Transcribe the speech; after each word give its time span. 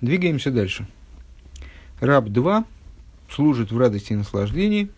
Двигаемся 0.00 0.52
дальше. 0.52 0.86
Раб 2.00 2.28
2 2.28 2.64
служит 3.28 3.72
в 3.72 3.78
радости 3.78 4.12
и 4.12 4.16
наслаждении. 4.16 4.90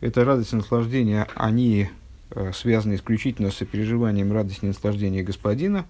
Это 0.00 0.24
радость 0.24 0.52
и 0.52 0.56
наслаждение, 0.56 1.26
они 1.34 1.88
э, 2.30 2.52
связаны 2.54 2.94
исключительно 2.94 3.50
с 3.50 3.56
сопереживанием 3.56 4.32
радости 4.32 4.64
и 4.64 4.68
наслаждения 4.68 5.24
господина. 5.24 5.84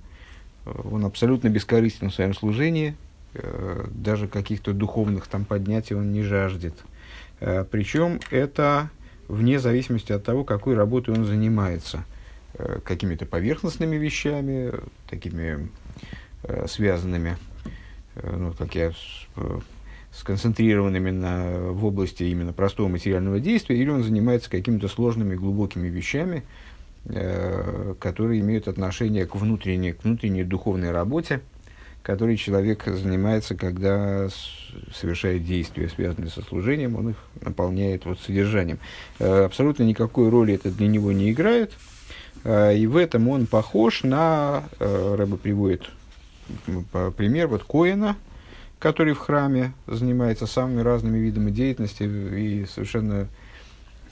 Э, 0.65 0.73
он 0.91 1.05
абсолютно 1.05 1.49
бескорыстен 1.49 2.09
в 2.09 2.15
своем 2.15 2.33
служении, 2.33 2.97
э, 3.35 3.87
даже 3.91 4.27
каких-то 4.27 4.73
духовных 4.73 5.27
там 5.27 5.45
поднятий 5.45 5.95
он 5.95 6.13
не 6.13 6.23
жаждет. 6.23 6.75
Причем 7.71 8.19
это 8.31 8.91
вне 9.29 9.61
зависимости 9.61 10.11
от 10.11 10.25
того, 10.25 10.43
какой 10.43 10.75
работой 10.75 11.15
он 11.15 11.25
занимается. 11.25 12.05
Какими-то 12.85 13.27
поверхностными 13.27 13.95
вещами, 13.95 14.73
такими 15.09 15.69
связанными 16.67 17.37
ну, 18.23 18.53
как 18.53 18.75
я 18.75 18.93
э, 19.37 19.61
сконцентрированными 20.13 21.11
на, 21.11 21.73
в 21.73 21.85
области 21.85 22.25
именно 22.25 22.53
простого 22.53 22.89
материального 22.89 23.41
действия, 23.41 23.77
или 23.77 23.91
он 23.91 24.03
занимается 24.03 24.51
какими-то 24.51 24.89
сложными, 24.89 25.35
глубокими 25.35 25.89
вещами, 25.89 26.45
э, 27.07 27.95
которые 28.01 28.41
имеют 28.41 28.69
отношение 28.69 29.27
к 29.27 29.37
внутренней, 29.37 29.93
к 29.93 30.05
внутренней 30.05 30.45
духовной 30.45 30.91
работе, 30.91 31.41
которой 32.03 32.37
человек 32.37 32.85
занимается, 32.87 33.55
когда 33.55 34.29
совершает 34.95 35.45
действия, 35.45 35.89
связанные 35.89 36.31
со 36.31 36.43
служением, 36.43 36.97
он 36.97 37.11
их 37.11 37.17
наполняет 37.41 38.07
вот 38.07 38.19
содержанием. 38.21 38.79
Э, 39.19 39.45
абсолютно 39.45 39.83
никакой 39.83 40.31
роли 40.31 40.55
это 40.55 40.71
для 40.71 40.89
него 40.89 41.13
не 41.13 41.31
играет, 41.31 41.73
э, 42.45 42.77
и 42.77 42.87
в 42.87 42.97
этом 42.97 43.29
он 43.29 43.47
похож 43.47 44.05
на, 44.05 44.65
э, 44.79 45.15
Рэба 45.17 45.37
приводит 45.37 45.91
пример 47.17 47.49
вот 47.49 47.65
Коина, 47.65 48.17
который 48.79 49.15
в 49.15 49.19
храме 49.19 49.73
занимается 49.87 50.47
самыми 50.47 50.81
разными 50.81 51.19
видами 51.19 51.51
деятельности 51.51 52.05
и 52.05 52.67
совершенно 52.67 53.29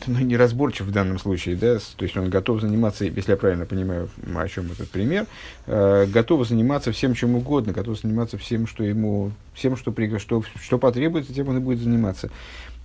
ну, 0.07 0.19
неразборчив 0.19 0.87
в 0.87 0.93
данном 0.93 1.19
случае, 1.19 1.57
да, 1.57 1.79
то 1.79 2.05
есть 2.05 2.17
он 2.17 2.29
готов 2.29 2.61
заниматься, 2.61 3.05
если 3.05 3.31
я 3.31 3.37
правильно 3.37 3.65
понимаю, 3.65 4.09
о 4.35 4.49
чем 4.49 4.71
этот 4.71 4.91
пример, 4.91 5.27
э, 5.67 6.07
готов 6.07 6.47
заниматься 6.47 6.93
всем 6.93 7.15
чем 7.15 7.35
угодно, 7.35 7.73
готов 7.73 7.99
заниматься 7.99 8.37
всем, 8.39 8.67
что 8.67 8.85
ему, 8.85 9.33
всем, 9.55 9.77
что, 9.77 9.95
что, 10.19 10.43
что 10.61 10.79
потребуется, 10.79 11.33
тем 11.33 11.49
он 11.49 11.59
и 11.59 11.61
будет 11.61 11.81
заниматься. 11.81 12.31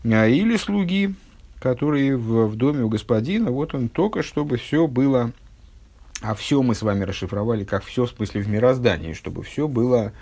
А, 0.06 0.28
или 0.28 0.56
слуги, 0.58 1.14
которые 1.60 2.16
в, 2.16 2.48
в 2.48 2.56
доме 2.56 2.84
у 2.84 2.90
господина, 2.90 3.52
вот 3.52 3.76
он 3.76 3.90
только, 3.90 4.24
чтобы 4.24 4.58
все 4.58 4.88
было 4.88 5.32
а 6.22 6.36
все 6.36 6.62
мы 6.62 6.76
с 6.76 6.82
вами 6.84 7.04
расшифровали, 7.04 7.64
как 7.64 7.84
все, 7.84 8.06
в 8.06 8.12
смысле, 8.12 8.42
в 8.42 8.48
мироздании, 8.48 9.14
чтобы 9.14 9.44
все 9.44 9.68
было, 9.68 10.14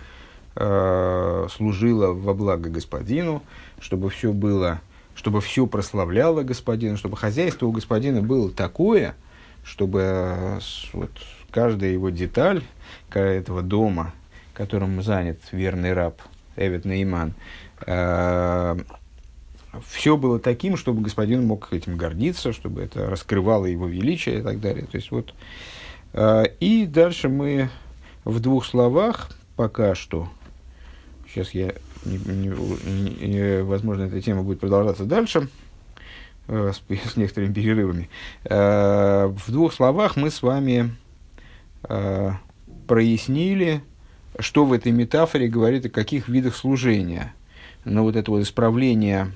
э, 0.55 1.47
служило 1.51 2.13
во 2.13 2.33
благо 2.33 2.69
господину, 2.69 3.43
чтобы 3.79 4.09
все 4.09 4.31
было, 4.31 4.81
чтобы 5.15 5.41
все 5.41 5.67
прославляло 5.67 6.43
господина, 6.43 6.97
чтобы 6.97 7.17
хозяйство 7.17 7.65
у 7.65 7.71
господина 7.71 8.21
было 8.21 8.49
такое, 8.49 9.15
чтобы 9.63 10.01
э, 10.03 10.59
вот, 10.93 11.11
каждая 11.51 11.91
его 11.91 12.09
деталь 12.09 12.63
этого 13.11 13.61
дома, 13.61 14.13
которым 14.53 15.01
занят 15.03 15.39
верный 15.51 15.93
раб 15.93 16.21
Эвид 16.55 16.85
Нейман, 16.85 17.33
э, 17.85 18.79
все 19.85 20.17
было 20.17 20.39
таким, 20.39 20.77
чтобы 20.77 21.01
господин 21.01 21.45
мог 21.45 21.71
этим 21.71 21.95
гордиться, 21.95 22.53
чтобы 22.53 22.81
это 22.81 23.09
раскрывало 23.09 23.65
его 23.65 23.87
величие 23.87 24.39
и 24.39 24.41
так 24.41 24.59
далее. 24.59 24.85
То 24.85 24.97
есть 24.97 25.11
вот 25.11 25.33
и 26.13 26.85
дальше 26.87 27.29
мы 27.29 27.69
в 28.25 28.39
двух 28.39 28.65
словах 28.65 29.29
пока 29.55 29.93
что, 29.93 30.29
сейчас 31.27 31.51
я, 31.51 31.73
не, 32.05 32.17
не, 32.17 33.27
не, 33.27 33.63
возможно, 33.63 34.03
эта 34.03 34.21
тема 34.21 34.43
будет 34.43 34.61
продолжаться 34.61 35.03
дальше, 35.03 35.49
э, 36.47 36.71
с, 36.73 37.11
с 37.11 37.17
некоторыми 37.17 37.53
перерывами. 37.53 38.09
Э, 38.45 39.25
в 39.25 39.51
двух 39.51 39.73
словах 39.73 40.15
мы 40.15 40.31
с 40.31 40.41
вами 40.41 40.95
э, 41.89 42.31
прояснили, 42.87 43.81
что 44.39 44.63
в 44.63 44.71
этой 44.71 44.93
метафоре 44.93 45.49
говорит 45.49 45.85
о 45.87 45.89
каких 45.89 46.29
видах 46.29 46.55
служения. 46.55 47.33
Но 47.83 48.03
вот 48.03 48.15
это 48.15 48.31
вот 48.31 48.41
исправление 48.41 49.31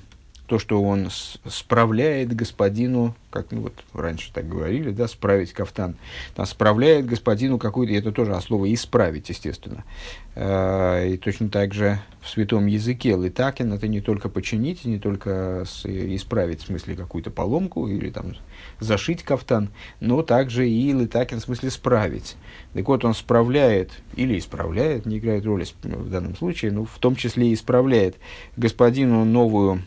то, 0.46 0.58
что 0.58 0.82
он 0.82 1.08
справляет 1.46 2.34
господину, 2.34 3.14
как 3.30 3.50
ну, 3.50 3.62
вот 3.62 3.72
раньше 3.94 4.30
так 4.32 4.46
говорили, 4.46 4.90
да, 4.90 5.08
справить 5.08 5.52
кафтан, 5.52 5.96
там, 6.34 6.46
справляет 6.46 7.06
господину 7.06 7.58
какую-то, 7.58 7.94
это 7.94 8.12
тоже 8.12 8.34
от 8.34 8.44
слова 8.44 8.72
исправить, 8.72 9.28
естественно. 9.30 9.84
Э, 10.34 11.08
и 11.08 11.16
точно 11.16 11.48
так 11.48 11.72
же 11.72 11.98
в 12.20 12.28
святом 12.28 12.66
языке 12.66 13.16
литакин 13.16 13.72
это 13.72 13.88
не 13.88 14.02
только 14.02 14.28
починить, 14.28 14.84
не 14.84 14.98
только 14.98 15.64
исправить, 15.84 16.62
в 16.62 16.66
смысле 16.66 16.94
какую-то 16.94 17.30
поломку 17.30 17.88
или 17.88 18.10
там 18.10 18.34
зашить 18.80 19.22
кафтан, 19.22 19.70
но 20.00 20.22
также 20.22 20.68
и 20.68 20.92
литакин 20.92 21.40
в 21.40 21.44
смысле 21.44 21.70
справить. 21.70 22.36
Так 22.74 22.86
вот, 22.86 23.04
он 23.04 23.14
справляет 23.14 23.92
или 24.14 24.38
исправляет, 24.38 25.06
не 25.06 25.18
играет 25.18 25.46
роли 25.46 25.64
в 25.82 26.10
данном 26.10 26.36
случае, 26.36 26.70
но 26.72 26.84
в 26.84 26.98
том 26.98 27.16
числе 27.16 27.48
и 27.48 27.54
исправляет 27.54 28.16
господину 28.56 29.24
новую 29.24 29.82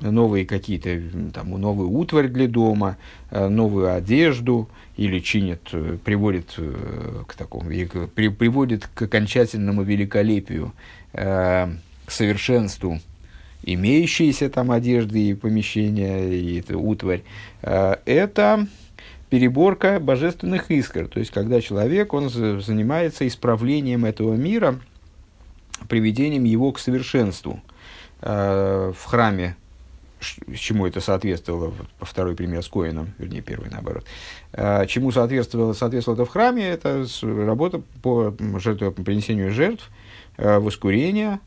новые 0.00 0.46
какие-то, 0.46 1.00
там, 1.32 1.50
новую 1.50 1.90
утварь 1.90 2.28
для 2.28 2.48
дома, 2.48 2.96
э, 3.30 3.48
новую 3.48 3.94
одежду, 3.94 4.68
или 4.96 5.20
чинят, 5.20 5.60
э, 5.72 5.98
приводит 6.04 6.54
э, 6.58 7.22
к 7.26 7.34
такому, 7.34 7.70
при, 8.14 8.28
приводит 8.28 8.86
к 8.86 9.02
окончательному 9.02 9.82
великолепию, 9.82 10.72
к 11.12 11.70
совершенству 12.08 13.00
имеющиеся 13.62 14.50
там 14.50 14.70
одежды 14.70 15.30
и 15.30 15.34
помещения, 15.34 16.28
и 16.28 16.60
это 16.60 16.76
утварь, 16.76 17.22
это 17.62 18.66
переборка 19.30 19.98
божественных 19.98 20.70
искр. 20.70 21.08
То 21.08 21.20
есть, 21.20 21.32
когда 21.32 21.60
человек, 21.62 22.12
он 22.12 22.28
занимается 22.28 23.26
исправлением 23.26 24.04
этого 24.04 24.34
мира, 24.34 24.78
приведением 25.88 26.44
его 26.44 26.70
к 26.72 26.78
совершенству. 26.78 27.60
В 28.20 28.96
храме 29.04 29.56
чему 30.20 30.86
это 30.86 31.00
соответствовало, 31.00 31.74
второй 32.00 32.34
пример 32.34 32.62
с 32.62 32.68
Коином, 32.68 33.12
вернее, 33.18 33.42
первый 33.42 33.70
наоборот, 33.70 34.04
а, 34.52 34.86
чему 34.86 35.10
соответствовало, 35.12 35.72
соответствовало 35.72 36.22
это 36.22 36.30
в 36.30 36.32
храме, 36.32 36.68
это 36.68 37.06
работа 37.22 37.82
по 38.02 38.34
жертву, 38.58 38.92
по 38.92 39.02
принесению 39.02 39.50
жертв, 39.50 39.90
а, 40.38 40.58
воскурения, 40.60 41.40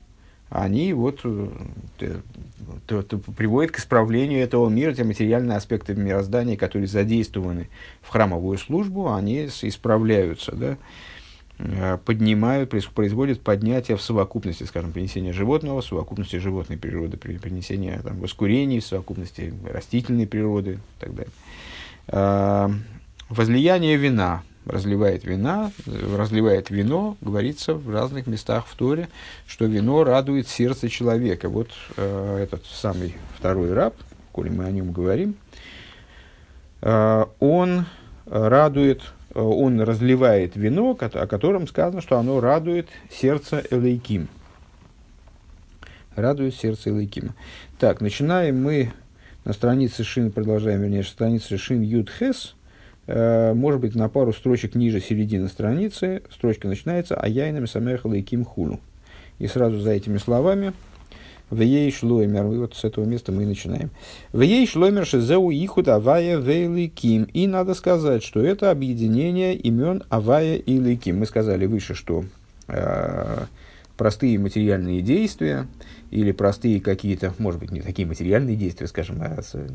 они 0.49 0.93
вот 0.93 1.21
то, 1.21 1.51
то, 2.87 3.03
то 3.03 3.17
приводят 3.17 3.71
к 3.71 3.79
исправлению 3.79 4.41
этого 4.41 4.67
мира, 4.69 4.93
те 4.93 5.03
материальные 5.03 5.57
аспекты 5.57 5.93
мироздания, 5.93 6.57
которые 6.57 6.87
задействованы 6.87 7.69
в 8.01 8.09
храмовую 8.09 8.57
службу, 8.57 9.13
они 9.13 9.45
исправляются, 9.45 10.55
да, 10.55 10.71
Э, 10.71 10.75
поднимают, 12.05 12.69
производят 12.69 13.41
поднятие 13.41 13.97
в 13.97 14.01
совокупности, 14.01 14.63
скажем, 14.63 14.93
принесения 14.93 15.33
животного, 15.33 15.81
в 15.81 15.85
совокупности 15.85 16.37
животной 16.37 16.77
природы, 16.77 17.17
принесения 17.17 17.99
там, 18.01 18.19
воскурений, 18.19 18.79
в 18.79 18.85
совокупности 18.85 19.53
растительной 19.69 20.25
природы 20.25 20.73
и 20.73 20.99
так 21.01 21.15
далее. 21.15 21.33
А, 22.07 22.71
возлияние 23.27 23.97
вина, 23.97 24.43
разливает 24.65 25.25
вина, 25.25 25.71
разливает 25.85 26.69
вино, 26.69 27.17
говорится 27.19 27.73
в 27.73 27.89
разных 27.89 28.27
местах 28.27 28.65
в 28.65 28.75
Торе, 28.75 29.09
что 29.45 29.65
вино 29.65 30.05
радует 30.05 30.47
сердце 30.47 30.87
человека. 30.87 31.49
Вот 31.49 31.71
э, 31.97 32.39
этот 32.41 32.65
самый 32.67 33.15
второй 33.37 33.73
раб, 33.73 33.95
коли 34.31 34.49
мы 34.49 34.63
о 34.63 34.71
нем 34.71 34.93
говорим, 34.93 35.35
э, 36.81 37.25
он 37.39 37.85
радует 38.25 39.01
Э, 39.01 39.18
он 39.33 39.81
разливает 39.81 40.55
вино, 40.55 40.97
о 40.99 41.27
котором 41.27 41.67
сказано, 41.67 42.01
что 42.01 42.17
оно 42.17 42.39
радует 42.39 42.87
сердце 43.11 43.63
Элейким. 43.69 44.27
Радует 46.15 46.55
сердце 46.55 46.89
Элейкима. 46.89 47.35
Так, 47.79 48.01
начинаем 48.01 48.61
мы 48.61 48.91
на 49.45 49.53
странице 49.53 50.03
Шин, 50.03 50.31
продолжаем, 50.31 50.81
вернее, 50.81 51.03
странице 51.03 51.57
Шин 51.57 51.81
Юд 51.81 52.09
Хес, 52.09 52.55
э, 53.07 53.53
может 53.53 53.79
быть, 53.79 53.95
на 53.95 54.09
пару 54.09 54.33
строчек 54.33 54.75
ниже 54.75 54.99
середины 54.99 55.47
страницы, 55.47 56.23
строчка 56.31 56.67
начинается 56.67 57.15
«Аяйнам 57.15 57.67
самех 57.67 58.05
Элейким 58.05 58.43
хулу». 58.43 58.79
И 59.37 59.47
сразу 59.47 59.79
за 59.79 59.91
этими 59.91 60.17
словами– 60.17 60.73
в 61.49 61.61
ей 61.61 61.91
шлоймер, 61.91 62.45
и 62.51 62.57
вот 62.57 62.75
с 62.75 62.83
этого 62.83 63.05
места 63.05 63.31
мы 63.31 63.43
и 63.43 63.45
начинаем. 63.45 63.89
В 64.31 64.41
ей 64.41 64.67
шлоймер 64.67 65.05
шизеу 65.05 65.49
ихуд 65.51 65.87
авая 65.87 66.37
вейликим. 66.37 67.23
И 67.33 67.47
надо 67.47 67.73
сказать, 67.73 68.23
что 68.23 68.41
это 68.41 68.71
объединение 68.71 69.55
имен 69.55 70.03
авая 70.09 70.55
и 70.55 70.77
ликим. 70.77 71.19
Мы 71.19 71.25
сказали 71.25 71.65
выше, 71.65 71.95
что 71.95 72.23
э, 72.67 73.45
простые 73.97 74.39
материальные 74.39 75.01
действия 75.01 75.67
или 76.11 76.31
простые 76.31 76.81
какие-то, 76.81 77.33
может 77.37 77.59
быть, 77.59 77.71
не 77.71 77.81
такие 77.81 78.07
материальные 78.07 78.55
действия, 78.55 78.87
скажем, 78.87 79.21
а 79.21 79.41
э, 79.53 79.67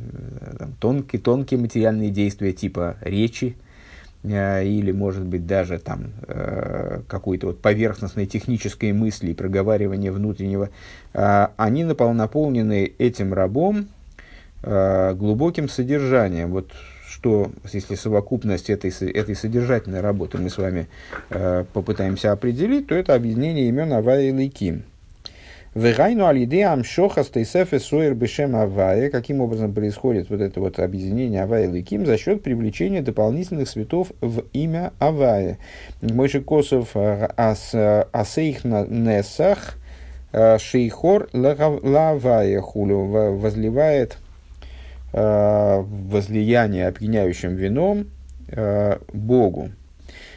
там, 0.58 0.72
тонкие, 0.80 1.20
тонкие 1.20 1.60
материальные 1.60 2.10
действия 2.10 2.52
типа 2.52 2.96
речи, 3.00 3.56
или, 4.24 4.90
может 4.90 5.24
быть, 5.24 5.46
даже 5.46 5.78
там 5.78 6.12
э, 6.26 7.02
какой-то 7.08 7.48
вот 7.48 7.60
поверхностной 7.60 8.26
технической 8.26 8.92
мысли 8.92 9.30
и 9.30 9.34
проговаривания 9.34 10.10
внутреннего, 10.10 10.70
э, 11.12 11.48
они 11.56 11.84
наполнены 11.84 12.92
этим 12.98 13.34
рабом 13.34 13.88
глубоким 14.62 15.68
содержанием. 15.68 16.50
Вот 16.50 16.72
что, 17.06 17.50
если 17.70 17.96
совокупность 17.96 18.70
этой, 18.70 18.90
этой 19.10 19.36
содержательной 19.36 20.00
работы 20.00 20.38
мы 20.38 20.48
с 20.48 20.56
вами 20.56 20.88
попытаемся 21.28 22.32
определить, 22.32 22.86
то 22.86 22.94
это 22.94 23.14
объединение 23.14 23.68
имен 23.68 23.92
Авая 23.92 24.22
и 24.22 24.32
Лейким– 24.32 24.84
Вегайну 25.74 26.26
алиде 26.26 26.66
амшоха 26.66 27.24
стейсефе 27.24 27.80
суэр 27.80 28.14
бешем 28.14 28.54
авая. 28.54 29.10
Каким 29.10 29.40
образом 29.40 29.74
происходит 29.74 30.30
вот 30.30 30.40
это 30.40 30.60
вот 30.60 30.78
объединение 30.78 31.42
авая 31.42 31.64
и 31.64 31.72
ликим? 31.72 32.06
За 32.06 32.16
счет 32.16 32.44
привлечения 32.44 33.02
дополнительных 33.02 33.68
цветов 33.68 34.12
в 34.20 34.44
имя 34.52 34.92
авая. 35.00 35.58
Мойши 36.00 36.42
Косов 36.42 36.90
э, 36.94 37.28
э, 37.36 38.04
асейх 38.12 38.62
несах 38.62 39.74
э, 40.32 40.58
шейхор 40.58 41.28
лавая 41.32 42.60
хулю 42.60 43.34
возливает 43.36 44.18
возлияние 45.12 46.88
опьяняющим 46.88 47.54
вином 47.54 48.10
Богу. 49.12 49.70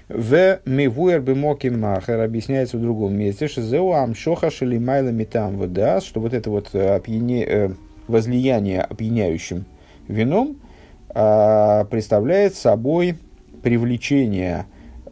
В 0.09 0.62
мивуэр 0.65 1.21
бы 1.21 1.36
махер 1.36 2.21
объясняется 2.21 2.77
в 2.77 2.81
другом 2.81 3.18
месте, 3.18 3.50
что 3.50 3.62
зеу 3.62 3.92
амшоха 3.92 4.50
шелимайла 4.50 5.09
метам 5.09 5.57
вода, 5.57 6.00
что 6.00 6.21
вот 6.21 6.33
это 6.33 6.50
вот 6.50 6.69
э, 6.71 6.95
опьяне, 6.95 7.44
э, 7.45 7.69
возлияние 8.07 8.83
опьяняющим 8.83 9.65
вином 10.07 10.62
а, 11.09 11.83
представляет 11.86 12.56
собой 12.56 13.15
привлечение 13.63 14.65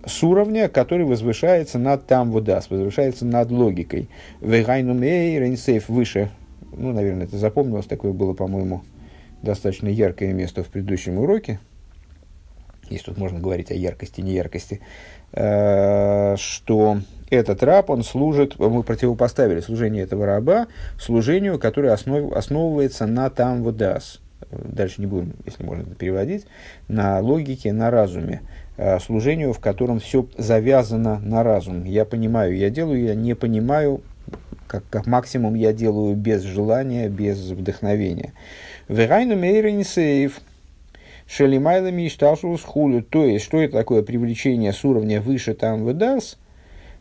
с 0.06 0.24
уровня, 0.24 0.70
который 0.70 1.06
возвышается 1.06 1.78
над 1.78 2.08
там 2.08 2.32
водас, 2.32 2.70
возвышается 2.70 3.26
над 3.26 3.52
логикой. 3.52 4.08
Вегайнумей 4.40 5.38
рейнсейф 5.38 5.90
выше. 5.90 6.30
Ну, 6.72 6.94
наверное, 6.94 7.26
это 7.26 7.38
запомнилось, 7.38 7.86
такое 7.86 8.14
было, 8.14 8.34
по-моему, 8.34 8.84
достаточно 9.42 9.90
яркое 9.90 10.32
место 10.32 10.64
в 10.64 10.68
предыдущем 10.68 11.18
уроке 11.18 11.60
если 12.90 13.06
тут 13.06 13.18
можно 13.18 13.40
говорить 13.40 13.72
о 13.72 13.74
яркости, 13.74 14.22
неяркости, 14.22 14.82
э, 15.34 16.36
что 16.38 17.00
этот 17.30 17.64
раб, 17.64 17.90
он 17.90 18.04
служит, 18.04 18.60
мы 18.60 18.84
противопоставили 18.84 19.60
служение 19.60 20.04
этого 20.04 20.26
раба 20.26 20.68
служению, 21.00 21.60
которое 21.60 21.92
основ, 21.94 22.32
основывается 22.34 23.06
на 23.08 23.30
там 23.30 23.64
водас. 23.64 24.22
Дальше 24.52 25.02
не 25.02 25.08
будем, 25.08 25.34
если 25.46 25.64
можно 25.64 25.84
это 25.84 25.96
переводить, 25.96 26.46
на 26.88 27.20
логике, 27.20 27.74
на 27.74 27.90
разуме. 27.90 28.42
Э, 28.78 29.00
служению, 29.00 29.54
в 29.54 29.60
котором 29.60 30.00
все 30.00 30.28
завязано 30.38 31.20
на 31.20 31.44
разум. 31.44 31.84
Я 31.86 32.06
понимаю, 32.06 32.56
я 32.56 32.70
делаю, 32.70 33.04
я 33.04 33.16
не 33.16 33.34
понимаю, 33.34 34.02
как, 34.68 34.84
как 34.90 35.08
максимум 35.08 35.56
я 35.56 35.74
делаю 35.74 36.16
без 36.16 36.44
желания, 36.44 37.10
без 37.10 37.40
вдохновения. 37.50 38.34
Верайну 38.88 39.36
мейренсейв– 39.36 40.40
Шелимайлами 41.27 42.04
и 42.04 42.10
шталшус 42.10 42.62
хулю. 42.63 43.01
То 43.01 43.25
есть, 43.25 43.45
что 43.45 43.62
это 43.62 43.74
такое 43.74 44.04
привлечение 44.04 44.74
с 44.74 44.83
уровня 44.86 45.22
выше 45.22 45.54
там 45.54 45.83
выдас, 45.83 46.38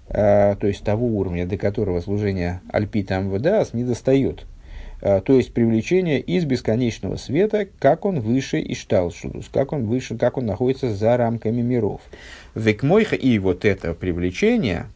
а, 0.08 0.56
то 0.56 0.66
есть 0.66 0.84
того 0.84 1.06
уровня, 1.06 1.46
до 1.46 1.56
которого 1.56 2.00
служение 2.00 2.60
альпи 2.72 3.02
там 3.02 3.30
выдас, 3.30 3.72
не 3.72 3.84
достает. 3.84 4.46
А, 5.00 5.20
то 5.20 5.34
есть 5.34 5.52
привлечение 5.52 6.20
из 6.20 6.44
бесконечного 6.44 7.16
света, 7.16 7.68
как 7.78 8.04
он 8.04 8.20
выше 8.20 8.60
и 8.60 8.74
шталшудус, 8.74 9.50
как 9.52 9.72
он 9.72 9.84
выше, 9.84 10.16
как 10.16 10.38
он 10.38 10.46
находится 10.46 10.94
за 10.94 11.16
рамками 11.16 11.60
миров. 11.60 12.00
Векмойха 12.54 13.16
и 13.16 13.38
вот 13.38 13.64
это 13.64 13.92
привлечение 13.94 14.86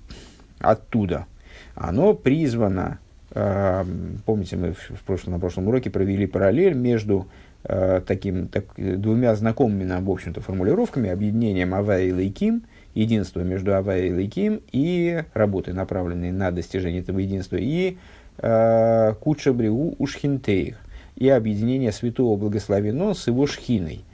оттуда, 0.59 1.27
оно 1.75 2.15
призвано, 2.15 2.99
э, 3.33 3.85
помните, 4.25 4.57
мы 4.57 4.73
в 4.73 5.03
прошлом, 5.07 5.35
на 5.35 5.39
прошлом 5.39 5.69
уроке 5.69 5.91
провели 5.91 6.27
параллель 6.27 6.75
между 6.75 7.29
таким, 7.63 8.49
так, 8.49 8.65
двумя 8.77 9.35
знакомыми 9.35 9.85
нам, 9.85 10.05
в 10.05 10.11
общем-то, 10.11 10.41
формулировками, 10.41 11.11
объединением 11.11 11.75
Авая 11.75 12.05
и 12.05 12.13
Лейким, 12.13 12.63
единство 12.95 13.41
между 13.41 13.75
Авая 13.75 14.07
и 14.07 14.13
Лейким 14.13 14.63
и 14.73 15.23
работы, 15.35 15.73
направленные 15.73 16.33
на 16.33 16.51
достижение 16.51 17.03
этого 17.03 17.19
единства, 17.19 17.57
и 17.57 17.99
э, 18.39 19.15
Куча 19.21 19.53
Бриу 19.53 19.95
Ушхинтеих, 19.99 20.79
и 21.17 21.29
объединение 21.29 21.93
Святого 21.93 22.37
Благословено 22.37 23.15
с 23.15 23.27
его 23.27 23.47
шхиной. 23.47 24.05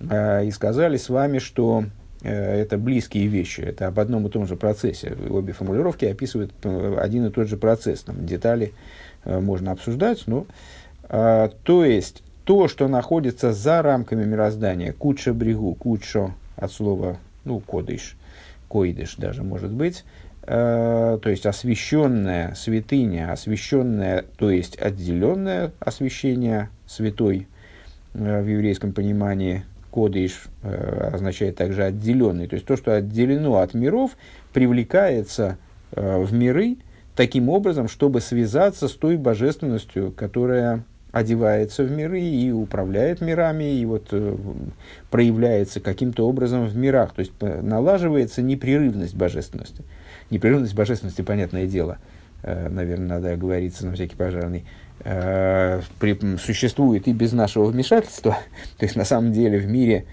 Э, 0.00 0.44
и 0.44 0.50
сказали 0.50 0.96
с 0.96 1.08
вами, 1.08 1.38
что 1.38 1.84
э, 2.22 2.30
это 2.30 2.78
близкие 2.78 3.26
вещи, 3.26 3.62
это 3.62 3.86
об 3.86 3.98
одном 3.98 4.26
и 4.26 4.30
том 4.30 4.46
же 4.46 4.56
процессе. 4.56 5.16
Обе 5.28 5.52
формулировки 5.52 6.04
описывают 6.04 6.52
э, 6.62 6.96
один 6.98 7.26
и 7.26 7.30
тот 7.30 7.48
же 7.48 7.56
процесс. 7.56 8.02
Там 8.02 8.26
детали 8.26 8.72
э, 9.24 9.40
можно 9.40 9.72
обсуждать, 9.72 10.24
но... 10.26 10.46
Э, 11.08 11.48
то 11.64 11.84
есть, 11.84 12.22
то, 12.50 12.66
что 12.66 12.88
находится 12.88 13.52
за 13.52 13.80
рамками 13.80 14.24
мироздания, 14.24 14.92
куча 14.92 15.32
брегу, 15.32 15.72
кучо 15.76 16.34
от 16.56 16.72
слова, 16.72 17.18
ну, 17.44 17.60
кодыш, 17.60 18.16
койдыш 18.66 19.14
даже 19.14 19.44
может 19.44 19.70
быть, 19.70 20.02
э, 20.42 21.18
то 21.22 21.30
есть 21.30 21.46
освященная 21.46 22.54
святыня, 22.56 23.30
освященная, 23.30 24.24
то 24.36 24.50
есть 24.50 24.76
отделенное 24.82 25.70
освящение 25.78 26.70
святой 26.88 27.46
э, 28.14 28.42
в 28.42 28.48
еврейском 28.48 28.94
понимании, 28.94 29.62
кодыш 29.92 30.46
э, 30.64 31.10
означает 31.14 31.54
также 31.54 31.84
отделенный, 31.84 32.48
то 32.48 32.54
есть 32.54 32.66
то, 32.66 32.76
что 32.76 32.96
отделено 32.96 33.58
от 33.58 33.74
миров, 33.74 34.16
привлекается 34.52 35.56
э, 35.92 36.20
в 36.20 36.32
миры 36.32 36.78
таким 37.14 37.48
образом, 37.48 37.86
чтобы 37.86 38.20
связаться 38.20 38.88
с 38.88 38.92
той 38.94 39.18
божественностью, 39.18 40.10
которая 40.10 40.82
одевается 41.12 41.82
в 41.82 41.90
миры 41.90 42.20
и 42.20 42.50
управляет 42.50 43.20
мирами, 43.20 43.64
и 43.64 43.84
вот 43.84 44.08
э, 44.12 44.36
проявляется 45.10 45.80
каким-то 45.80 46.28
образом 46.28 46.66
в 46.66 46.76
мирах. 46.76 47.14
То 47.14 47.20
есть 47.20 47.32
э, 47.40 47.60
налаживается 47.60 48.42
непрерывность 48.42 49.14
божественности. 49.14 49.82
Непрерывность 50.30 50.74
божественности, 50.74 51.22
понятное 51.22 51.66
дело, 51.66 51.98
э, 52.42 52.68
наверное, 52.68 53.08
надо 53.08 53.32
оговориться 53.32 53.86
на 53.86 53.94
всякий 53.94 54.16
пожарный, 54.16 54.64
существует 56.38 57.08
и 57.08 57.12
без 57.14 57.32
нашего 57.32 57.64
вмешательства. 57.64 58.36
То 58.78 58.84
есть 58.84 58.96
на 58.96 59.04
самом 59.04 59.32
деле 59.32 59.58
в 59.58 59.66
мире, 59.66 60.04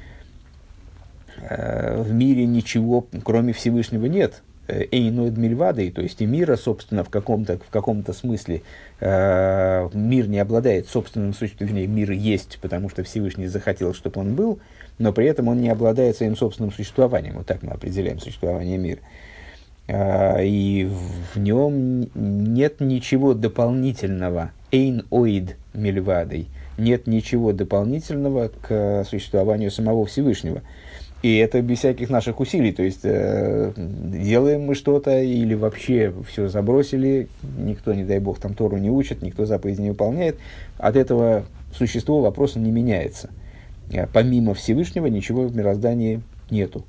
в 1.37 2.11
мире 2.13 2.45
ничего, 2.45 3.05
кроме 3.23 3.51
Всевышнего, 3.51 4.05
нет. 4.05 4.41
Эйноид 4.67 5.37
Мильвадой, 5.37 5.91
то 5.91 6.01
есть 6.01 6.21
и 6.21 6.25
мира, 6.25 6.55
собственно, 6.55 7.03
в 7.03 7.09
каком-то, 7.09 7.57
в 7.57 7.69
каком-то 7.69 8.13
смысле 8.13 8.61
э, 8.99 9.89
мир 9.93 10.27
не 10.27 10.39
обладает 10.39 10.89
собственным 10.89 11.33
существованием, 11.33 11.77
вернее, 11.77 11.87
мир 11.87 12.11
есть, 12.11 12.59
потому 12.61 12.89
что 12.89 13.03
Всевышний 13.03 13.47
захотел, 13.47 13.93
чтобы 13.93 14.21
он 14.21 14.35
был, 14.35 14.59
но 14.99 15.13
при 15.13 15.25
этом 15.25 15.47
он 15.47 15.61
не 15.61 15.69
обладает 15.69 16.17
своим 16.17 16.35
собственным 16.35 16.71
существованием. 16.71 17.35
Вот 17.35 17.45
так 17.45 17.63
мы 17.63 17.71
определяем 17.71 18.19
существование 18.19 18.77
мира. 18.77 18.99
Э, 19.87 20.43
и 20.43 20.89
в 21.33 21.39
нем 21.39 22.09
нет 22.15 22.79
ничего 22.79 23.33
дополнительного. 23.33 24.51
Эйн-оид 24.71 25.55
Мильвадой. 25.73 26.47
Нет 26.77 27.07
ничего 27.07 27.53
дополнительного 27.53 28.49
к 28.61 29.05
существованию 29.09 29.71
самого 29.71 30.05
Всевышнего. 30.05 30.61
И 31.23 31.37
это 31.37 31.61
без 31.61 31.79
всяких 31.79 32.09
наших 32.09 32.39
усилий. 32.39 32.71
То 32.71 32.83
есть 32.83 33.01
э, 33.03 33.73
делаем 33.75 34.61
мы 34.63 34.75
что-то 34.75 35.19
или 35.19 35.55
вообще 35.55 36.13
все 36.27 36.47
забросили, 36.47 37.27
никто, 37.57 37.93
не 37.93 38.03
дай 38.03 38.19
бог, 38.19 38.39
там 38.39 38.53
Тору 38.53 38.77
не 38.77 38.91
учит, 38.91 39.23
никто 39.23 39.45
заповеди 39.45 39.81
не 39.81 39.89
выполняет. 39.89 40.37
От 40.77 40.95
этого 40.95 41.45
существо 41.73 42.21
вопроса 42.21 42.59
не 42.59 42.71
меняется. 42.71 43.31
Э, 43.91 44.05
помимо 44.05 44.53
Всевышнего 44.53 45.07
ничего 45.07 45.47
в 45.47 45.55
мироздании 45.55 46.21
нету. 46.51 46.85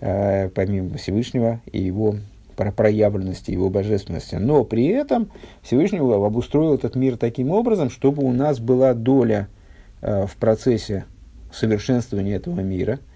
Э, 0.00 0.48
помимо 0.48 0.98
Всевышнего 0.98 1.60
и 1.70 1.80
его 1.80 2.16
проявленности, 2.56 3.52
его 3.52 3.70
божественности. 3.70 4.34
Но 4.34 4.64
при 4.64 4.86
этом 4.86 5.30
Всевышний 5.62 6.00
обустроил 6.00 6.74
этот 6.74 6.96
мир 6.96 7.16
таким 7.16 7.52
образом, 7.52 7.90
чтобы 7.90 8.24
у 8.24 8.32
нас 8.32 8.58
была 8.58 8.94
доля 8.94 9.46
э, 10.00 10.26
в 10.26 10.34
процессе 10.34 11.04
совершенствования 11.52 12.34
этого 12.34 12.58
мира– 12.58 12.98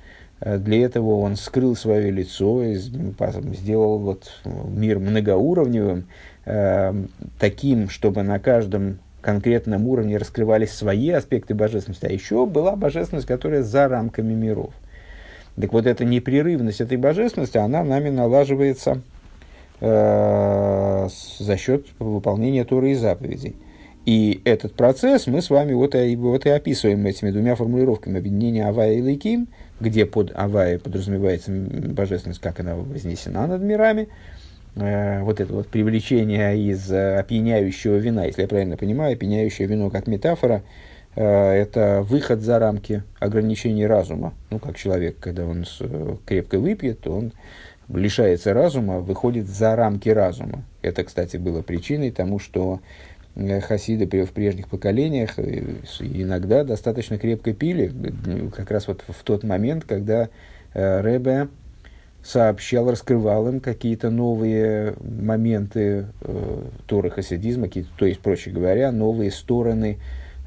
для 0.44 0.84
этого 0.84 1.20
он 1.20 1.36
скрыл 1.36 1.76
свое 1.76 2.10
лицо, 2.10 2.64
сделал 2.74 3.98
вот 3.98 4.30
мир 4.44 4.98
многоуровневым, 4.98 6.06
э, 6.46 6.94
таким, 7.38 7.88
чтобы 7.88 8.22
на 8.22 8.38
каждом 8.38 8.98
конкретном 9.20 9.86
уровне 9.86 10.16
раскрывались 10.16 10.72
свои 10.72 11.10
аспекты 11.10 11.54
божественности, 11.54 12.06
а 12.06 12.12
еще 12.12 12.44
была 12.44 12.74
божественность, 12.74 13.26
которая 13.26 13.62
за 13.62 13.86
рамками 13.86 14.34
миров. 14.34 14.74
Так 15.60 15.72
вот, 15.72 15.86
эта 15.86 16.04
непрерывность 16.04 16.80
этой 16.80 16.96
божественности, 16.96 17.58
она 17.58 17.84
нами 17.84 18.08
налаживается 18.08 19.00
э, 19.80 21.08
за 21.38 21.56
счет 21.56 21.86
выполнения 21.98 22.64
Торы 22.64 22.92
и 22.92 22.94
заповедей. 22.94 23.54
И 24.04 24.40
этот 24.44 24.74
процесс 24.74 25.28
мы 25.28 25.40
с 25.40 25.50
вами 25.50 25.74
вот 25.74 25.94
и, 25.94 26.16
вот 26.16 26.46
и 26.46 26.50
описываем 26.50 27.06
этими 27.06 27.30
двумя 27.30 27.54
формулировками 27.54 28.18
объединения 28.18 28.66
Авая 28.66 28.94
и 28.94 29.00
Лейким, 29.02 29.46
где 29.82 30.06
под 30.06 30.32
Авая 30.34 30.78
подразумевается 30.78 31.50
божественность, 31.50 32.40
как 32.40 32.60
она 32.60 32.76
вознесена 32.76 33.46
над 33.46 33.62
мирами, 33.62 34.08
э, 34.76 35.20
вот 35.22 35.40
это 35.40 35.52
вот 35.52 35.68
привлечение 35.68 36.56
из 36.56 36.90
э, 36.90 37.18
опьяняющего 37.18 37.96
вина, 37.96 38.24
если 38.24 38.42
я 38.42 38.48
правильно 38.48 38.76
понимаю, 38.76 39.14
опьяняющее 39.14 39.66
вино 39.66 39.90
как 39.90 40.06
метафора, 40.06 40.62
э, 41.16 41.24
это 41.24 42.02
выход 42.02 42.40
за 42.40 42.58
рамки 42.60 43.02
ограничений 43.18 43.86
разума. 43.86 44.34
Ну, 44.50 44.58
как 44.60 44.76
человек, 44.76 45.18
когда 45.18 45.44
он 45.44 45.66
крепко 46.24 46.60
выпьет, 46.60 47.00
то 47.00 47.16
он 47.16 47.32
лишается 47.88 48.54
разума, 48.54 49.00
выходит 49.00 49.48
за 49.48 49.74
рамки 49.74 50.08
разума. 50.08 50.62
Это, 50.80 51.02
кстати, 51.04 51.36
было 51.36 51.62
причиной 51.62 52.12
тому, 52.12 52.38
что 52.38 52.80
хасиды 53.62 54.24
в 54.24 54.32
прежних 54.32 54.68
поколениях 54.68 55.38
э, 55.38 55.62
иногда 56.00 56.64
достаточно 56.64 57.18
крепко 57.18 57.52
пили, 57.52 57.92
э, 58.26 58.50
как 58.54 58.70
раз 58.70 58.88
вот 58.88 59.02
в 59.06 59.22
тот 59.24 59.42
момент, 59.44 59.84
когда 59.84 60.28
Рэбе 60.74 61.48
сообщал, 62.22 62.90
раскрывал 62.90 63.48
им 63.48 63.60
какие-то 63.60 64.08
новые 64.08 64.94
моменты 65.00 66.06
Торы 66.86 67.10
хасидизма, 67.10 67.68
то 67.68 68.06
есть, 68.06 68.20
проще 68.20 68.50
говоря, 68.50 68.90
новые 68.90 69.30
стороны, 69.30 69.98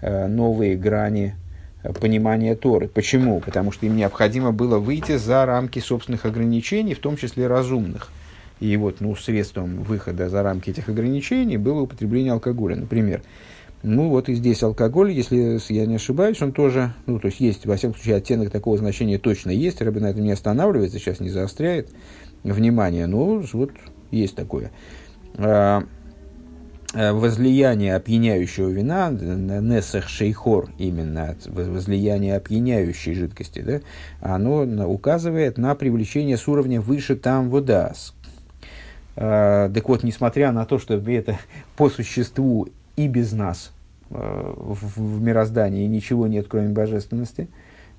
новые 0.02 0.78
грани 0.78 1.36
понимания 2.02 2.56
Торы. 2.56 2.88
Почему? 2.88 3.40
Потому 3.40 3.72
что 3.72 3.86
им 3.86 3.96
необходимо 3.96 4.52
было 4.52 4.80
выйти 4.80 5.18
за 5.18 5.46
рамки 5.46 5.78
собственных 5.78 6.26
ограничений, 6.26 6.96
в 6.96 7.00
том 7.00 7.18
числе 7.18 7.46
разумных– 7.46 8.10
и 8.60 8.78
вот, 8.78 9.02
ну, 9.02 9.16
средством 9.16 9.84
выхода 9.84 10.30
за 10.30 10.44
рамки 10.44 10.70
этих 10.70 10.90
ограничений 10.90 11.58
было 11.58 11.82
употребление 11.82 12.34
алкоголя. 12.34 12.76
Например, 12.76 13.22
ну 13.84 14.10
вот 14.10 14.30
и 14.30 14.34
здесь 14.34 14.64
алкоголь, 14.64 15.12
если 15.12 15.60
я 15.72 15.86
не 15.86 15.98
ошибаюсь, 15.98 16.42
он 16.42 16.54
тоже, 16.54 16.94
ну 17.06 17.20
то 17.20 17.28
есть 17.28 17.40
есть, 17.40 17.68
во 17.68 17.76
всяком 17.76 17.96
случае, 17.96 18.16
оттенок 18.16 18.50
такого 18.50 18.78
значения 18.78 19.20
точно 19.20 19.52
есть, 19.52 19.80
Рэбби 19.80 20.00
на 20.00 20.08
этом 20.08 20.24
не 20.24 20.32
останавливается, 20.32 20.98
сейчас 20.98 21.20
не 21.20 21.30
заостряет 21.30 21.92
внимание, 22.44 23.06
но 23.06 23.44
вот 23.54 23.72
есть 24.10 24.36
такое. 24.36 24.72
А, 25.38 25.84
а 26.96 27.14
возлияние 27.14 27.96
опьяняющего 27.96 28.70
вина, 28.70 29.12
несах 29.12 30.10
шейхор 30.10 30.72
именно, 30.80 31.36
возлияние 31.46 32.38
опьяняющей 32.38 33.14
жидкости, 33.14 33.60
да, 33.60 33.82
оно 34.20 34.64
указывает 34.90 35.60
на 35.60 35.76
привлечение 35.76 36.38
с 36.38 36.48
уровня 36.48 36.82
выше 36.82 37.16
там 37.16 37.52
водас, 37.52 38.15
Э, 38.15 38.15
так 39.16 39.88
вот, 39.88 40.04
несмотря 40.04 40.52
на 40.52 40.66
то, 40.66 40.78
что 40.78 40.96
это 40.96 41.38
по 41.78 41.90
существу 41.90 42.68
и 42.96 43.08
без 43.08 43.32
нас 43.34 43.72
э, 44.10 44.54
в, 44.56 45.00
в 45.00 45.22
мироздании 45.22 45.86
ничего 45.88 46.28
нет, 46.28 46.48
кроме 46.50 46.70
божественности, 46.70 47.48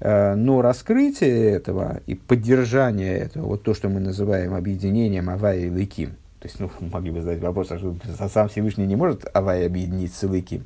э, 0.01 0.35
но 0.35 0.63
раскрытие 0.63 1.51
этого 1.51 2.01
и 2.07 2.15
поддержание 2.15 3.17
этого, 3.17 3.47
вот 3.47 3.63
то, 3.63 3.75
что 3.75 3.89
мы 3.89 4.01
называем 4.01 4.55
объединением 4.55 5.31
Авая 5.31 5.61
и 5.61 5.71
Лыким, 5.71 6.11
то 6.41 6.49
есть, 6.49 6.61
ну, 6.61 6.71
могли 6.93 7.11
бы 7.11 7.21
задать 7.21 7.41
вопрос, 7.41 7.71
а 7.71 7.79
что 7.79 7.95
сам 8.29 8.49
Всевышний 8.49 8.87
не 8.87 8.97
может 8.97 9.27
Авая 9.35 9.67
объединить 9.67 10.15
с 10.15 10.23
Лыким, 10.23 10.65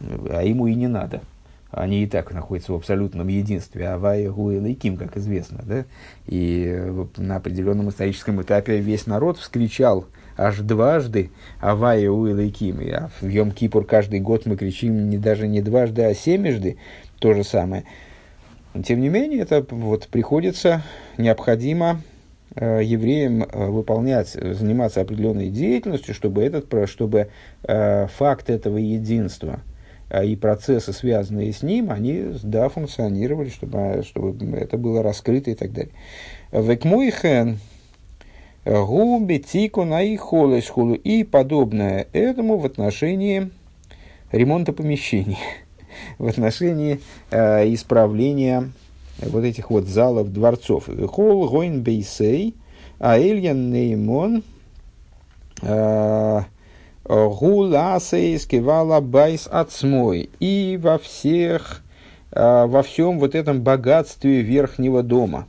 а 0.00 0.42
ему 0.42 0.66
и 0.66 0.74
не 0.74 0.86
надо 0.86 1.22
они 1.70 2.04
и 2.04 2.06
так 2.06 2.32
находятся 2.32 2.72
в 2.72 2.76
абсолютном 2.76 3.28
единстве, 3.28 3.88
Авая, 3.88 4.30
Гуэл 4.30 4.64
и 4.66 4.74
Ким, 4.74 4.96
как 4.96 5.16
известно. 5.16 5.62
Да? 5.64 5.84
И 6.26 6.82
на 7.16 7.36
определенном 7.36 7.90
историческом 7.90 8.40
этапе 8.40 8.78
весь 8.78 9.06
народ 9.06 9.38
вскричал 9.38 10.06
аж 10.36 10.58
дважды 10.60 11.30
Авая, 11.60 12.10
Уил 12.10 12.38
и 12.38 12.48
Ким. 12.50 12.80
И, 12.80 12.90
а 12.90 13.10
в 13.20 13.24
Йом-Кипур 13.24 13.84
каждый 13.84 14.20
год 14.20 14.46
мы 14.46 14.56
кричим 14.56 15.10
не, 15.10 15.18
даже 15.18 15.46
не 15.46 15.60
дважды, 15.60 16.02
а 16.02 16.14
семежды, 16.14 16.78
то 17.18 17.34
же 17.34 17.44
самое. 17.44 17.84
Но, 18.72 18.82
тем 18.82 19.00
не 19.00 19.10
менее, 19.10 19.40
это 19.40 19.66
вот 19.68 20.08
приходится, 20.08 20.82
необходимо 21.18 22.00
э, 22.54 22.80
евреям 22.82 23.42
э, 23.42 23.66
выполнять, 23.66 24.28
заниматься 24.28 25.02
определенной 25.02 25.50
деятельностью, 25.50 26.14
чтобы, 26.14 26.42
этот, 26.44 26.88
чтобы 26.88 27.28
э, 27.64 28.06
факт 28.06 28.48
этого 28.48 28.78
единства– 28.78 29.60
и 30.10 30.36
процессы, 30.36 30.92
связанные 30.92 31.52
с 31.52 31.62
ним, 31.62 31.90
они 31.90 32.34
да, 32.42 32.68
функционировали, 32.68 33.50
чтобы, 33.50 34.02
чтобы 34.06 34.56
это 34.56 34.78
было 34.78 35.02
раскрыто 35.02 35.50
и 35.50 35.54
так 35.54 35.72
далее. 35.72 35.92
Векмуихен, 36.50 37.58
губи, 38.64 39.38
тику, 39.38 39.84
наихолесхулу 39.84 40.94
и 40.94 41.24
подобное 41.24 42.06
этому 42.12 42.56
в 42.56 42.64
отношении 42.64 43.50
ремонта 44.32 44.72
помещений, 44.72 45.38
в 46.18 46.26
отношении 46.26 47.00
э, 47.30 47.72
исправления 47.74 48.70
вот 49.18 49.44
этих 49.44 49.70
вот 49.70 49.86
залов, 49.86 50.32
дворцов. 50.32 50.88
Хол, 51.08 51.48
гойн, 51.48 51.82
бейсей, 51.82 52.54
а 52.98 53.18
Ильян 53.18 53.70
Неймон, 53.70 54.42
э, 55.62 56.40
Гуласейс 57.08 58.44
кивала 58.46 59.00
байс 59.00 59.48
отсмой. 59.50 60.28
И 60.40 60.78
во 60.80 60.98
всех, 60.98 61.82
а, 62.32 62.66
во 62.66 62.82
всем 62.82 63.18
вот 63.18 63.34
этом 63.34 63.62
богатстве 63.62 64.42
верхнего 64.42 65.02
дома. 65.02 65.46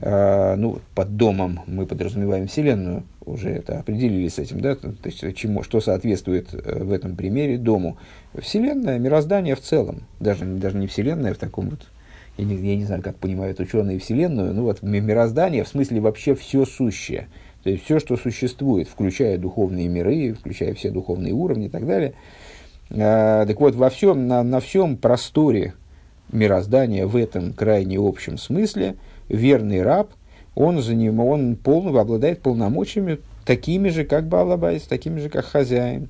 А, 0.00 0.54
ну, 0.54 0.78
под 0.94 1.16
домом 1.16 1.60
мы 1.66 1.86
подразумеваем 1.86 2.46
Вселенную, 2.46 3.02
уже 3.24 3.50
это 3.50 3.80
определились 3.80 4.34
с 4.34 4.38
этим, 4.38 4.60
да, 4.60 4.76
то 4.76 4.92
есть 5.04 5.36
чему, 5.36 5.64
что 5.64 5.80
соответствует 5.80 6.54
э, 6.54 6.84
в 6.84 6.92
этом 6.92 7.16
примере 7.16 7.58
дому. 7.58 7.96
Вселенная, 8.38 8.98
мироздание 9.00 9.56
в 9.56 9.60
целом, 9.60 10.02
даже, 10.20 10.44
даже 10.44 10.76
не 10.76 10.86
Вселенная 10.86 11.34
в 11.34 11.38
таком 11.38 11.70
вот, 11.70 11.80
я 12.36 12.44
не, 12.44 12.54
я 12.56 12.76
не 12.76 12.84
знаю, 12.84 13.02
как 13.02 13.16
понимают 13.16 13.58
ученые 13.58 13.98
Вселенную, 13.98 14.54
ну 14.54 14.62
вот 14.62 14.82
мироздание 14.82 15.64
в 15.64 15.68
смысле 15.68 16.00
вообще 16.00 16.36
все 16.36 16.64
сущее– 16.64 17.26
то 17.62 17.70
есть 17.70 17.84
все, 17.84 17.98
что 17.98 18.16
существует, 18.16 18.88
включая 18.88 19.38
духовные 19.38 19.88
миры, 19.88 20.34
включая 20.34 20.74
все 20.74 20.90
духовные 20.90 21.32
уровни 21.32 21.66
и 21.66 21.68
так 21.68 21.86
далее. 21.86 22.14
А, 22.90 23.46
так 23.46 23.60
вот, 23.60 23.74
во 23.74 23.90
всем, 23.90 24.26
на, 24.26 24.42
на 24.42 24.60
всем 24.60 24.96
просторе 24.96 25.74
мироздания, 26.32 27.06
в 27.06 27.16
этом 27.16 27.52
крайне 27.52 27.98
общем 27.98 28.36
смысле, 28.36 28.96
верный 29.28 29.82
раб, 29.82 30.10
он, 30.54 30.82
за 30.82 30.94
ним, 30.94 31.20
он 31.20 31.56
полно, 31.56 31.98
обладает 31.98 32.40
полномочиями 32.40 33.18
такими 33.44 33.88
же, 33.88 34.04
как 34.04 34.26
Балабайс, 34.26 34.82
такими 34.82 35.20
же, 35.20 35.28
как 35.28 35.44
хозяин. 35.44 36.08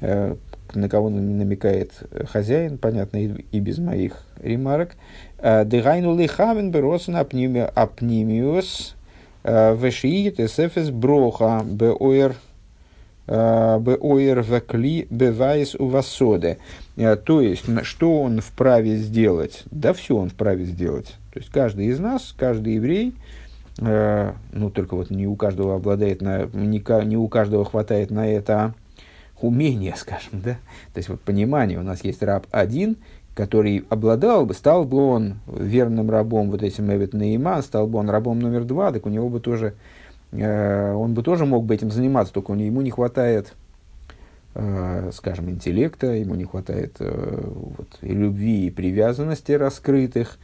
А, 0.00 0.36
на 0.74 0.88
кого 0.88 1.10
намекает 1.10 1.92
хозяин, 2.30 2.78
понятно, 2.78 3.18
и, 3.18 3.44
и 3.52 3.60
без 3.60 3.78
моих 3.78 4.24
ремарок. 4.40 4.96
А, 5.38 5.64
Дегайну 5.64 6.16
лихавен 6.16 6.70
беросен 6.70 7.16
апнимиус 7.16 8.96
Вешиит 9.44 10.40
эсэфэс 10.40 10.90
броха 10.90 11.62
беоэр 11.64 12.34
беоэр 13.26 14.42
векли 14.42 15.06
бевайс 15.10 15.74
увасоде. 15.74 16.58
То 16.96 17.40
есть, 17.40 17.64
что 17.84 18.22
он 18.22 18.40
вправе 18.40 18.96
сделать? 18.96 19.62
Да 19.70 19.92
все 19.92 20.16
он 20.16 20.30
вправе 20.30 20.64
сделать. 20.64 21.14
То 21.32 21.38
есть, 21.38 21.50
каждый 21.50 21.86
из 21.86 21.98
нас, 21.98 22.34
каждый 22.36 22.74
еврей, 22.74 23.14
ну, 23.78 24.70
только 24.70 24.96
вот 24.96 25.10
не 25.10 25.26
у 25.26 25.34
каждого 25.36 25.76
обладает, 25.76 26.20
на, 26.20 26.44
не, 26.52 26.82
не 27.06 27.16
у 27.16 27.28
каждого 27.28 27.64
хватает 27.64 28.10
на 28.10 28.28
это 28.28 28.74
умение, 29.40 29.94
скажем, 29.98 30.40
да, 30.44 30.58
то 30.92 30.98
есть 30.98 31.08
вот 31.08 31.20
понимание, 31.20 31.78
у 31.78 31.82
нас 31.82 32.04
есть 32.04 32.22
раб 32.22 32.46
один, 32.50 32.96
который 33.34 33.84
обладал 33.88 34.44
бы, 34.46 34.54
стал 34.54 34.84
бы 34.84 34.98
он 34.98 35.36
верным 35.46 36.10
рабом 36.10 36.50
вот 36.50 36.62
этим 36.62 36.92
Эвет 36.92 37.14
Нейман, 37.14 37.62
стал 37.62 37.86
бы 37.86 37.98
он 37.98 38.10
рабом 38.10 38.38
номер 38.40 38.64
два, 38.64 38.92
так 38.92 39.06
у 39.06 39.08
него 39.08 39.28
бы 39.28 39.40
тоже, 39.40 39.74
э, 40.32 40.92
он 40.92 41.14
бы 41.14 41.22
тоже 41.22 41.46
мог 41.46 41.64
бы 41.64 41.74
этим 41.74 41.90
заниматься, 41.90 42.32
только 42.32 42.52
ему 42.52 42.82
не 42.82 42.90
хватает, 42.90 43.54
э, 44.54 45.10
скажем, 45.14 45.48
интеллекта, 45.48 46.08
ему 46.08 46.34
не 46.34 46.44
хватает 46.44 46.96
э, 47.00 47.40
вот, 47.78 47.88
и 48.02 48.12
любви, 48.12 48.66
и 48.66 48.70
привязанности 48.70 49.52
раскрытых. 49.52 50.38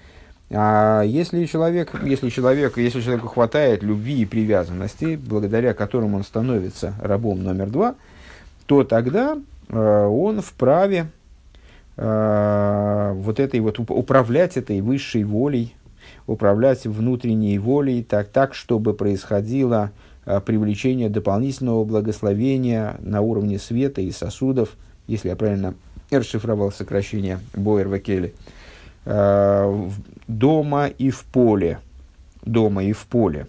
А 0.50 1.02
если 1.02 1.44
человек, 1.44 1.92
если 2.02 2.30
человек, 2.30 2.78
если 2.78 3.02
человеку 3.02 3.28
хватает 3.28 3.82
любви 3.82 4.22
и 4.22 4.24
привязанности, 4.24 5.16
благодаря 5.16 5.74
которым 5.74 6.14
он 6.14 6.24
становится 6.24 6.94
рабом 7.02 7.42
номер 7.44 7.68
два, 7.68 7.96
то 8.64 8.82
тогда 8.82 9.36
э, 9.68 10.06
он 10.06 10.40
вправе 10.40 11.08
вот 11.98 13.40
этой 13.40 13.58
вот 13.58 13.80
управлять 13.80 14.56
этой 14.56 14.80
высшей 14.80 15.24
волей, 15.24 15.74
управлять 16.28 16.86
внутренней 16.86 17.58
волей 17.58 18.04
так, 18.04 18.28
так 18.28 18.54
чтобы 18.54 18.94
происходило 18.94 19.90
э, 20.24 20.40
привлечение 20.40 21.08
дополнительного 21.08 21.84
благословения 21.84 22.96
на 23.00 23.20
уровне 23.20 23.58
света 23.58 24.00
и 24.00 24.12
сосудов, 24.12 24.76
если 25.08 25.28
я 25.28 25.36
правильно 25.36 25.74
расшифровал 26.10 26.70
сокращение 26.70 27.40
Боер 27.54 27.88
Вакели, 27.88 28.32
э, 29.04 29.88
дома 30.28 30.86
и 30.86 31.10
в 31.10 31.24
поле, 31.24 31.80
дома 32.44 32.84
и 32.84 32.92
в 32.92 33.06
поле. 33.06 33.46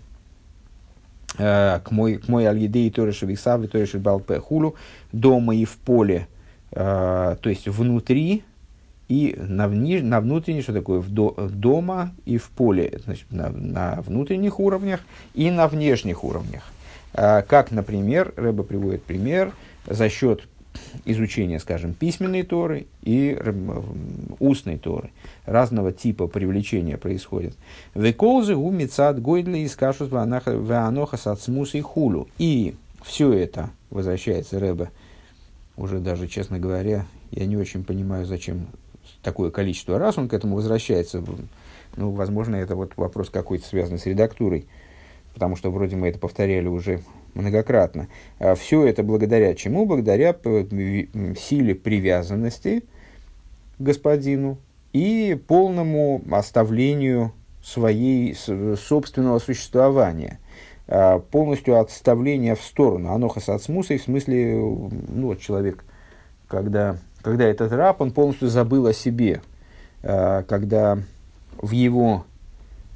К 1.37 1.83
мой, 1.91 2.15
к 2.17 2.27
мой 2.27 2.45
аль-едей 2.45 2.89
тореши 2.89 3.25
висавы 3.25 3.67
тореши 3.67 3.99
балпе 3.99 4.39
хулу, 4.39 4.75
дома 5.13 5.55
и 5.55 5.63
в 5.63 5.77
поле– 5.77 6.27
то 6.71 7.39
есть 7.43 7.67
внутри 7.67 8.43
и 9.07 9.35
на, 9.37 9.67
вни, 9.67 10.01
на 10.01 10.21
внутренней, 10.21 10.61
что 10.61 10.73
такое, 10.73 10.99
в 10.99 11.09
до, 11.09 11.31
дома 11.51 12.11
и 12.25 12.37
в 12.37 12.49
поле, 12.49 12.99
значит, 13.03 13.25
на, 13.31 13.49
на 13.49 14.01
внутренних 14.01 14.59
уровнях 14.59 15.01
и 15.33 15.49
на 15.49 15.67
внешних 15.67 16.23
уровнях. 16.23 16.63
Как, 17.11 17.71
например, 17.71 18.33
Рэба 18.35 18.61
приводит 18.63 19.03
пример 19.03 19.51
за 19.87 20.09
счет 20.09 20.47
изучения, 21.05 21.59
скажем, 21.59 21.95
письменной 21.95 22.43
Торы 22.43 22.85
и 23.01 23.35
устной 24.39 24.77
Торы. 24.77 25.09
Разного 25.47 25.91
типа 25.91 26.27
привлечения 26.27 26.97
происходит. 26.97 27.55
Веколзы 27.95 28.55
у 28.55 28.69
мецад 28.69 29.19
гойдли 29.19 29.59
из 29.59 29.75
кашус 29.75 30.09
ваноха 30.11 31.17
сацмус 31.17 31.73
и 31.73 31.81
хулу. 31.81 32.27
И 32.37 32.75
все 33.03 33.33
это, 33.33 33.71
возвращается 33.89 34.59
Рэба, 34.59 34.89
уже 35.79 35.99
даже, 35.99 36.27
честно 36.27 36.59
говоря, 36.59 37.05
я 37.31 37.45
не 37.45 37.57
очень 37.57 37.83
понимаю, 37.83 38.25
зачем 38.25 38.67
такое 39.23 39.49
количество 39.49 39.97
раз 39.97 40.17
он 40.17 40.27
к 40.27 40.33
этому 40.33 40.55
возвращается. 40.55 41.23
Ну, 41.95 42.11
возможно, 42.11 42.57
это 42.57 42.75
вот 42.75 42.93
вопрос 42.97 43.29
какой-то 43.29 43.65
связанный 43.65 43.97
с 43.97 44.05
редактурой, 44.05 44.67
потому 45.33 45.55
что 45.55 45.71
вроде 45.71 45.95
мы 45.95 46.09
это 46.09 46.19
повторяли 46.19 46.67
уже 46.67 47.01
многократно. 47.33 48.09
А 48.39 48.55
Все 48.55 48.85
это 48.85 49.03
благодаря 49.03 49.55
чему? 49.55 49.85
Благодаря 49.85 50.33
силе 50.33 51.75
привязанности 51.75 52.83
к 53.77 53.81
господину 53.81 54.57
и 54.91 55.39
полному 55.47 56.21
оставлению 56.29 57.31
своей 57.63 58.35
собственного 58.35 59.39
существования, 59.39 60.39
полностью 61.31 61.79
отставление 61.79 62.55
в 62.55 62.61
сторону. 62.61 63.13
Анохас 63.13 63.49
от 63.49 63.61
смуса, 63.61 63.97
в 63.97 64.01
смысле, 64.01 64.55
ну, 64.55 65.27
вот 65.27 65.39
человек, 65.39 65.83
когда, 66.47 66.97
когда 67.21 67.45
этот 67.45 67.71
раб, 67.71 68.01
он 68.01 68.11
полностью 68.11 68.47
забыл 68.47 68.87
о 68.87 68.93
себе, 68.93 69.41
а, 70.01 70.43
когда 70.43 70.97
в 71.61 71.71
его 71.71 72.25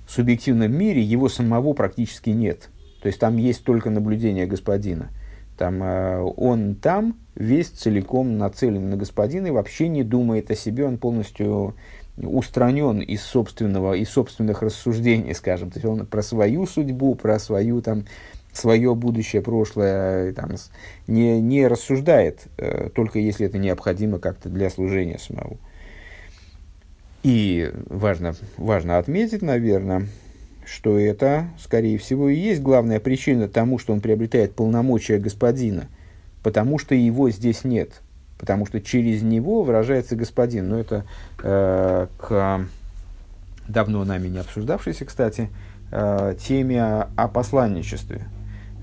субъективном 0.08 0.72
мире 0.72 1.02
его 1.02 1.30
самого 1.30 1.74
практически 1.74 2.32
нет– 2.32 2.70
то 3.04 3.08
есть 3.08 3.20
там 3.20 3.36
есть 3.36 3.66
только 3.66 3.90
наблюдение 3.90 4.46
господина. 4.46 5.10
Там, 5.58 5.84
э, 5.84 6.22
он 6.38 6.76
там 6.76 7.18
весь 7.36 7.68
целиком 7.68 8.38
нацелен 8.38 8.90
на 8.90 8.96
господина 8.96 9.48
и 9.48 9.52
вообще 9.52 9.90
не 9.90 10.04
думает 10.04 10.50
о 10.52 10.56
себе, 10.56 10.86
он 10.86 10.98
полностью 10.98 11.76
устранен 12.18 13.00
из 13.00 13.24
собственного, 13.24 13.94
из 13.94 14.10
собственных 14.10 14.62
рассуждений, 14.62 15.34
скажем. 15.34 15.72
То 15.72 15.80
есть 15.80 15.86
он 15.86 16.06
про 16.06 16.22
свою 16.22 16.66
судьбу, 16.66 17.16
про 17.16 17.40
свою 17.40 17.82
там, 17.82 18.06
свое 18.54 18.94
будущее, 18.96 19.42
прошлое 19.42 20.34
там, 20.34 20.52
не, 21.08 21.42
не 21.42 21.68
рассуждает, 21.68 22.48
э, 22.58 22.90
только 22.94 23.20
если 23.20 23.48
это 23.48 23.58
необходимо 23.58 24.20
как-то 24.20 24.50
для 24.50 24.70
служения 24.70 25.18
самого. 25.18 25.58
И 27.24 27.72
важно, 27.88 28.36
важно 28.58 28.98
отметить, 28.98 29.42
наверное, 29.42 30.08
что 30.66 31.00
это, 31.00 31.48
скорее 31.60 31.98
всего, 31.98 32.30
и 32.30 32.36
есть 32.36 32.62
главная 32.62 33.00
причина 33.00 33.48
тому, 33.48 33.80
что 33.80 33.94
он 33.94 34.02
приобретает 34.02 34.54
полномочия 34.54 35.18
господина, 35.18 35.88
потому 36.44 36.78
что 36.78 36.96
его 36.96 37.30
здесь 37.30 37.64
нет, 37.64 38.02
потому 38.44 38.66
что 38.66 38.82
через 38.82 39.22
него 39.22 39.64
выражается 39.64 40.16
господин. 40.16 40.70
Но 40.70 40.80
это 40.80 41.06
э, 41.42 42.08
к 42.18 42.62
давно 43.68 44.04
нами 44.04 44.28
не 44.28 44.40
обсуждавшейся, 44.40 45.06
кстати, 45.06 45.50
э, 45.92 46.36
теме 46.40 46.84
о, 46.84 47.10
о 47.16 47.28
посланничестве, 47.30 48.28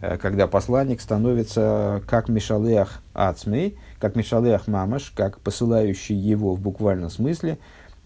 э, 0.01 0.17
когда 0.17 0.47
посланник 0.47 1.01
становится 1.01 2.03
как 2.09 2.29
Мишалеах 2.29 3.03
Ацмей, 3.13 3.77
как 3.99 4.17
Мишалеах 4.17 4.67
Мамаш, 4.67 5.13
как 5.15 5.41
посылающий 5.41 6.17
его 6.17 6.55
в 6.55 6.61
буквальном 6.61 7.11
смысле. 7.11 7.59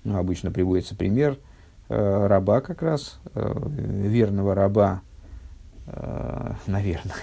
Ну, 0.03 0.19
обычно 0.19 0.51
приводится 0.51 0.95
пример– 0.95 1.39
Э, 1.89 2.27
раба 2.27 2.63
как 2.63 2.83
раз, 2.83 3.21
э, 3.35 3.53
верного 3.67 4.55
раба, 4.55 5.03
э, 5.87 6.53
наверное, 6.67 7.15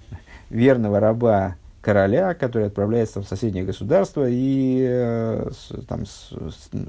верного 0.50 1.00
раба 1.00 1.56
короля, 1.80 2.34
который 2.34 2.66
отправляется 2.66 3.22
в 3.22 3.26
соседнее 3.26 3.64
государство 3.64 4.26
и 4.28 5.48
там, 5.88 6.04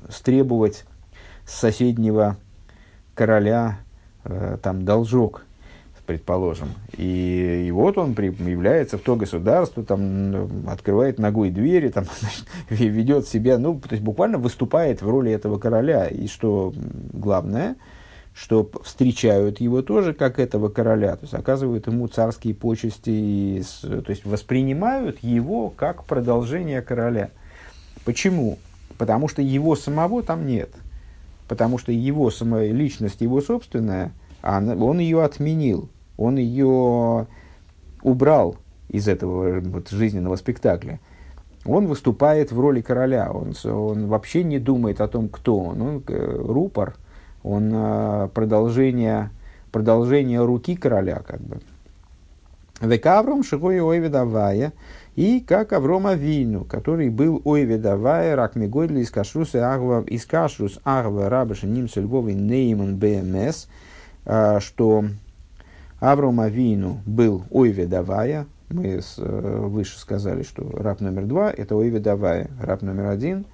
стребовать 0.09 0.85
с 1.45 1.53
соседнего 1.53 2.37
короля 3.15 3.79
там 4.61 4.83
должок 4.85 5.43
предположим. 6.11 6.69
И, 6.97 7.65
и 7.67 7.71
вот 7.71 7.97
он 7.97 8.15
при, 8.15 8.25
является 8.49 8.97
в 8.97 9.01
то 9.01 9.15
государство, 9.15 9.81
там, 9.81 10.67
открывает 10.67 11.19
ногой 11.19 11.51
двери, 11.51 11.87
там, 11.87 12.03
ведет 12.69 13.27
себя, 13.29 13.57
ну, 13.57 13.79
то 13.79 13.93
есть 13.93 14.03
буквально 14.03 14.37
выступает 14.37 15.01
в 15.01 15.09
роли 15.09 15.31
этого 15.31 15.57
короля. 15.57 16.07
И 16.07 16.27
что 16.27 16.73
главное, 17.13 17.77
что 18.33 18.69
встречают 18.83 19.59
его 19.59 19.81
тоже 19.81 20.13
как 20.13 20.39
этого 20.39 20.69
короля, 20.69 21.15
то 21.15 21.23
есть 21.23 21.33
оказывают 21.33 21.87
ему 21.87 22.07
царские 22.07 22.55
почести, 22.55 23.09
и, 23.09 23.63
то 23.81 24.09
есть 24.09 24.25
воспринимают 24.25 25.19
его 25.21 25.69
как 25.69 26.05
продолжение 26.05 26.81
короля. 26.81 27.31
Почему? 28.05 28.57
Потому 28.97 29.27
что 29.27 29.41
его 29.41 29.75
самого 29.75 30.23
там 30.23 30.45
нет. 30.45 30.71
Потому 31.47 31.77
что 31.77 31.91
его 31.91 32.31
самая 32.31 32.71
личность, 32.71 33.21
его 33.21 33.41
собственная, 33.41 34.13
он 34.41 34.99
ее 34.99 35.23
отменил 35.23 35.89
он 36.21 36.37
ее 36.37 37.27
убрал 38.03 38.57
из 38.89 39.07
этого 39.07 39.59
вот, 39.59 39.89
жизненного 39.89 40.35
спектакля. 40.35 40.99
Он 41.65 41.87
выступает 41.87 42.51
в 42.51 42.59
роли 42.59 42.81
короля, 42.81 43.31
он, 43.31 43.53
он 43.65 44.07
вообще 44.07 44.43
не 44.43 44.59
думает 44.59 45.01
о 45.01 45.07
том, 45.07 45.29
кто 45.29 45.57
он. 45.57 45.81
Он 45.81 46.03
э, 46.07 46.35
рупор, 46.47 46.95
он 47.43 47.71
э, 47.73 48.29
продолжение, 48.33 49.31
продолжение 49.71 50.43
руки 50.43 50.75
короля, 50.75 51.21
как 51.25 51.41
бы. 51.41 51.59
Векавром 52.81 53.43
шигой 53.43 53.79
ойведавая, 53.79 54.73
и 55.15 55.39
как 55.39 55.73
Авром 55.73 56.07
Авину, 56.07 56.63
который 56.65 57.09
был 57.09 57.41
ойведавая, 57.45 58.35
рак 58.35 58.55
мегойдли 58.55 59.01
из 59.01 59.11
кашрус 59.11 59.53
агва, 59.55 60.03
из 60.07 60.25
кашрус 60.25 60.79
агва 60.83 61.29
рабаша 61.29 61.67
нимса 61.67 62.01
львовый 62.01 62.33
нейман 62.33 62.97
БМС, 62.97 63.67
э, 64.25 64.59
что 64.59 65.05
Авром 66.01 66.39
Авину 66.39 67.01
был 67.05 67.43
Ойве 67.51 67.85
Давая. 67.85 68.47
Мы 68.69 68.99
э, 69.17 69.65
выше 69.67 69.99
сказали, 69.99 70.41
что 70.41 70.67
раб 70.71 70.99
номер 70.99 71.25
два– 71.25 71.51
это 71.55 71.75
Ойве 71.75 71.99
Давая. 71.99 72.49
Раб 72.59 72.81
номер 72.81 73.05
один 73.05 73.45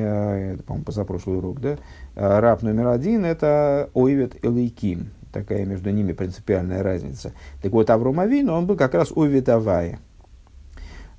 это, 0.00 0.62
по-моему, 0.62 0.84
позапрошлый 0.84 1.38
урок, 1.38 1.60
да? 1.60 1.78
Э, 2.14 2.40
раб 2.40 2.62
номер 2.62 2.88
один– 2.88 3.24
это 3.26 3.90
Ойвет 3.94 4.44
Элейким. 4.44 5.10
Такая 5.32 5.64
между 5.64 5.90
ними 5.90 6.12
принципиальная 6.12 6.82
разница. 6.82 7.32
Так 7.62 7.72
вот, 7.72 7.90
Авром 7.90 8.20
Авину, 8.20 8.54
он 8.54 8.66
был 8.66 8.76
как 8.76 8.94
раз 8.94 9.10
Ойве 9.12 9.40
Давая. 9.40 9.98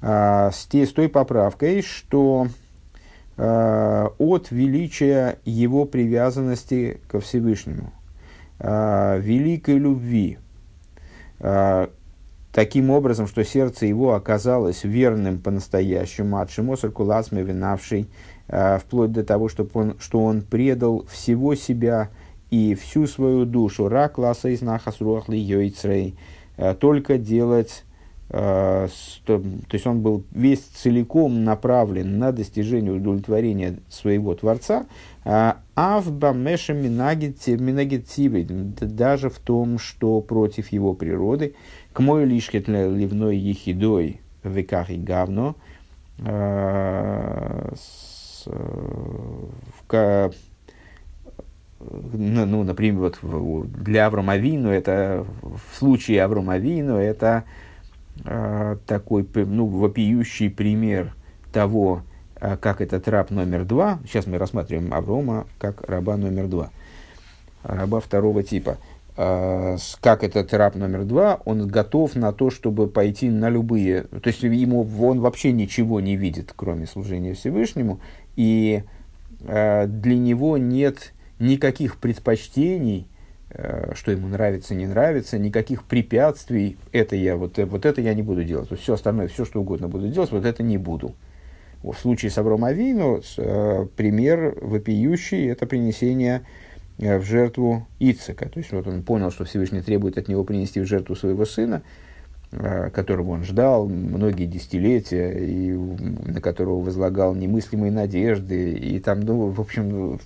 А, 0.01 0.51
с, 0.51 0.67
с 0.71 0.93
той 0.93 1.09
поправкой, 1.09 1.81
что 1.81 2.47
а, 3.37 4.13
от 4.17 4.51
величия 4.51 5.39
его 5.43 5.85
привязанности 5.85 7.01
ко 7.07 7.19
Всевышнему, 7.19 7.91
а, 8.59 9.17
великой 9.17 9.77
любви, 9.77 10.37
а, 11.39 11.89
таким 12.55 12.89
образом, 12.89 13.27
что 13.27 13.43
сердце 13.43 13.85
его 13.85 14.13
оказалось 14.13 14.85
верным 14.85 15.39
по-настоящему, 15.39 16.37
от 16.37 16.49
Шимосар 16.49 16.89
Куласме 16.89 17.43
винавший, 17.43 18.07
а, 18.47 18.77
вплоть 18.77 19.11
до 19.11 19.25
того, 19.25 19.49
что 19.49 19.67
он, 19.73 19.97
что 19.99 20.23
он 20.23 20.41
предал 20.41 21.05
всего 21.11 21.55
себя 21.55 22.09
и 22.51 22.73
всю 22.73 23.07
свою 23.07 23.43
душу, 23.43 23.89
рак 23.89 24.13
класса 24.13 24.47
из 24.47 24.61
нахасруахли 24.61 25.35
йойцрей, 25.35 26.15
а, 26.55 26.75
только 26.75 27.17
делать 27.17 27.83
то, 28.27 28.89
то 29.25 29.41
есть 29.71 29.85
он 29.85 30.01
был 30.01 30.23
весь 30.31 30.61
целиком 30.61 31.43
направлен 31.43 32.17
на 32.17 32.31
достижение 32.31 32.91
удовлетворения 32.91 33.77
своего 33.87 34.33
Творца, 34.33 34.87
а 35.23 35.59
в 35.75 36.11
бамеше 36.11 36.73
минагитиве, 36.73 38.45
даже 38.45 39.29
в 39.29 39.37
том, 39.39 39.77
что 39.77 40.21
против 40.21 40.71
его 40.71 40.93
природы, 40.93 41.53
к 41.93 41.99
мой 41.99 42.25
лишь 42.25 42.51
ливной 42.51 43.37
ехидой 43.37 44.21
веках 44.43 44.89
и 44.89 44.97
гавно, 44.97 45.55
ну, 52.13 52.63
например, 52.63 53.11
вот 53.21 53.73
для 53.83 54.07
Авромавину, 54.07 54.69
это 54.69 55.25
в 55.41 55.59
случае 55.77 56.23
Авромавину, 56.23 56.95
это 56.95 57.43
э, 58.23 58.77
такой 58.85 59.27
ну, 59.33 59.65
вопиющий 59.65 60.49
пример 60.49 61.13
того, 61.51 62.03
э, 62.39 62.57
как 62.57 62.81
этот 62.81 63.07
раб 63.07 63.31
номер 63.31 63.65
два, 63.65 63.99
сейчас 64.05 64.27
мы 64.27 64.37
рассматриваем 64.37 64.93
Аврома 64.93 65.47
как 65.59 65.81
раба 65.89 66.17
номер 66.17 66.47
два, 66.47 66.69
раба 67.63 67.99
второго 67.99 68.43
типа, 68.43 68.77
э, 69.17 69.77
как 70.01 70.23
этот 70.23 70.53
раб 70.53 70.75
номер 70.75 71.03
два, 71.03 71.39
он 71.45 71.67
готов 71.67 72.15
на 72.15 72.31
то, 72.31 72.49
чтобы 72.49 72.87
пойти 72.87 73.29
на 73.29 73.49
любые... 73.49 74.03
То 74.03 74.27
есть 74.27 74.43
ему 74.43 74.87
он 75.01 75.19
вообще 75.19 75.51
ничего 75.51 75.99
не 75.99 76.15
видит, 76.15 76.53
кроме 76.55 76.87
служения 76.87 77.33
Всевышнему, 77.33 77.99
и 78.35 78.83
для 79.41 80.17
него 80.17 80.57
нет 80.57 81.13
никаких 81.37 81.97
предпочтений, 81.97 83.07
что 83.93 84.11
ему 84.11 84.27
нравится, 84.27 84.75
не 84.75 84.85
нравится, 84.85 85.37
никаких 85.37 85.83
препятствий, 85.83 86.77
это 86.91 87.15
я, 87.15 87.37
вот, 87.37 87.57
вот 87.57 87.85
это 87.85 88.01
я 88.01 88.13
не 88.13 88.21
буду 88.21 88.43
делать. 88.43 88.69
Вот 88.69 88.79
все 88.79 88.95
остальное, 88.95 89.27
все 89.27 89.45
что 89.45 89.61
угодно 89.61 89.87
буду 89.87 90.09
делать, 90.09 90.31
вот 90.31 90.45
это 90.45 90.61
не 90.61 90.77
буду. 90.77 91.15
В 91.91 91.99
случае 91.99 92.31
с 92.31 92.37
Авром 92.37 92.63
Авину 92.65 93.21
э, 93.37 93.87
пример 93.95 94.57
вопиющий– 94.59 95.47
это 95.51 95.67
принесение 95.67 96.41
э, 96.97 97.19
в 97.19 97.23
жертву 97.23 97.87
Ицека. 97.99 98.49
То 98.49 98.59
есть 98.59 98.71
вот 98.71 98.87
он 98.87 99.03
понял, 99.03 99.31
что 99.31 99.45
Всевышний 99.45 99.81
требует 99.81 100.17
от 100.17 100.27
него 100.27 100.43
принести 100.43 100.79
в 100.79 100.85
жертву 100.85 101.15
своего 101.15 101.45
сына, 101.45 101.83
э, 102.51 102.89
которого 102.89 103.31
он 103.31 103.43
ждал 103.43 103.87
многие 103.87 104.45
десятилетия, 104.45 105.31
и 105.37 105.73
на 105.73 106.41
которого 106.41 106.81
возлагал 106.81 107.35
немыслимые 107.35 107.91
надежды. 107.91 108.73
И 108.73 108.99
там, 108.99 109.19
ну, 109.19 109.49
в 109.49 109.61
общем, 109.61 110.19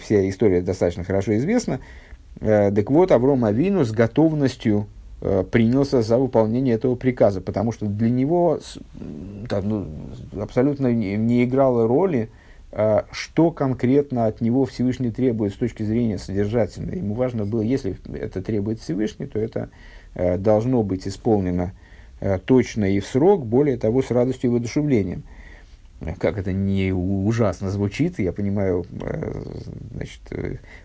вся 0.00 0.28
история 0.28 0.60
достаточно 0.60 1.04
хорошо 1.04 1.34
известна. 1.38 1.80
Так 2.38 2.90
вот, 2.90 3.12
Авром 3.12 3.44
Авину 3.44 3.84
с 3.84 3.92
готовностью 3.92 4.86
Э, 5.24 5.44
принялся 5.48 6.02
за 6.02 6.18
выполнение 6.18 6.74
этого 6.74 6.96
приказа, 6.96 7.40
потому 7.40 7.70
что 7.70 7.86
для 7.86 8.10
него 8.10 8.58
там, 9.48 9.68
ну, 9.68 9.86
абсолютно 10.42 10.92
не, 10.92 11.16
не 11.16 11.44
играло 11.44 11.86
роли, 11.86 12.28
э, 12.72 13.02
что 13.12 13.52
конкретно 13.52 14.26
от 14.26 14.40
него 14.40 14.64
Всевышний 14.64 15.12
требует 15.12 15.52
с 15.54 15.56
точки 15.56 15.84
зрения 15.84 16.18
содержательной. 16.18 16.96
Ему 16.96 17.14
важно 17.14 17.44
было, 17.44 17.60
если 17.60 17.96
это 18.12 18.42
требует 18.42 18.80
Всевышний, 18.80 19.26
то 19.26 19.38
это 19.38 19.68
э, 20.14 20.38
должно 20.38 20.82
быть 20.82 21.06
исполнено 21.06 21.72
точно 22.44 22.84
и 22.84 23.00
в 23.00 23.06
срок, 23.06 23.44
более 23.44 23.76
того, 23.76 24.00
с 24.00 24.12
радостью 24.12 24.50
и 24.50 24.52
воодушевлением. 24.52 25.24
Как 26.18 26.38
это 26.38 26.52
не 26.52 26.92
ужасно 26.92 27.70
звучит, 27.70 28.18
я 28.18 28.32
понимаю, 28.32 28.84
значит, 29.94 30.20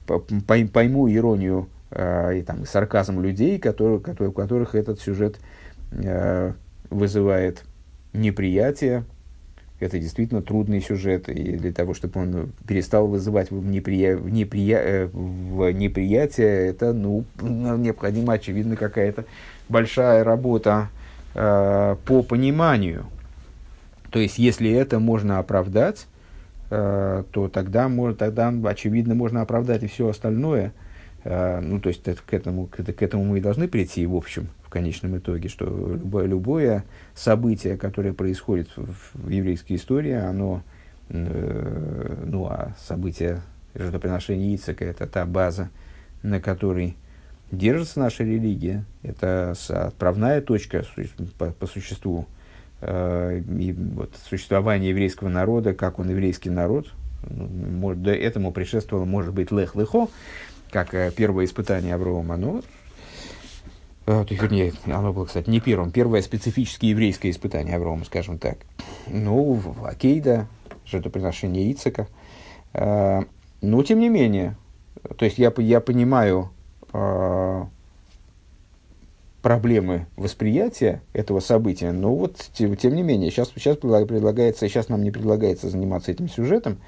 пойму 0.05 1.11
иронию 1.11 1.67
э, 1.91 2.39
и 2.39 2.41
там, 2.43 2.65
сарказм 2.65 3.19
людей, 3.21 3.57
которые, 3.57 3.99
которые, 3.99 4.29
у 4.29 4.33
которых 4.33 4.75
этот 4.75 4.99
сюжет 4.99 5.39
э, 5.91 6.53
вызывает 6.89 7.63
неприятие. 8.13 9.05
Это 9.79 9.99
действительно 9.99 10.41
трудный 10.41 10.81
сюжет, 10.81 11.29
и 11.29 11.55
для 11.55 11.71
того, 11.71 11.93
чтобы 11.93 12.19
он 12.19 12.51
перестал 12.67 13.07
вызывать 13.07 13.51
неприя... 13.51 14.17
в, 14.17 14.29
неприя... 14.29 14.79
Э, 14.79 15.05
в 15.07 15.71
неприятие, 15.71 16.67
это 16.67 16.93
ну, 16.93 17.25
необходима, 17.41 18.33
очевидно, 18.33 18.75
какая-то 18.75 19.25
большая 19.69 20.23
работа 20.23 20.89
э, 21.35 21.95
по 22.05 22.23
пониманию. 22.23 23.05
То 24.11 24.19
есть, 24.19 24.37
если 24.37 24.71
это 24.71 24.99
можно 24.99 25.39
оправдать, 25.39 26.07
э, 26.69 27.23
то 27.31 27.47
тогда, 27.49 27.87
может, 27.89 28.19
тогда, 28.19 28.53
очевидно, 28.65 29.15
можно 29.15 29.41
оправдать 29.41 29.83
и 29.83 29.87
все 29.87 30.09
остальное– 30.09 30.73
а, 31.29 31.59
ну, 31.59 31.81
то 31.81 31.89
есть 31.89 32.07
это, 32.07 32.21
к, 32.25 32.33
этому, 32.33 32.67
к, 32.67 32.77
к 32.77 33.01
этому 33.01 33.25
мы 33.25 33.39
и 33.39 33.41
должны 33.41 33.67
прийти, 33.67 34.05
в 34.05 34.15
общем, 34.15 34.47
в 34.63 34.69
конечном 34.69 35.17
итоге, 35.17 35.49
что 35.49 35.65
любое, 35.65 36.25
любое 36.25 36.85
событие, 37.15 37.75
которое 37.75 38.13
происходит 38.13 38.69
в, 38.77 38.95
в 39.13 39.29
еврейской 39.29 39.73
истории, 39.73 40.13
оно, 40.13 40.61
э, 41.09 42.23
ну, 42.25 42.45
а 42.45 42.75
событие 42.79 43.41
жертвоприношения 43.75 44.55
Ицека– 44.55 44.85
это 44.85 45.05
та 45.05 45.25
база, 45.25 45.69
на 46.23 46.39
которой 46.39 46.95
держится 47.51 47.99
наша 47.99 48.23
религия, 48.23 48.85
это 49.03 49.53
отправная 49.69 50.39
точка 50.39 50.85
по, 51.37 51.47
по 51.51 51.67
существу. 51.67 52.21
э, 52.21 52.36
и 52.81 53.75
вот, 53.75 54.13
существования 54.29 54.89
еврейского 54.89 55.29
народа, 55.29 55.73
как 55.73 55.97
он 55.97 56.09
еврейский 56.09 56.49
народ, 56.51 56.93
ну, 57.23 57.47
может, 57.47 58.01
до 58.01 58.13
этому 58.13 58.51
предшествовало, 58.51 59.05
может 59.05 59.33
быть, 59.33 59.51
лех-лехо, 59.51 60.07
как 60.71 60.93
э, 60.93 61.11
первое 61.15 61.45
испытание 61.45 61.95
Аврома, 61.95 62.37
ну, 62.37 62.63
э, 64.05 64.25
вернее, 64.29 64.73
оно 64.85 65.13
было, 65.13 65.25
кстати, 65.25 65.49
не 65.49 65.59
первым, 65.59 65.91
первое 65.91 66.21
специфически 66.21 66.87
еврейское 66.87 67.29
испытание 67.29 67.75
Аврома, 67.75 68.05
скажем 68.05 68.37
так. 68.37 68.57
Ну, 69.07 69.61
окей, 69.83 70.19
да, 70.21 70.47
жертвоприношение 70.85 71.71
Ицека. 71.71 72.07
Э, 72.73 73.21
но, 73.61 73.83
тем 73.83 73.99
не 73.99 74.09
менее, 74.09 74.55
то 75.17 75.25
есть 75.25 75.37
я, 75.37 75.53
я 75.57 75.81
понимаю 75.81 76.51
э, 76.93 77.65
проблемы 79.47 80.07
восприятия 80.17 81.01
этого 81.13 81.39
события, 81.39 81.93
но 81.93 82.13
вот, 82.13 82.35
тем, 82.53 82.75
тем 82.75 82.95
не 82.95 83.03
менее, 83.03 83.31
сейчас, 83.31 83.49
сейчас 83.55 83.77
предлагается, 83.77 84.67
сейчас 84.67 84.89
нам 84.89 85.03
не 85.03 85.11
предлагается 85.11 85.69
заниматься 85.69 86.11
этим 86.11 86.27
сюжетом, 86.27 86.79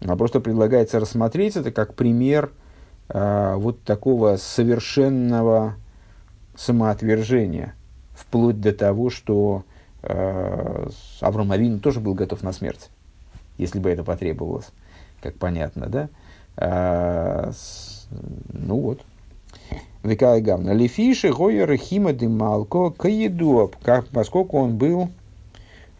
а 0.00 0.14
просто 0.16 0.40
предлагается 0.40 1.00
рассмотреть 1.00 1.56
это 1.56 1.72
как 1.72 1.94
пример– 1.94 2.50
а, 3.08 3.56
вот 3.56 3.82
такого 3.82 4.36
совершенного 4.36 5.74
самоотвержения, 6.56 7.74
вплоть 8.14 8.60
до 8.60 8.72
того, 8.72 9.10
что 9.10 9.64
э, 10.02 10.88
Авраам 11.20 11.50
Авин 11.50 11.80
тоже 11.80 11.98
был 12.00 12.14
готов 12.14 12.42
на 12.42 12.52
смерть, 12.52 12.90
если 13.58 13.80
бы 13.80 13.90
это 13.90 14.04
потребовалось, 14.04 14.68
как 15.20 15.34
понятно, 15.34 15.86
да? 15.88 16.08
А, 16.56 17.50
с, 17.52 18.06
ну 18.52 18.80
вот. 18.80 19.00
Викай 20.04 20.42
Гавна. 20.42 20.72
Лефиши 20.72 21.32
Гойер 21.32 21.74
Хима 21.76 22.12
Дималко 22.12 22.90
Каедуап, 22.90 23.76
поскольку 24.12 24.58
он 24.58 24.76
был, 24.76 25.08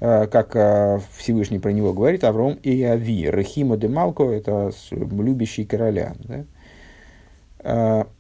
э, 0.00 0.26
как 0.26 0.54
э, 0.54 1.00
Всевышний 1.16 1.58
про 1.58 1.72
него 1.72 1.94
говорит, 1.94 2.22
Авром 2.22 2.58
и 2.62 2.82
Ави. 2.82 3.30
Рахима 3.30 3.78
Демалко– 3.78 4.24
это 4.24 4.72
любящий 4.90 5.64
короля. 5.64 6.14
Да? 6.24 6.44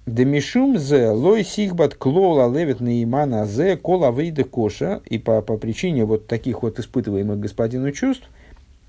Демишум 0.06 0.78
зе 0.78 1.10
лой 1.10 1.44
сихбат 1.44 1.96
клола 1.96 2.50
левит 2.50 2.80
наимана 2.80 3.44
зе 3.44 3.76
кола 3.76 4.10
выйда 4.10 4.44
коша. 4.44 5.02
И 5.04 5.18
по, 5.18 5.42
по 5.42 5.58
причине 5.58 6.06
вот 6.06 6.26
таких 6.26 6.62
вот 6.62 6.78
испытываемых 6.78 7.38
господину 7.40 7.92
чувств, 7.92 8.26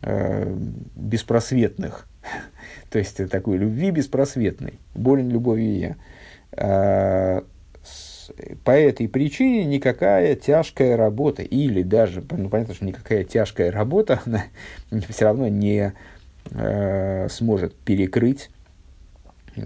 э, 0.01 0.49
беспросветных, 0.95 2.08
то 2.89 2.99
есть 2.99 3.17
такой 3.29 3.58
любви 3.58 3.91
беспросветной, 3.91 4.79
болен 4.93 5.29
любовью 5.29 5.77
я, 5.77 5.89
э, 5.89 5.95
по 8.63 8.72
этой 8.72 9.08
причине 9.08 9.65
никакая 9.65 10.36
тяжкая 10.36 10.98
работа, 10.98 11.44
или 11.44 11.84
даже, 11.84 12.24
ну 12.32 12.50
понятно, 12.50 12.74
что 12.74 12.86
никакая 12.86 13.24
тяжкая 13.24 13.72
работа, 13.72 14.22
она 14.26 14.44
все 15.10 15.26
равно 15.26 15.48
не 15.48 15.94
э, 16.52 17.28
сможет 17.30 17.76
перекрыть 17.76 18.50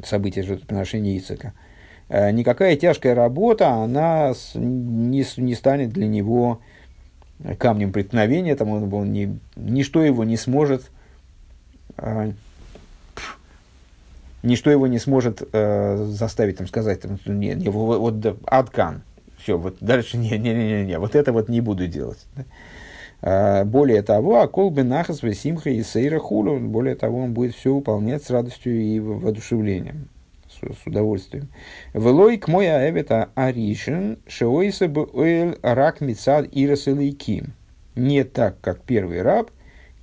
события 0.03 0.43
жертвоприношения 0.43 1.17
Ицека, 1.17 1.53
э, 2.09 2.31
никакая 2.31 2.75
тяжкая 2.75 3.15
работа, 3.15 3.69
она 3.69 4.33
не, 4.55 5.25
не 5.37 5.55
станет 5.55 5.91
для 5.91 6.07
него 6.07 6.59
камнем 7.57 7.91
преткновения, 7.91 8.55
там 8.55 8.69
он, 8.69 8.93
он 8.93 9.13
не, 9.13 9.39
ничто 9.55 10.03
его 10.03 10.23
не 10.23 10.37
сможет, 10.37 10.91
э, 11.97 12.33
ничто 14.43 14.69
его 14.69 14.87
не 14.87 14.99
сможет 14.99 15.47
э, 15.51 16.05
заставить 16.05 16.57
там, 16.57 16.67
сказать, 16.67 17.01
там, 17.01 17.19
не, 17.25 17.53
не, 17.55 17.69
вот, 17.69 17.99
вот 17.99 18.37
аткан, 18.45 19.03
все, 19.37 19.57
вот 19.57 19.77
дальше 19.81 20.17
не, 20.17 20.31
не, 20.31 20.53
не, 20.53 20.67
не, 20.73 20.85
не, 20.85 20.99
вот 20.99 21.15
это 21.15 21.31
вот 21.33 21.49
не 21.49 21.61
буду 21.61 21.87
делать. 21.87 22.25
Да? 22.35 22.45
А, 23.21 23.65
более 23.65 24.01
того, 24.01 24.41
а 24.41 24.47
колбы 24.47 24.83
нахас 24.83 25.19
симха 25.19 25.69
и 25.69 25.83
сейра 25.83 26.19
хулу, 26.19 26.57
более 26.59 26.95
того, 26.95 27.19
он 27.19 27.33
будет 27.33 27.55
все 27.55 27.73
выполнять 27.73 28.23
с 28.23 28.29
радостью 28.29 28.81
и 28.81 28.99
воодушевлением, 28.99 30.07
с, 30.47 30.59
с 30.59 30.87
удовольствием. 30.87 31.49
Велой 31.93 32.37
к 32.37 32.47
мой 32.47 32.67
аэвета 32.67 33.29
аришен 33.35 34.19
шеойса 34.27 34.87
бы 34.87 35.09
оэль 35.13 35.57
рак 35.61 35.99
мицад 36.01 36.47
ирас 36.51 36.87
Не 37.95 38.23
так, 38.23 38.61
как 38.61 38.81
первый 38.81 39.21
раб, 39.21 39.51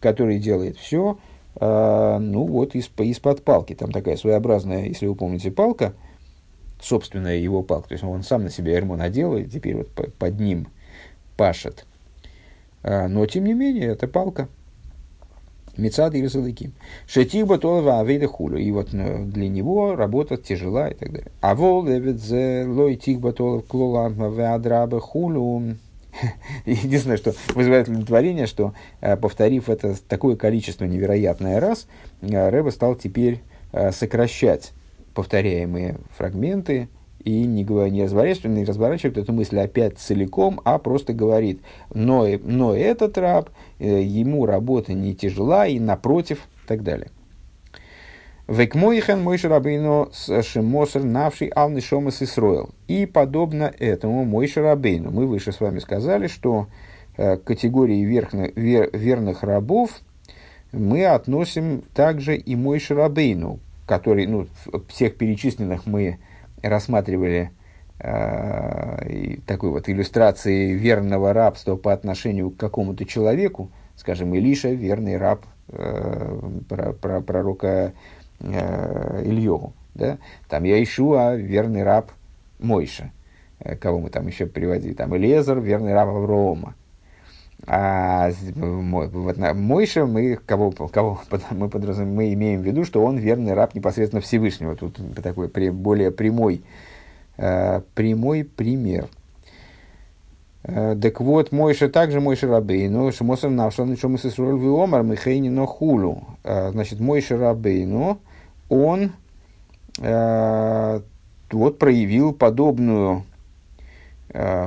который 0.00 0.38
делает 0.38 0.76
все, 0.76 1.18
ну 1.60 2.46
вот, 2.46 2.74
из, 2.74 2.90
из-под 2.98 3.42
палки. 3.42 3.74
Там 3.74 3.92
такая 3.92 4.16
своеобразная, 4.16 4.86
если 4.86 5.06
вы 5.06 5.14
помните, 5.14 5.50
палка, 5.50 5.94
собственная 6.80 7.36
его 7.36 7.62
палка. 7.62 7.88
То 7.88 7.94
есть 7.94 8.04
он 8.04 8.22
сам 8.22 8.44
на 8.44 8.50
себя 8.50 8.74
ермо 8.74 8.96
надел, 8.96 9.36
и 9.36 9.44
теперь 9.44 9.76
вот 9.76 9.88
под 9.88 10.40
ним 10.40 10.68
пашет– 11.36 11.86
а, 12.86 13.08
но, 13.08 13.26
тем 13.26 13.44
не 13.44 13.52
менее, 13.52 13.88
это 13.88 14.06
палка. 14.06 14.48
Мецад 15.76 16.14
и 16.14 16.20
Весалыким. 16.20 16.72
Шетиба 17.08 17.58
толва 17.58 17.98
авейда 18.00 18.28
хулю. 18.28 18.58
И 18.58 18.70
вот 18.70 18.94
э, 18.94 19.24
для 19.24 19.48
него 19.48 19.96
работа 19.96 20.36
тяжела 20.36 20.88
и 20.88 20.94
так 20.94 21.10
далее. 21.12 21.32
А 21.40 21.54
вол 21.54 21.82
лой 21.82 22.96
тихба 22.96 23.32
толов 23.32 23.66
клола 23.66 24.08
веадраба 24.08 25.00
хулю. 25.00 25.76
Единственное, 26.66 27.16
что 27.16 27.34
вызывает 27.54 27.88
удовлетворение, 27.88 28.46
что, 28.46 28.74
э, 29.00 29.16
повторив 29.16 29.68
это 29.68 29.96
такое 30.08 30.36
количество 30.36 30.84
невероятное 30.84 31.60
раз, 31.60 31.86
э, 32.20 32.48
Рэба 32.48 32.70
стал 32.70 32.94
теперь 32.94 33.42
сокращать 33.90 34.72
повторяемые 35.12 35.98
фрагменты 36.16 36.88
и 37.26 37.44
не, 37.44 37.64
не 37.90 38.04
разворачивает, 38.04 38.56
не 38.56 38.64
разворачивает 38.64 39.18
эту 39.18 39.32
мысль 39.32 39.58
опять 39.58 39.98
целиком, 39.98 40.60
а 40.64 40.78
просто 40.78 41.12
говорит, 41.12 41.60
но, 41.92 42.24
но 42.44 42.72
этот 42.72 43.18
раб, 43.18 43.50
э, 43.80 44.02
ему 44.02 44.46
работа 44.46 44.92
не 44.92 45.12
тяжела 45.12 45.66
и 45.66 45.80
напротив, 45.80 46.46
и 46.64 46.68
так 46.68 46.84
далее. 46.84 47.10
Векмойхен 48.48 49.24
мой 49.24 49.38
шарабейну 49.38 50.10
шемосер 50.12 51.02
навший 51.02 51.48
алны 51.48 51.80
шомас 51.80 52.22
Исроил. 52.22 52.70
И 52.86 53.04
подобно 53.04 53.72
этому 53.78 54.24
мой 54.24 54.46
шарабейну. 54.46 55.10
Мы 55.10 55.26
выше 55.26 55.50
с 55.50 55.60
вами 55.60 55.80
сказали, 55.80 56.28
что 56.28 56.68
э, 57.16 57.38
к 57.38 57.44
категории 57.44 58.04
верхных, 58.04 58.56
вер, 58.56 58.90
верных 58.92 59.42
рабов 59.42 59.90
мы 60.70 61.06
относим 61.06 61.82
также 61.92 62.36
и 62.36 62.54
мой 62.54 62.78
шарабейну, 62.78 63.58
который, 63.84 64.26
ну, 64.26 64.46
всех 64.88 65.16
перечисленных 65.16 65.84
мы 65.86 66.18
рассматривали 66.62 67.50
э, 67.98 69.38
такой 69.44 69.70
вот 69.70 69.88
иллюстрации 69.88 70.72
верного 70.72 71.32
рабства 71.32 71.74
по 71.74 71.92
отношению 71.92 72.50
к 72.50 72.58
какому-то 72.58 73.06
человеку, 73.06 73.72
скажем, 73.96 74.32
Илиша, 74.36 74.68
верный 74.68 75.16
раб 75.16 75.44
э, 75.68 76.38
пророка 77.26 77.92
э, 78.40 79.22
Ильеву. 79.24 79.72
Да? 79.94 80.18
Там 80.48 80.64
я 80.64 80.82
ищу, 80.82 81.14
а 81.14 81.34
верный 81.34 81.82
раб 81.82 82.12
Мойша. 82.58 83.10
Э, 83.58 83.76
кого 83.76 83.98
мы 84.00 84.10
там 84.10 84.26
еще 84.26 84.46
приводили? 84.46 84.92
Там 84.92 85.16
Элезер, 85.16 85.60
верный 85.60 85.94
раб 85.94 86.08
Аврома. 86.08 86.74
А 87.66 88.30
Мойша, 88.54 90.06
мы, 90.06 90.36
кого, 90.36 90.70
кого 90.70 91.20
мы, 91.50 91.68
подразумеваем, 91.68 92.14
мы 92.14 92.32
имеем 92.34 92.60
в 92.60 92.64
виду, 92.64 92.84
что 92.84 93.02
он 93.02 93.16
верный 93.16 93.54
раб 93.54 93.74
непосредственно 93.74 94.20
Всевышнего. 94.20 94.76
Тут 94.76 95.00
такой 95.22 95.48
более 95.48 96.10
прямой, 96.12 96.62
э, 97.38 97.80
прямой 97.94 98.44
пример. 98.44 99.08
Э, 100.68 100.96
так 101.00 101.20
вот, 101.20 101.52
Мойша 101.52 101.88
также 101.88 102.20
Мойша 102.20 102.48
Рабейну, 102.48 103.12
Шамосов 103.12 103.52
Навшан, 103.52 103.96
Шамос 103.96 104.26
Исруэль 104.26 104.58
Виомар, 104.58 105.04
Михейни 105.04 105.48
Нохулу. 105.48 106.24
Э, 106.42 106.70
значит, 106.72 106.98
Мойша 106.98 107.38
Рабейну, 107.38 108.18
он 108.68 109.12
э, 110.00 111.00
вот 111.52 111.78
проявил 111.78 112.32
подобную 112.32 113.24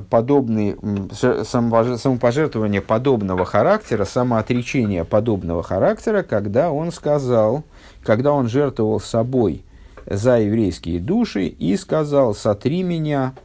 подобный 0.10 0.76
самопожертвование 1.14 2.82
подобного 2.82 3.46
характера, 3.46 4.04
самоотречение 4.04 5.04
подобного 5.04 5.62
характера, 5.62 6.24
когда 6.24 6.72
он 6.72 6.92
сказал, 6.92 7.64
когда 8.02 8.32
он 8.32 8.48
жертвовал 8.48 9.00
собой 9.00 9.64
за 10.08 10.40
еврейские 10.40 11.00
души 11.00 11.46
и 11.46 11.76
сказал, 11.78 12.34
сотри 12.34 12.82
меня 12.82 13.36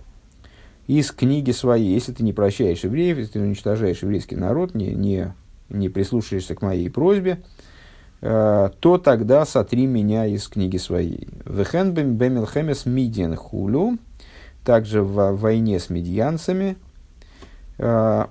из 0.86 1.10
книги 1.12 1.50
своей. 1.50 1.94
Если 1.94 2.12
ты 2.12 2.22
не 2.22 2.32
прощаешь 2.32 2.84
евреев, 2.84 3.18
если 3.18 3.32
ты 3.32 3.40
уничтожаешь 3.40 4.02
еврейский 4.02 4.36
народ, 4.36 4.74
не, 4.74 4.94
не, 4.94 5.34
не 5.68 5.88
прислушаешься 5.88 6.54
к 6.54 6.62
моей 6.62 6.90
просьбе, 6.90 7.42
э, 8.20 8.70
то 8.80 8.98
тогда 8.98 9.46
сотри 9.46 9.86
меня 9.86 10.26
из 10.26 10.46
книги 10.48 10.76
своей. 10.76 11.28
Вехенбем 11.46 12.16
бемилхемес 12.16 12.86
мидиан 12.86 13.34
хулю, 13.36 13.98
также 14.64 15.02
в 15.02 15.32
войне 15.32 15.78
с 15.80 15.90
медианцами. 15.90 16.76
Э, 17.78 18.26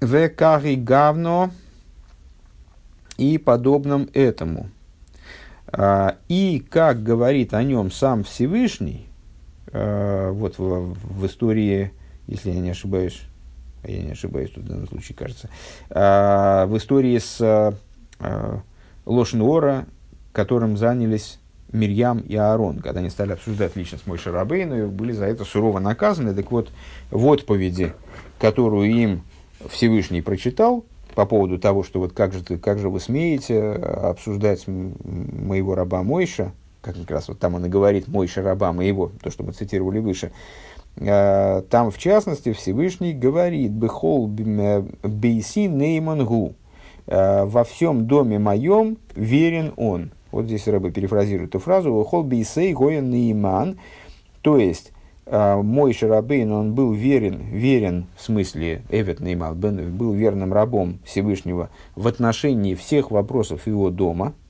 Векари 0.00 0.74
гавно 0.74 1.50
и 3.16 3.38
подобном 3.38 4.08
этому. 4.12 4.70
Э, 5.72 6.12
и 6.28 6.64
как 6.68 7.02
говорит 7.04 7.54
о 7.54 7.62
нем 7.62 7.92
сам 7.92 8.24
Всевышний, 8.24 9.06
вот 9.72 10.58
в, 10.58 10.94
в 10.94 11.26
истории, 11.26 11.92
если 12.26 12.50
я 12.50 12.60
не 12.60 12.70
ошибаюсь, 12.70 13.22
а 13.86 13.90
я 13.90 14.02
не 14.02 14.12
ошибаюсь 14.12 14.50
тут 14.50 14.64
в 14.64 14.68
данном 14.68 14.88
случае, 14.88 15.16
кажется, 15.16 15.48
э, 15.90 16.66
в 16.66 16.76
истории 16.76 17.18
с 17.18 17.40
э, 18.20 18.58
Лошнуора, 19.04 19.86
которым 20.32 20.76
занялись 20.76 21.38
Мирьям 21.72 22.20
и 22.20 22.34
Аарон, 22.36 22.80
когда 22.80 23.00
они 23.00 23.10
стали 23.10 23.32
обсуждать 23.32 23.76
личность 23.76 24.06
Мой 24.06 24.18
Шарабейну, 24.18 24.76
и 24.76 24.86
были 24.86 25.12
за 25.12 25.26
это 25.26 25.44
сурово 25.44 25.78
наказаны. 25.78 26.34
Так 26.34 26.50
вот, 26.50 26.70
в 27.10 27.26
отповеди, 27.26 27.92
которую 28.40 28.90
им 28.90 29.22
Всевышний 29.68 30.22
прочитал, 30.22 30.84
по 31.14 31.24
поводу 31.24 31.58
того, 31.58 31.82
что 31.82 32.00
вот 32.00 32.12
как 32.12 32.32
же, 32.32 32.44
ты, 32.44 32.58
как 32.58 32.78
же 32.78 32.90
вы 32.90 33.00
смеете 33.00 33.72
обсуждать 33.72 34.66
моего 34.66 35.74
раба 35.74 36.02
Мойша, 36.02 36.52
как 36.86 36.96
как 36.96 37.10
раз 37.10 37.28
вот 37.28 37.40
там 37.40 37.56
он 37.56 37.66
и 37.66 37.68
говорит 37.68 38.06
«мой 38.06 38.28
шарабам» 38.28 38.80
и 38.80 38.86
его, 38.86 39.10
то, 39.20 39.30
что 39.30 39.42
мы 39.42 39.52
цитировали 39.52 39.98
выше, 39.98 40.30
а, 40.98 41.62
там, 41.62 41.90
в 41.90 41.98
частности, 41.98 42.52
Всевышний 42.52 43.12
говорит 43.12 43.72
«Бехол 43.72 44.28
бейси 44.28 45.66
неймангу» 45.66 46.54
«Во 47.06 47.64
всем 47.64 48.06
доме 48.06 48.38
моем 48.38 48.98
верен 49.14 49.72
он». 49.76 50.12
Вот 50.32 50.46
здесь 50.46 50.66
Рэба 50.66 50.90
перефразирует 50.90 51.50
эту 51.50 51.60
фразу. 51.60 51.90
«Бехол 51.90 52.22
бейсей 52.22 52.72
гоен 52.72 53.10
нейман», 53.10 53.78
то 54.42 54.58
есть 54.58 54.92
а, 55.26 55.60
мой 55.60 55.92
Шарабейн, 55.92 56.52
он 56.52 56.74
был 56.74 56.92
верен, 56.92 57.40
верен 57.50 58.06
в 58.16 58.22
смысле 58.22 58.82
Эвет 58.90 59.18
Неймал, 59.18 59.54
был 59.54 60.12
верным 60.12 60.52
рабом 60.52 61.00
Всевышнего 61.04 61.70
в 61.96 62.06
отношении 62.06 62.76
всех 62.76 63.10
вопросов 63.10 63.66
его 63.66 63.90
дома– 63.90 64.34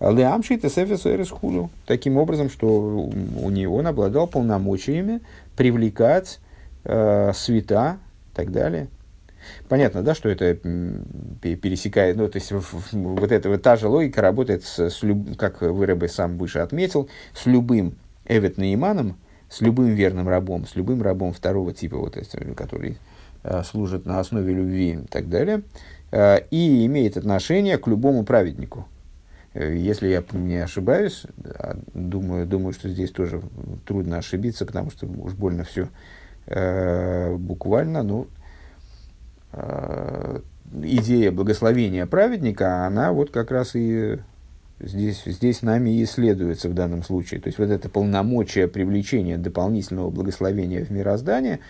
Леамшит 0.00 0.64
и 0.64 0.68
Сефис 0.68 1.30
Худу. 1.30 1.70
Таким 1.86 2.18
образом, 2.18 2.50
что 2.50 2.68
у 2.68 3.50
него 3.50 3.76
он 3.76 3.86
обладал 3.86 4.26
полномочиями 4.26 5.20
привлекать 5.56 6.38
э, 6.84 7.32
света 7.34 7.98
и 8.32 8.36
так 8.36 8.52
далее. 8.52 8.88
Понятно, 9.68 10.02
да, 10.02 10.14
что 10.14 10.28
это 10.28 10.54
пересекает, 11.40 12.16
ну, 12.16 12.28
то 12.28 12.36
есть 12.36 12.52
вот 12.92 13.32
эта 13.32 13.48
вот 13.48 13.62
та 13.62 13.76
же 13.76 13.88
логика 13.88 14.20
работает, 14.20 14.64
с, 14.64 14.90
с 14.90 15.02
люб, 15.02 15.36
как 15.36 15.62
Вырабы 15.62 16.08
сам 16.08 16.36
выше 16.36 16.58
отметил, 16.58 17.08
с 17.32 17.46
любым 17.46 17.94
Эвет 18.26 18.58
Наиманом, 18.58 19.16
с 19.48 19.60
любым 19.60 19.86
верным 19.86 20.28
рабом, 20.28 20.66
с 20.66 20.74
любым 20.74 21.00
рабом 21.00 21.32
второго 21.32 21.72
типа, 21.72 21.96
вот, 21.96 22.18
который 22.56 22.98
э, 23.44 23.62
служит 23.62 24.04
на 24.04 24.18
основе 24.18 24.52
любви 24.52 24.94
и 24.94 25.06
так 25.08 25.28
далее, 25.28 25.62
э, 26.10 26.40
и 26.50 26.84
имеет 26.86 27.16
отношение 27.16 27.78
к 27.78 27.86
любому 27.86 28.24
праведнику. 28.24 28.86
Э, 29.56 29.74
если 29.74 30.08
я 30.08 30.22
не 30.32 30.58
ошибаюсь, 30.58 31.24
а, 31.44 31.78
думаю, 31.94 32.46
думаю, 32.46 32.74
что 32.74 32.90
здесь 32.90 33.10
тоже 33.10 33.40
трудно 33.86 34.18
ошибиться, 34.18 34.66
потому 34.66 34.90
что 34.90 35.06
уж 35.06 35.32
больно 35.32 35.64
все 35.64 35.88
э, 36.46 37.34
буквально, 37.36 38.02
ну, 38.02 38.26
э, 39.52 40.40
идея 40.82 41.32
благословения 41.32 42.04
праведника, 42.06 42.84
она 42.84 43.12
вот 43.12 43.30
как 43.30 43.50
раз 43.50 43.74
и 43.74 44.18
здесь, 44.78 45.22
здесь 45.24 45.62
нами 45.62 45.88
и 45.88 46.04
исследуется 46.04 46.68
в 46.68 46.74
данном 46.74 47.02
случае. 47.02 47.40
То 47.40 47.48
есть 47.48 47.58
вот 47.58 47.70
это 47.70 47.88
полномочие 47.88 48.68
привлечения 48.68 49.38
дополнительного 49.38 50.10
благословения 50.10 50.84
в 50.84 50.90
мироздание, 50.90 51.60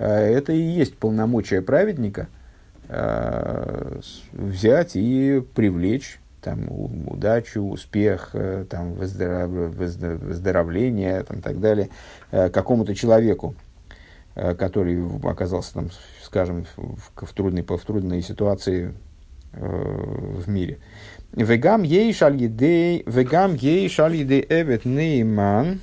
э, 0.00 0.04
это 0.08 0.52
и 0.52 0.60
есть 0.60 0.96
полномочия 0.96 1.62
праведника 1.62 2.26
э, 2.88 4.00
взять 4.32 4.96
и 4.96 5.44
привлечь 5.54 6.18
там, 6.46 6.68
удачу, 6.70 7.60
успех, 7.60 8.30
э, 8.34 8.66
там, 8.70 8.92
выздоров... 8.92 9.50
выздоровление 9.50 11.24
там, 11.24 11.40
и 11.40 11.42
так 11.42 11.58
далее 11.58 11.88
э, 12.30 12.50
какому-то 12.50 12.94
человеку, 12.94 13.56
э, 14.36 14.54
который 14.54 15.04
оказался, 15.28 15.74
там, 15.74 15.90
скажем, 16.22 16.64
в, 16.76 17.26
в, 17.26 17.32
трудной, 17.32 17.64
в 17.64 17.84
трудной 17.84 18.22
ситуации 18.22 18.94
в 19.52 20.48
мире. 20.48 20.78
Вегам 21.32 21.82
ей 21.82 22.12
шальидей, 22.12 23.02
вегам 23.06 23.54
ей 23.54 23.88
шальидей 23.88 24.46
эвет 24.48 24.84
нейман, 24.84 25.80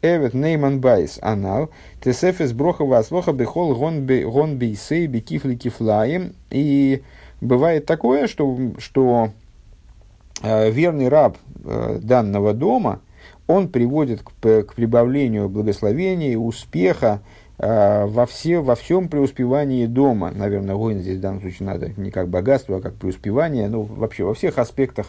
Эвет 0.00 0.32
Нейман 0.32 0.80
Байс 0.80 1.18
Анал, 1.22 1.70
Тесефес 2.00 2.52
Брохова 2.52 2.98
Аслоха 2.98 3.32
Бехол 3.32 3.74
Гон 3.74 4.06
Бейсей 4.06 5.06
Бекифли 5.08 5.56
Кифлаем. 5.56 6.34
И 6.50 7.02
бывает 7.40 7.86
такое, 7.86 8.28
что, 8.28 8.56
что 8.78 9.30
э, 10.42 10.70
верный 10.70 11.08
раб 11.08 11.36
э, 11.64 11.98
данного 12.00 12.54
дома, 12.54 13.00
он 13.48 13.68
приводит 13.68 14.22
к, 14.22 14.62
к 14.62 14.74
прибавлению 14.74 15.48
благословения, 15.48 16.38
успеха 16.38 17.20
э, 17.58 18.06
во, 18.06 18.24
все, 18.26 18.60
во 18.60 18.76
всем 18.76 19.08
преуспевании 19.08 19.86
дома. 19.86 20.30
Наверное, 20.30 20.76
воин 20.76 21.00
здесь 21.00 21.18
в 21.18 21.22
данном 21.22 21.40
случае 21.40 21.66
надо 21.66 21.92
не 21.96 22.12
как 22.12 22.28
богатство, 22.28 22.76
а 22.76 22.80
как 22.80 22.94
преуспевание, 22.94 23.66
ну, 23.68 23.82
вообще 23.82 24.22
во 24.22 24.34
всех 24.34 24.58
аспектах 24.58 25.08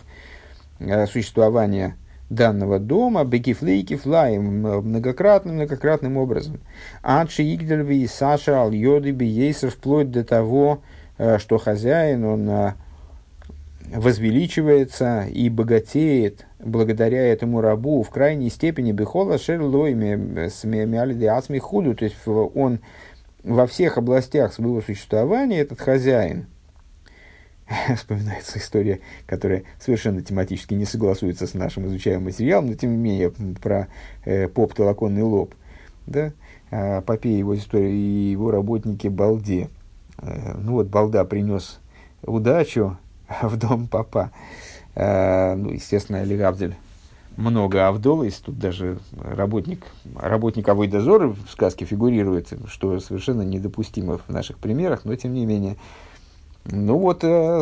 э, 0.79 1.05
существования 1.05 1.95
данного 2.29 2.79
дома, 2.79 3.23
бекифлей 3.23 3.83
кифлаем, 3.83 4.61
многократным, 4.61 5.55
многократным 5.55 6.17
образом. 6.17 6.59
Адши 7.01 7.43
игдельви 7.43 8.03
и 8.03 8.07
саша 8.07 8.59
ал 8.61 8.71
йоды 8.71 9.11
биейсер, 9.11 9.71
вплоть 9.71 10.11
до 10.11 10.23
того, 10.23 10.81
э, 11.17 11.39
что 11.39 11.57
хозяин, 11.57 12.23
он 12.23 12.49
э, 12.49 12.73
возвеличивается 13.93 15.25
и 15.29 15.49
богатеет 15.49 16.45
благодаря 16.59 17.25
этому 17.31 17.61
рабу 17.61 18.03
в 18.03 18.09
крайней 18.09 18.49
степени 18.49 18.91
бихола 18.91 19.37
шерлойме 19.37 20.49
с 20.49 20.63
миалиде 20.63 21.59
худу, 21.59 21.95
то 21.95 22.05
есть 22.05 22.15
он 22.27 22.79
во 23.43 23.65
всех 23.65 23.97
областях 23.97 24.53
своего 24.53 24.81
существования, 24.81 25.59
этот 25.59 25.79
хозяин, 25.79 26.47
вспоминается 27.95 28.59
история, 28.59 28.99
которая 29.25 29.63
совершенно 29.79 30.21
тематически 30.21 30.73
не 30.73 30.85
согласуется 30.85 31.47
с 31.47 31.53
нашим 31.53 31.87
изучаемым 31.87 32.25
материалом, 32.25 32.67
но 32.67 32.75
тем 32.75 32.91
не 32.91 32.97
менее 32.97 33.31
про 33.61 33.87
э, 34.25 34.47
поп 34.47 34.73
толоконный 34.73 35.23
лоб, 35.23 35.53
да, 36.07 36.31
э, 36.71 37.01
Попея 37.01 37.37
его 37.37 37.55
истории 37.55 37.93
и 37.93 38.31
его 38.31 38.51
работники 38.51 39.07
Балде. 39.07 39.69
Э, 40.17 40.55
ну 40.57 40.73
вот 40.73 40.87
Балда 40.87 41.25
принес 41.25 41.79
удачу 42.23 42.97
в 43.41 43.57
дом 43.57 43.87
папа. 43.87 44.31
Э, 44.95 45.55
ну, 45.55 45.71
естественно, 45.71 46.21
Али 46.21 46.37
Габдель 46.37 46.75
много 47.37 47.87
Авдол, 47.87 48.23
есть 48.23 48.43
тут 48.43 48.59
даже 48.59 48.99
работник, 49.17 49.85
работник 50.15 50.67
Авойдозора 50.67 51.29
в 51.29 51.49
сказке 51.49 51.85
фигурирует, 51.85 52.51
что 52.67 52.99
совершенно 52.99 53.43
недопустимо 53.43 54.17
в 54.17 54.29
наших 54.29 54.57
примерах, 54.57 55.05
но 55.05 55.15
тем 55.15 55.33
не 55.33 55.45
менее. 55.45 55.77
Ну 56.65 56.97
вот 56.97 57.23
э, 57.23 57.61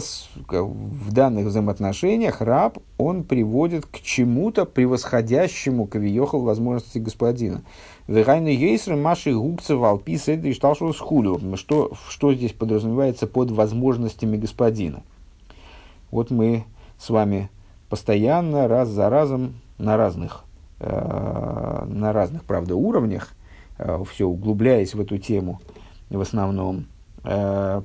в 0.49 1.13
данных 1.13 1.45
взаимоотношениях 1.45 2.41
раб, 2.41 2.79
он 2.97 3.23
приводит 3.23 3.85
к 3.85 3.99
чему-то 4.01 4.65
превосходящему 4.65 5.85
кавиехал 5.85 6.41
возможности 6.41 6.97
господина. 6.97 7.61
Вегайны 8.07 8.49
ейсры 8.49 8.95
маши 8.95 9.33
губцы 9.33 9.75
валписы 9.75 10.35
и 10.35 10.53
шталшул 10.53 10.93
схулю. 10.93 11.39
Что, 11.55 11.91
что 12.09 12.33
здесь 12.33 12.53
подразумевается 12.53 13.27
под 13.27 13.51
возможностями 13.51 14.35
господина? 14.35 15.03
Вот 16.11 16.31
мы 16.31 16.65
с 16.97 17.09
вами 17.09 17.49
постоянно, 17.89 18.67
раз 18.67 18.89
за 18.89 19.09
разом, 19.09 19.55
на 19.77 19.95
разных, 19.95 20.43
э, 20.79 21.85
на 21.87 22.11
разных, 22.11 22.43
правда, 22.43 22.75
уровнях, 22.75 23.33
э, 23.77 24.03
все 24.11 24.25
углубляясь 24.25 24.95
в 24.95 24.99
эту 24.99 25.17
тему 25.17 25.61
в 26.09 26.19
основном, 26.19 26.87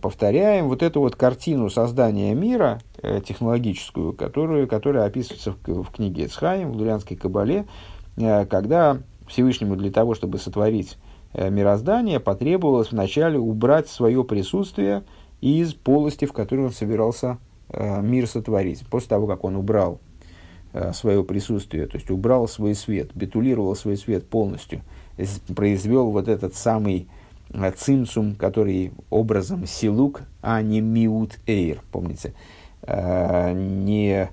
повторяем 0.00 0.68
вот 0.68 0.83
эту 0.83 1.00
вот 1.00 1.16
картину 1.16 1.68
создания 1.68 2.35
мира 2.35 2.81
э, 3.02 3.20
технологическую, 3.26 4.12
которую, 4.12 4.68
которая 4.68 5.05
описывается 5.07 5.52
в, 5.52 5.83
в 5.83 5.90
книге 5.90 6.26
Эцхайм, 6.26 6.72
в 6.72 6.76
Лурианской 6.76 7.16
Кабале, 7.16 7.66
э, 8.16 8.46
когда 8.46 8.98
Всевышнему 9.26 9.76
для 9.76 9.90
того, 9.90 10.14
чтобы 10.14 10.38
сотворить 10.38 10.96
э, 11.33 11.50
мироздание, 11.50 12.20
потребовалось 12.20 12.92
вначале 12.92 13.38
убрать 13.38 13.88
свое 13.88 14.22
присутствие 14.22 15.02
из 15.40 15.74
полости, 15.74 16.24
в 16.24 16.33
которой 16.33 16.66
он 16.66 16.72
собирался 16.72 17.38
Э, 17.72 18.02
мир 18.02 18.26
сотворить. 18.26 18.87
После 18.88 19.09
того, 19.09 19.26
как 19.26 19.44
он 19.44 19.57
убрал 19.57 19.98
э, 20.74 20.92
свое 20.92 21.24
присутствие, 21.24 21.87
то 21.87 21.96
есть 21.96 22.11
убрал 22.11 22.46
свой 22.46 22.74
свет, 22.74 23.11
битулировал 23.14 23.74
свой 23.74 23.96
свет 23.96 24.28
полностью, 24.28 24.83
произвел 25.57 26.11
вот 26.11 26.28
этот 26.28 26.55
самый 26.55 27.09
э, 27.09 27.21
цимсум, 27.76 28.34
который 28.34 28.92
образом 29.10 29.66
силук, 29.66 30.22
а 30.40 30.62
не 30.62 30.80
миут 30.80 31.38
эйр, 31.46 31.82
помните, 31.90 32.34
не 32.86 34.30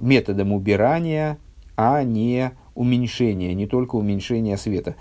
методом 0.00 0.52
убирания, 0.52 1.38
а 1.76 2.02
не 2.02 2.52
уменьшения, 2.74 3.54
не 3.54 3.66
только 3.66 3.96
уменьшения 3.96 4.56
света. 4.56 4.96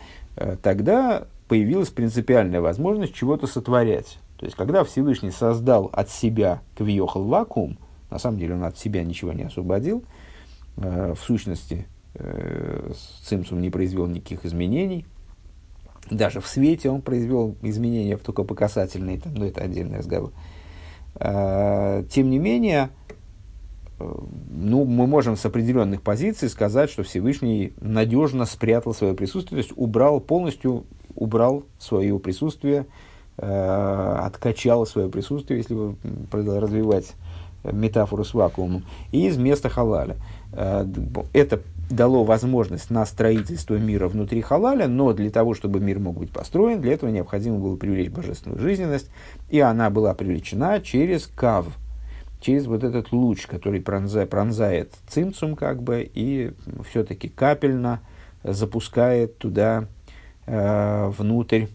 Тогда 0.62 1.28
появилась 1.48 1.90
принципиальная 1.90 2.62
возможность 2.62 3.14
чего-то 3.14 3.48
сотворять. 3.48 4.20
То 4.38 4.46
есть, 4.46 4.58
когда 4.58 4.84
Всевышний 4.84 5.30
создал 5.32 5.90
от 5.94 6.10
себя 6.10 6.62
квиохал 6.76 7.26
вакуум, 7.26 7.78
на 8.10 8.18
самом 8.18 8.40
деле 8.40 8.56
он 8.56 8.64
от 8.64 8.78
себя 8.78 9.04
ничего 9.04 9.34
не 9.34 9.44
освободил, 9.44 10.04
э, 10.78 11.14
в 11.14 11.24
сущности, 11.24 11.86
э, 12.16 12.92
Цимсум 13.24 13.62
не 13.62 13.70
произвел 13.70 14.08
никаких 14.08 14.46
изменений, 14.46 15.06
даже 16.10 16.42
в 16.42 16.48
свете 16.48 16.90
он 16.90 17.02
произвел 17.02 17.56
изменения, 17.62 18.18
только 18.18 18.44
по 18.44 18.56
касательной, 18.56 19.20
там, 19.20 19.34
но 19.36 19.46
это 19.46 19.62
отдельный 19.62 20.00
разговор. 20.00 20.32
Э, 21.16 22.04
тем 22.10 22.30
не 22.30 22.40
менее, 22.40 22.90
э, 24.00 24.16
ну, 24.50 24.86
мы 24.86 25.08
можем 25.08 25.38
с 25.38 25.46
определенных 25.46 26.02
позиций 26.02 26.50
сказать, 26.50 26.90
что 26.90 27.04
Всевышний 27.04 27.74
надежно 27.80 28.46
спрятал 28.46 28.94
свое 28.94 29.14
присутствие, 29.14 29.62
то 29.62 29.68
есть 29.68 29.78
убрал 29.78 30.20
полностью, 30.20 30.86
убрал 31.16 31.64
свое 31.80 32.18
присутствие 32.20 32.86
э, 33.38 34.18
откачало 34.22 34.86
свое 34.86 35.10
присутствие, 35.10 35.60
если 35.60 35.76
развивать 36.32 37.14
метафору 37.64 38.24
с 38.24 38.34
вакуумом, 38.34 38.86
и 39.12 39.28
из 39.28 39.38
места 39.38 39.70
халаля. 39.70 40.18
Э, 40.54 40.86
это 41.34 41.62
дало 41.92 42.24
возможность 42.24 42.90
на 42.90 43.06
строительство 43.06 43.76
мира 43.76 44.08
внутри 44.08 44.42
халаля, 44.42 44.88
но 44.88 45.14
для 45.14 45.30
того, 45.30 45.54
чтобы 45.54 45.80
мир 45.80 46.00
мог 46.00 46.18
быть 46.18 46.32
построен, 46.32 46.82
для 46.82 46.94
этого 46.94 47.10
необходимо 47.10 47.60
было 47.60 47.76
привлечь 47.76 48.10
божественную 48.10 48.60
жизненность, 48.60 49.10
и 49.50 49.60
она 49.60 49.90
была 49.90 50.14
привлечена 50.14 50.82
через 50.82 51.28
кав, 51.28 51.68
через 52.40 52.66
вот 52.66 52.84
этот 52.84 53.12
луч, 53.12 53.46
который 53.46 53.82
пронзает, 53.82 54.30
пронзает 54.30 54.94
цимцум 55.08 55.56
как 55.56 55.82
бы, 55.82 56.10
и 56.14 56.54
все-таки 56.90 57.30
капельно 57.30 58.02
запускает 58.44 59.38
туда 59.38 59.86
э, 60.48 61.12
внутрь 61.18 61.66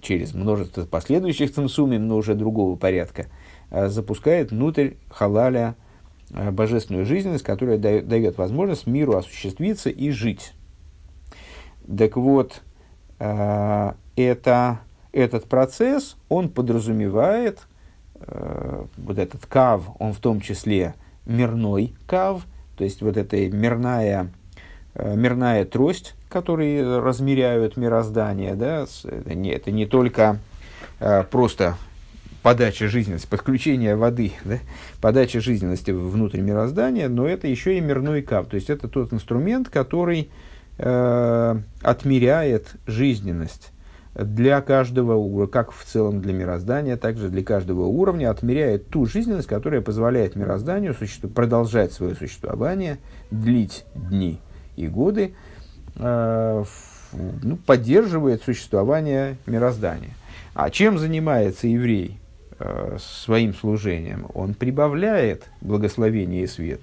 через 0.00 0.34
множество 0.34 0.84
последующих 0.84 1.52
цимсумим, 1.52 2.06
но 2.06 2.16
уже 2.16 2.34
другого 2.34 2.76
порядка, 2.76 3.26
э, 3.70 3.88
запускает 3.88 4.50
внутрь 4.50 4.92
халаля 5.08 5.76
божественную 6.32 7.06
жизненность, 7.06 7.44
которая 7.44 7.78
дает, 7.78 8.38
возможность 8.38 8.86
миру 8.86 9.16
осуществиться 9.16 9.90
и 9.90 10.10
жить. 10.10 10.54
Так 11.96 12.16
вот, 12.16 12.62
э, 13.18 13.92
это, 14.16 14.80
этот 15.12 15.44
процесс, 15.46 16.16
он 16.28 16.48
подразумевает, 16.48 17.60
вот 18.98 19.18
этот 19.18 19.46
кав, 19.46 19.82
он 19.98 20.12
в 20.12 20.20
том 20.20 20.40
числе 20.40 20.94
мирной 21.26 21.92
кав, 22.06 22.46
то 22.76 22.84
есть 22.84 23.02
вот 23.02 23.16
эта 23.16 23.36
мирная, 23.50 24.30
мирная 24.94 25.64
трость, 25.64 26.14
которые 26.32 26.98
размеряют 26.98 27.76
мироздание. 27.76 28.54
Да? 28.54 28.86
Это, 29.04 29.34
не, 29.34 29.50
это 29.50 29.70
не 29.70 29.86
только 29.86 30.38
э, 30.98 31.22
просто 31.24 31.76
подача 32.42 32.88
жизненности, 32.88 33.26
подключение 33.26 33.96
воды, 33.96 34.32
да? 34.44 34.58
подача 35.00 35.40
жизненности 35.40 35.90
внутрь 35.92 36.40
мироздания, 36.40 37.08
но 37.08 37.26
это 37.26 37.46
еще 37.46 37.78
и 37.78 37.80
мирной 37.80 38.22
кап. 38.22 38.48
То 38.48 38.56
есть 38.56 38.68
это 38.68 38.88
тот 38.88 39.12
инструмент, 39.12 39.68
который 39.68 40.30
э, 40.78 41.56
отмеряет 41.82 42.74
жизненность 42.86 43.70
для 44.14 44.60
каждого 44.60 45.14
уровня, 45.14 45.46
как 45.46 45.72
в 45.72 45.84
целом 45.84 46.20
для 46.20 46.34
мироздания, 46.34 46.96
также 46.96 47.30
для 47.30 47.42
каждого 47.42 47.86
уровня 47.86 48.30
отмеряет 48.30 48.88
ту 48.88 49.06
жизненность, 49.06 49.48
которая 49.48 49.80
позволяет 49.80 50.36
мирозданию 50.36 50.94
суще... 50.94 51.28
продолжать 51.28 51.92
свое 51.92 52.14
существование, 52.14 52.98
длить 53.30 53.84
дни 53.94 54.38
и 54.76 54.88
годы, 54.88 55.34
э, 55.96 56.64
ну, 57.42 57.56
поддерживает 57.56 58.42
существование 58.42 59.36
мироздания. 59.46 60.10
А 60.54 60.68
чем 60.68 60.98
занимается 60.98 61.66
еврей 61.66 62.21
своим 62.98 63.54
служением? 63.54 64.26
Он 64.34 64.54
прибавляет 64.54 65.44
благословение 65.60 66.44
и 66.44 66.46
свет. 66.46 66.80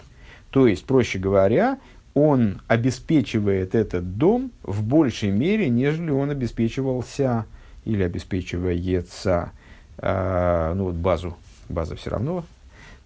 То 0.51 0.67
есть, 0.67 0.85
проще 0.85 1.19
говоря, 1.19 1.79
он 2.13 2.61
обеспечивает 2.67 3.75
этот 3.75 4.17
дом 4.17 4.51
в 4.63 4.83
большей 4.83 5.31
мере, 5.31 5.69
нежели 5.69 6.11
он 6.11 6.31
обеспечивался 6.31 7.45
или 7.85 8.03
обеспечивается, 8.03 9.51
э, 9.97 10.73
ну 10.75 10.85
вот 10.85 10.95
базу, 10.95 11.37
база 11.69 11.95
все 11.95 12.09
равно 12.09 12.45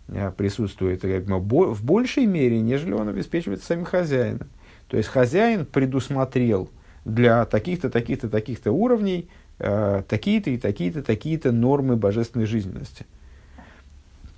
э, 0.08 0.32
присутствует 0.36 1.04
в 1.04 1.86
большей 1.86 2.26
мере, 2.26 2.60
нежели 2.62 2.94
он 2.94 3.10
обеспечивает 3.10 3.62
самим 3.62 3.86
хозяином. 3.86 4.48
То 4.88 4.98
есть 4.98 5.10
хозяин 5.10 5.66
предусмотрел 5.66 6.70
для 7.06 7.46
таких-то, 7.46 7.90
таких-то, 7.90 8.30
таких-то 8.30 8.72
уровней 8.72 9.28
э, 9.64 10.04
такие-то 10.08 10.50
и 10.50 10.58
такие-то, 10.58 11.02
такие-то 11.02 11.52
нормы 11.52 11.96
божественной 11.96 12.46
жизненности. 12.46 13.06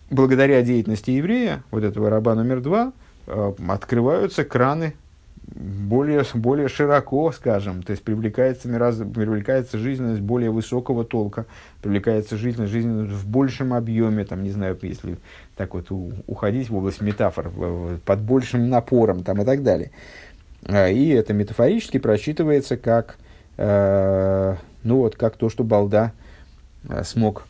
Благодаря 0.09 0.61
деятельности 0.61 1.11
еврея, 1.11 1.63
вот 1.71 1.83
этого 1.83 2.09
раба 2.09 2.35
номер 2.35 2.61
два, 2.61 2.93
э, 3.27 3.53
открываются 3.67 4.45
краны 4.45 4.93
более, 5.53 6.23
более 6.33 6.67
широко, 6.67 7.31
скажем, 7.31 7.83
то 7.83 7.91
есть 7.91 8.03
привлекается, 8.03 8.67
мираз, 8.67 8.97
привлекается 8.97 9.77
жизненность 9.77 10.21
более 10.21 10.49
высокого 10.49 11.03
толка, 11.03 11.45
привлекается 11.81 12.37
жизненность, 12.37 12.71
жизненность 12.71 13.11
в 13.11 13.27
большем 13.27 13.73
объеме, 13.73 14.25
там, 14.25 14.43
не 14.43 14.51
знаю, 14.51 14.77
если 14.81 15.17
так 15.55 15.73
вот 15.73 15.91
у, 15.91 16.11
уходить 16.27 16.69
в 16.69 16.75
область 16.75 17.01
метафор, 17.01 17.51
под 18.05 18.21
большим 18.21 18.69
напором 18.69 19.23
там, 19.23 19.41
и 19.41 19.45
так 19.45 19.63
далее. 19.63 19.91
А, 20.67 20.89
и 20.89 21.09
это 21.09 21.33
метафорически 21.33 21.99
просчитывается 21.99 22.77
как, 22.77 23.17
э, 23.57 24.55
ну 24.85 24.97
вот, 24.97 25.15
как 25.15 25.35
то, 25.35 25.49
что 25.49 25.63
Балда 25.63 26.13
э, 26.87 27.03
смог 27.03 27.47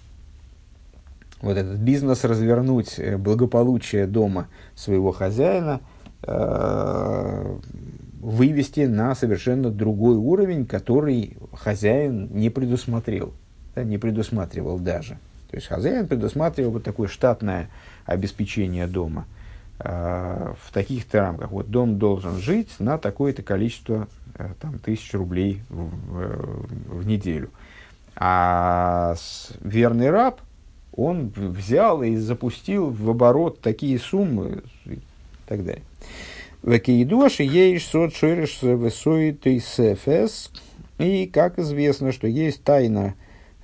вот 1.42 1.58
этот 1.58 1.78
бизнес 1.80 2.24
развернуть, 2.24 2.98
э, 2.98 3.18
благополучие 3.18 4.08
дома 4.08 4.48
своего 4.74 5.12
хозяина 5.12 5.82
э, 6.24 7.58
вывести 8.22 8.82
на 8.86 9.14
совершенно 9.16 9.70
другой 9.70 10.16
уровень, 10.16 10.66
который 10.66 11.38
хозяин 11.54 12.30
не 12.34 12.50
предусмотрел, 12.50 13.34
да, 13.76 13.84
не 13.84 13.98
предусматривал 13.98 14.80
даже. 14.80 15.20
То 15.52 15.58
есть 15.58 15.68
хозяин 15.68 16.08
предусматривал 16.08 16.72
вот 16.72 16.84
такое 16.84 17.10
штатное 17.10 17.70
обеспечение 18.06 18.88
дома 18.88 19.26
в 19.78 20.72
таких-то 20.72 21.20
рамках. 21.20 21.52
Вот 21.52 21.70
дом 21.70 22.00
должен 22.00 22.38
жить 22.38 22.70
на 22.80 22.98
такое-то 22.98 23.44
количество 23.44 24.08
э, 24.36 24.50
там, 24.62 24.80
тысяч 24.80 25.14
рублей 25.14 25.62
в, 25.70 25.90
в, 25.90 27.00
в 27.02 27.06
неделю. 27.06 27.50
А 28.16 29.16
верный 29.60 30.10
раб, 30.10 30.40
он 30.96 31.34
взял 31.36 32.04
и 32.04 32.16
запустил 32.16 32.90
в 32.90 33.10
оборот 33.10 33.60
такие 33.60 34.00
суммы 34.00 34.64
и 34.86 35.00
так 35.46 35.66
далее. 35.66 35.84
Векиидуаши 36.64 37.44
ейш 37.44 37.86
сот 37.86 38.16
шойреш 38.16 38.62
весоитый 38.62 39.60
сефес. 39.60 40.52
И, 40.98 41.28
как 41.28 41.60
известно, 41.60 42.14
что 42.14 42.28
есть 42.28 42.64
тайна 42.64 43.16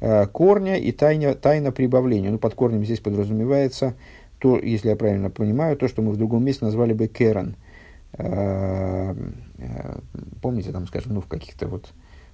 э, 0.01 0.27
корня 0.27 0.77
и 0.77 0.91
тайна, 0.91 1.33
тайна 1.33 1.71
прибавления. 1.71 2.29
Ну, 2.29 2.37
под 2.37 2.53
корнем 2.53 2.83
здесь 2.83 2.99
подразумевается 2.99 3.95
то, 4.41 4.57
если 4.57 4.89
я 4.89 4.95
правильно 4.95 5.29
понимаю, 5.29 5.77
то, 5.77 5.87
что 5.87 6.01
мы 6.01 6.11
в 6.11 6.17
другом 6.17 6.43
месте 6.43 6.65
назвали 6.65 6.93
бы 6.93 7.07
керен. 7.07 7.55
Э, 8.13 9.13
э, 9.59 9.99
помните, 10.41 10.71
там, 10.71 10.87
скажем, 10.87 11.13
ну, 11.13 11.21
в 11.21 11.27
каких-то 11.27 11.67
вот 11.67 11.93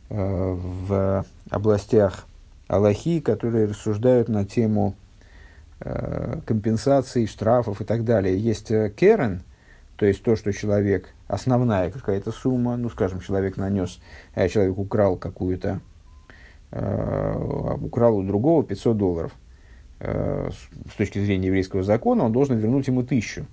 э, 0.09 0.15
в 0.17 1.25
областях 1.49 2.25
Аллахи, 2.69 3.19
которые 3.19 3.65
рассуждают 3.65 4.29
на 4.29 4.45
тему 4.45 4.95
компенсаций, 5.79 7.27
штрафов 7.27 7.81
и 7.81 7.83
так 7.83 8.03
далее. 8.03 8.35
Есть 8.35 8.69
керен, 8.95 9.43
то 9.95 10.07
есть 10.07 10.23
то, 10.23 10.35
что 10.35 10.51
человек, 10.51 11.13
основная 11.27 11.91
какая-то 11.91 12.31
сумма, 12.31 12.77
ну, 12.77 12.89
скажем, 12.89 13.19
человек 13.19 13.57
нанес, 13.57 13.99
э, 14.33 14.47
человек 14.47 14.77
украл 14.77 15.17
какую-то, 15.17 15.81
украл 16.71 18.17
у 18.17 18.23
другого 18.23 18.63
500 18.63 18.97
долларов. 18.97 19.31
Э, 19.99 20.49
с 20.91 20.95
точки 20.95 21.19
зрения 21.19 21.47
еврейского 21.47 21.83
закона 21.83 22.25
он 22.25 22.31
должен 22.31 22.57
вернуть 22.57 22.87
ему 22.87 23.03
тысячу. 23.03 23.45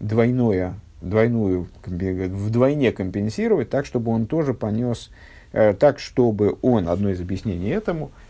Двойное, 0.00 0.74
двойную, 1.00 1.68
вдвойне 1.84 2.92
компенсировать, 2.92 3.70
так, 3.70 3.86
чтобы 3.86 4.12
он 4.12 4.26
тоже 4.26 4.54
понес, 4.54 5.10
э, 5.52 5.74
так, 5.74 5.98
чтобы 5.98 6.56
он, 6.62 6.88
одно 6.88 7.10
из 7.10 7.20
объяснений 7.20 7.68
этому– 7.68 8.10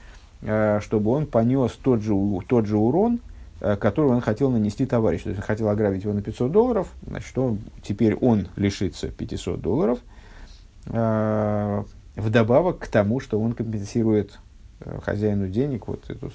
Э, 0.42 0.80
чтобы 0.82 1.10
он 1.10 1.26
понес 1.26 1.72
тот 1.72 2.00
же, 2.00 2.14
тот 2.46 2.66
же 2.66 2.76
урон, 2.76 3.20
который 3.60 4.12
он 4.12 4.22
хотел 4.22 4.50
нанести 4.50 4.86
товарищу. 4.86 5.24
То 5.24 5.30
есть 5.30 5.40
он 5.40 5.46
хотел 5.46 5.68
ограбить 5.68 6.04
его 6.04 6.14
на 6.14 6.22
500 6.22 6.50
долларов, 6.50 6.88
значит, 7.06 7.28
что 7.28 7.58
теперь 7.82 8.14
он 8.14 8.48
лишится 8.56 9.08
500 9.08 9.60
долларов, 9.60 9.98
вдобавок 12.16 12.78
к 12.78 12.86
тому, 12.88 13.20
что 13.20 13.38
он 13.38 13.52
компенсирует 13.52 14.40
хозяину 15.02 15.48
денег 15.48 15.88
вот 15.88 16.08
эту 16.08 16.30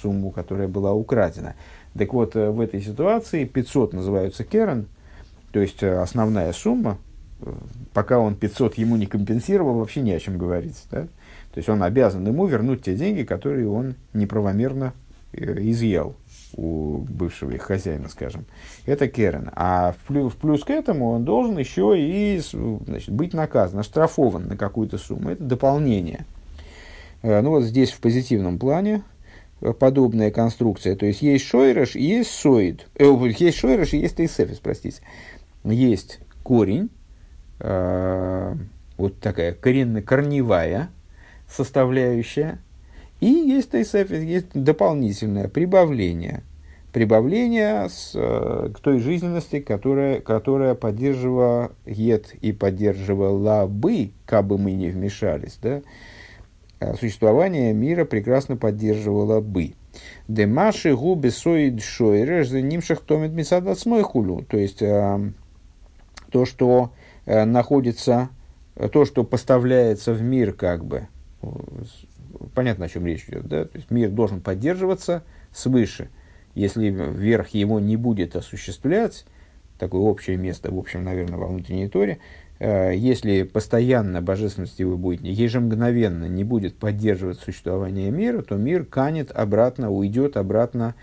сумму, 0.00 0.30
которая 0.30 0.68
была 0.68 0.92
украдена. 0.92 1.54
Так 1.96 2.12
вот, 2.12 2.34
в 2.34 2.60
этой 2.60 2.80
ситуации 2.80 3.44
500 3.44 3.92
называются 3.92 4.44
керен, 4.44 4.86
то 5.52 5.60
есть 5.60 5.82
основная 5.82 6.52
сумма, 6.52 6.98
пока 7.92 8.18
он 8.18 8.34
500 8.34 8.74
ему 8.74 8.96
не 8.96 9.06
компенсировал, 9.06 9.78
вообще 9.78 10.00
не 10.00 10.12
о 10.12 10.20
чем 10.20 10.38
говорить. 10.38 10.84
Да? 10.90 11.02
То 11.52 11.58
есть 11.58 11.68
он 11.68 11.82
обязан 11.82 12.26
ему 12.26 12.46
вернуть 12.46 12.82
те 12.82 12.94
деньги, 12.94 13.22
которые 13.22 13.68
он 13.68 13.94
неправомерно 14.14 14.94
э, 15.32 15.60
изъял 15.60 16.16
у 16.56 16.98
бывшего 17.08 17.50
их 17.52 17.62
хозяина, 17.62 18.08
скажем. 18.08 18.44
Это 18.86 19.08
Керен. 19.08 19.50
А 19.54 19.92
в 19.92 20.06
плюс, 20.06 20.32
в 20.32 20.36
плюс 20.36 20.64
к 20.64 20.70
этому 20.70 21.10
он 21.10 21.24
должен 21.24 21.58
еще 21.58 21.94
и 21.96 22.40
значит, 22.86 23.10
быть 23.10 23.32
наказан, 23.32 23.80
оштрафован 23.80 24.48
на 24.48 24.56
какую-то 24.56 24.98
сумму. 24.98 25.30
Это 25.30 25.42
дополнение. 25.44 26.26
Э, 27.22 27.40
ну 27.40 27.50
вот 27.50 27.64
здесь 27.64 27.90
в 27.92 28.00
позитивном 28.00 28.58
плане 28.58 29.02
э, 29.60 29.72
подобная 29.72 30.30
конструкция. 30.30 30.96
То 30.96 31.06
есть 31.06 31.22
есть 31.22 31.44
шойреш 31.46 31.94
есть 31.94 32.30
соид. 32.30 32.86
Э, 32.96 33.06
есть 33.38 33.58
шойреш 33.58 33.92
есть 33.92 34.16
тейсефис, 34.16 34.58
простите. 34.58 35.00
Есть 35.64 36.20
корень, 36.42 36.90
э, 37.60 38.54
вот 38.96 39.20
такая 39.20 39.52
коренная, 39.52 40.02
корневая, 40.02 40.90
составляющая, 41.48 42.58
и 43.20 43.26
есть 43.26 43.70
тейсефис, 43.70 44.22
есть 44.22 44.46
дополнительное 44.52 45.48
прибавление. 45.48 46.42
Прибавление 46.92 47.88
с, 47.88 48.12
э, 48.14 48.70
к 48.74 48.80
той 48.80 48.98
жизненности, 48.98 49.60
которая, 49.60 50.20
которая 50.20 50.74
поддерживала 50.74 51.72
ед 51.86 52.34
и 52.42 52.52
поддерживала 52.52 53.66
бы, 53.66 54.10
как 54.26 54.46
бы 54.46 54.58
мы 54.58 54.72
не 54.72 54.88
вмешались, 54.88 55.58
да, 55.62 55.82
существование 56.98 57.72
мира 57.72 58.04
прекрасно 58.04 58.56
поддерживало 58.56 59.40
бы. 59.40 59.74
Демаши 60.28 60.94
губы 60.94 61.30
соид 61.30 61.82
шойреш 61.82 62.48
за 62.48 62.62
нимших 62.62 63.00
томит 63.00 63.32
мисадат 63.32 63.78
хулю. 64.04 64.44
То 64.48 64.56
есть, 64.56 64.82
э, 64.82 65.32
то, 66.30 66.44
что 66.46 66.92
э, 67.26 67.44
находится, 67.44 68.30
то, 68.92 69.04
что 69.04 69.24
поставляется 69.24 70.12
в 70.12 70.22
мир, 70.22 70.54
как 70.54 70.84
бы, 70.84 71.08
понятно, 72.54 72.86
о 72.86 72.88
чем 72.88 73.06
речь 73.06 73.24
идет, 73.28 73.46
да? 73.46 73.64
То 73.66 73.76
есть 73.76 73.90
мир 73.90 74.10
должен 74.10 74.40
поддерживаться 74.40 75.22
свыше. 75.52 76.08
Если 76.54 76.88
верх 76.88 77.48
его 77.50 77.80
не 77.80 77.96
будет 77.96 78.36
осуществлять, 78.36 79.24
такое 79.78 80.00
общее 80.00 80.36
место, 80.36 80.70
в 80.72 80.78
общем, 80.78 81.04
наверное, 81.04 81.38
во 81.38 81.46
внутренней 81.46 81.88
торе, 81.88 82.14
э, 82.14 82.18
если 82.64 83.42
постоянно 83.42 84.22
божественность 84.22 84.78
его 84.78 84.96
будет 84.96 85.22
ежемгновенно 85.22 86.26
не 86.26 86.44
будет 86.44 86.76
поддерживать 86.76 87.40
существование 87.40 88.10
мира, 88.10 88.42
то 88.42 88.56
мир 88.56 88.84
канет 88.84 89.32
обратно, 89.32 89.90
уйдет 89.90 90.36
обратно 90.36 90.94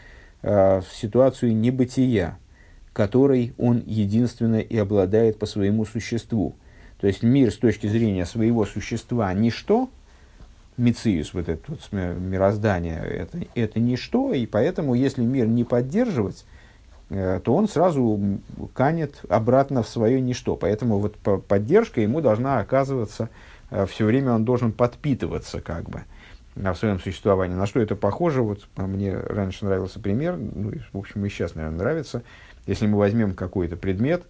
э, 0.41 0.79
в 0.81 0.95
ситуацию 0.95 1.55
небытия, 1.55 2.37
которой 2.93 3.53
он 3.57 3.83
единственно 3.85 4.59
и 4.59 4.77
обладает 4.77 5.37
по 5.37 5.45
своему 5.45 5.85
существу. 5.85 6.55
То 7.01 7.07
есть 7.07 7.23
мир 7.23 7.51
с 7.51 7.57
точки 7.57 7.87
зрения 7.87 8.25
своего 8.25 8.65
существа 8.65 9.33
ничто, 9.33 9.89
Мициус, 10.77 11.33
вот 11.33 11.49
это 11.49 11.61
вот 11.67 11.81
мироздание, 11.91 12.99
это, 12.99 13.39
это 13.53 13.81
ничто, 13.81 14.33
и 14.33 14.45
поэтому, 14.45 14.93
если 14.93 15.23
мир 15.23 15.45
не 15.45 15.65
поддерживать, 15.65 16.45
э, 16.45 16.58
то 17.09 17.55
он 17.55 17.67
сразу 17.67 18.39
канет 18.73 19.21
обратно 19.29 19.81
в 19.81 19.87
свое 19.87 20.21
ничто. 20.21 20.55
Поэтому 20.55 20.99
вот 20.99 21.17
поддержка 21.47 22.01
ему 22.01 22.21
должна 22.21 22.59
оказываться, 22.59 23.29
э, 23.71 23.85
все 23.87 24.05
время 24.05 24.33
он 24.33 24.45
должен 24.45 24.71
подпитываться 24.71 25.61
как 25.61 25.89
бы 25.89 26.03
в 26.55 26.75
своем 26.75 26.99
существовании. 26.99 27.55
На 27.55 27.65
что 27.65 27.79
это 27.79 27.95
похоже? 27.95 28.41
Вот 28.41 28.67
мне 28.75 29.17
раньше 29.17 29.65
нравился 29.65 29.99
пример, 29.99 30.37
ну, 30.37 30.71
в 30.93 30.97
общем, 30.97 31.25
и 31.25 31.29
сейчас, 31.29 31.55
наверное, 31.55 31.79
нравится. 31.79 32.23
Если 32.67 32.85
мы 32.85 32.97
возьмем 32.97 33.33
какой-то 33.33 33.75
предмет, 33.75 34.23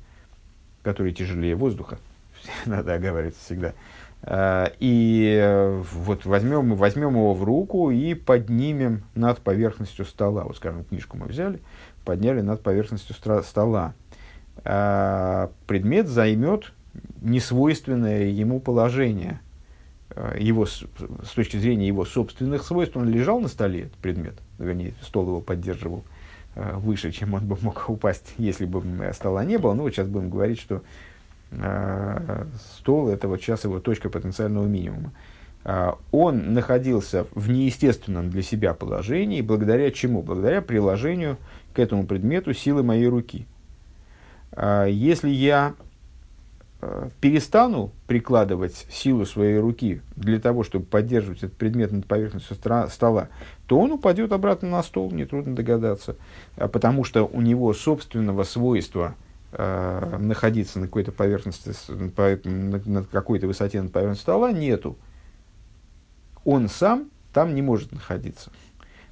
который 0.84 1.12
тяжелее 1.12 1.56
воздуха, 1.56 1.98
надо 2.66 2.94
оговариваться 2.94 3.44
всегда, 3.44 3.74
Э, 4.22 4.68
и 4.80 5.38
э, 5.42 5.82
вот 5.94 6.26
возьмем, 6.26 6.76
возьмем 6.76 7.12
его 7.12 7.34
в 7.34 7.44
руку 7.44 7.90
и 7.90 8.14
поднимем 8.14 9.04
над 9.16 9.40
поверхностью 9.40 10.06
стола. 10.06 10.44
Вот, 10.44 10.58
скажем, 10.58 10.84
книжку 10.84 11.18
мы 11.18 11.28
взяли, 11.28 11.60
подняли 12.10 12.42
над 12.42 12.62
поверхностью 12.62 13.16
стола. 13.44 13.94
Э, 14.64 15.48
предмет 15.68 16.08
займет 16.08 16.74
несвойственное 17.22 18.26
ему 18.26 18.60
положение. 18.60 19.40
Его, 20.38 20.66
с 20.66 20.84
точки 21.36 21.58
зрения 21.58 21.86
его 21.86 22.04
собственных 22.04 22.64
свойств, 22.64 22.98
он 22.98 23.08
лежал 23.08 23.40
на 23.40 23.48
столе, 23.48 23.82
этот 23.84 23.98
предмет, 23.98 24.34
вернее, 24.58 24.96
стол 25.04 25.28
его 25.28 25.40
поддерживал 25.40 26.04
выше, 26.56 27.12
чем 27.12 27.36
он 27.36 27.46
бы 27.46 27.58
мог 27.62 27.88
упасть, 27.88 28.34
если 28.38 28.66
бы 28.66 28.84
стола 29.14 29.46
не 29.46 29.58
было. 29.58 29.76
Ну, 29.76 29.84
вот 29.84 29.92
сейчас 29.92 30.08
будем 30.08 30.32
говорить, 30.32 30.60
что 30.60 30.82
Э, 31.52 32.46
стол, 32.78 33.10
это 33.10 33.28
вот 33.28 33.42
сейчас 33.42 33.64
его 33.64 33.80
точка 33.80 34.10
потенциального 34.10 34.68
минимума. 34.68 35.12
Э, 35.64 35.94
он 36.12 36.54
находился 36.54 37.26
в 37.34 37.50
неестественном 37.50 38.30
для 38.30 38.44
себя 38.44 38.74
положении, 38.74 39.42
благодаря 39.42 39.92
чему? 39.92 40.22
Благодаря 40.22 40.62
приложению 40.62 41.38
этому 41.80 42.06
предмету 42.06 42.54
силы 42.54 42.84
моей 42.84 43.08
руки. 43.08 43.48
Э, 44.52 44.88
если 44.90 45.30
я 45.30 45.76
перестану 47.20 47.92
прикладывать 48.08 48.88
силу 48.90 49.26
своей 49.26 49.60
руки 49.60 50.00
для 50.16 50.40
того, 50.40 50.64
чтобы 50.64 50.86
поддерживать 50.86 51.40
этот 51.40 51.58
предмет 51.58 51.92
над 51.92 52.06
поверхностью 52.06 52.56
стола, 52.56 53.28
то 53.68 53.78
он 53.78 53.92
упадет 53.92 54.32
обратно 54.32 54.70
на 54.70 54.82
стол, 54.82 55.12
нетрудно 55.12 55.58
догадаться, 55.58 56.16
потому 56.56 57.04
что 57.04 57.26
у 57.26 57.42
него 57.42 57.74
собственного 57.74 58.44
свойства– 58.44 59.16
э, 59.52 60.18
находиться 60.20 60.80
на 60.80 60.88
какой-то 60.88 61.12
поверхности, 61.12 61.74
на 62.48 63.04
какой-то 63.04 63.48
высоте 63.48 63.82
над 63.82 63.92
поверхностью 63.92 64.24
стола, 64.24 64.52
нету. 64.52 64.98
Он 66.46 66.70
сам 66.70 67.10
там 67.34 67.56
не 67.56 67.62
может 67.62 67.92
находиться. 67.92 68.52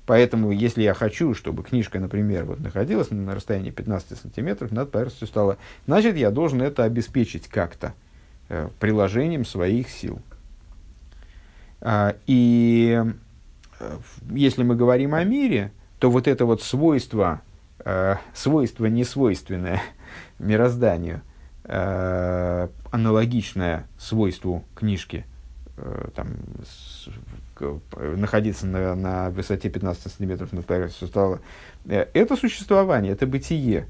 Поэтому, 0.08 0.52
если 0.52 0.84
я 0.84 0.94
хочу, 0.94 1.34
чтобы 1.34 1.64
книжка, 1.64 2.00
например, 2.00 2.46
вот 2.46 2.62
находилась 2.62 3.12
на 3.12 3.36
расстоянии 3.36 3.72
15 3.72 4.18
сантиметров 4.18 4.72
над 4.72 4.90
поверхностью 4.90 5.28
стола, 5.28 5.58
значит, 5.86 6.16
я 6.16 6.32
должен 6.32 6.62
это 6.62 6.86
обеспечить 6.86 7.50
как-то 7.50 7.94
э, 8.48 8.70
приложением 8.80 9.44
своих 9.44 9.90
сил. 9.90 10.22
А, 11.82 12.16
и 12.26 13.04
э, 13.82 13.98
если 14.32 14.64
мы 14.64 14.78
говорим 14.78 15.14
о 15.14 15.26
мире, 15.26 15.74
то 16.00 16.10
вот 16.10 16.30
это 16.30 16.46
вот 16.46 16.64
свойство, 16.64 17.42
э, 17.84 18.16
свойство 18.34 18.86
несвойственное 18.86 19.82
мирозданию, 20.40 21.20
э, 21.66 22.70
аналогичное 22.92 23.88
свойству 24.00 24.64
книжки, 24.74 25.26
э, 25.76 26.08
там, 26.16 26.30
находиться 28.00 28.68
на, 28.68 28.96
на 28.96 29.30
высоте 29.30 29.70
15 29.70 30.12
сантиметров 30.12 30.54
над 30.54 30.66
поверхностью 30.66 31.08
стола, 31.08 31.40
э, 31.86 32.08
это 32.14 32.36
существование, 32.36 33.14
это 33.14 33.28
бытие. 33.28 33.88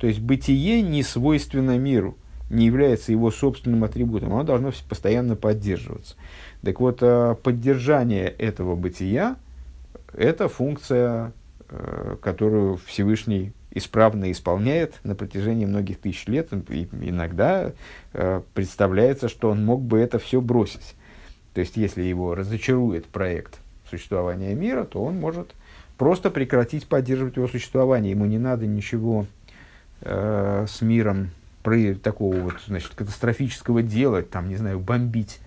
То 0.00 0.06
есть 0.06 0.20
бытие 0.20 0.82
не 0.82 1.02
свойственно 1.02 1.76
миру, 1.78 2.16
не 2.50 2.66
является 2.66 3.12
его 3.12 3.30
собственным 3.30 3.84
атрибутом, 3.84 4.32
оно 4.32 4.44
должно 4.44 4.72
постоянно 4.88 5.36
поддерживаться. 5.36 6.16
Так 6.62 6.80
вот, 6.80 6.98
э, 7.02 7.36
поддержание 7.42 8.28
этого 8.28 8.76
бытия– 8.76 9.36
это 10.12 10.48
функция, 10.48 11.32
э, 11.68 12.16
которую 12.20 12.76
Всевышний 12.76 13.52
исправно 13.70 14.30
исполняет 14.30 15.00
на 15.04 15.14
протяжении 15.14 15.66
многих 15.66 15.98
тысяч 15.98 16.26
лет. 16.26 16.48
И 16.68 16.88
иногда 17.02 17.72
э, 18.12 18.42
представляется, 18.54 19.28
что 19.28 19.50
он 19.50 19.64
мог 19.64 19.82
бы 19.82 19.98
это 19.98 20.18
все 20.18 20.40
бросить. 20.40 20.94
То 21.58 21.62
есть, 21.62 21.76
если 21.76 22.04
его 22.04 22.36
разочарует 22.36 23.06
проект 23.06 23.58
существования 23.90 24.54
мира, 24.54 24.84
то 24.84 25.02
он 25.02 25.18
может 25.18 25.56
просто 25.96 26.30
прекратить 26.30 26.86
поддерживать 26.86 27.34
его 27.34 27.48
существование. 27.48 28.12
Ему 28.12 28.26
не 28.26 28.38
надо 28.38 28.64
ничего 28.64 29.26
э, 30.02 30.66
с 30.68 30.80
миром 30.82 31.30
про 31.64 31.94
такого 31.94 32.36
вот, 32.36 32.54
значит, 32.68 32.94
катастрофического 32.94 33.82
делать, 33.82 34.30
там, 34.30 34.48
не 34.48 34.54
знаю, 34.54 34.78
бомбить, 34.78 35.40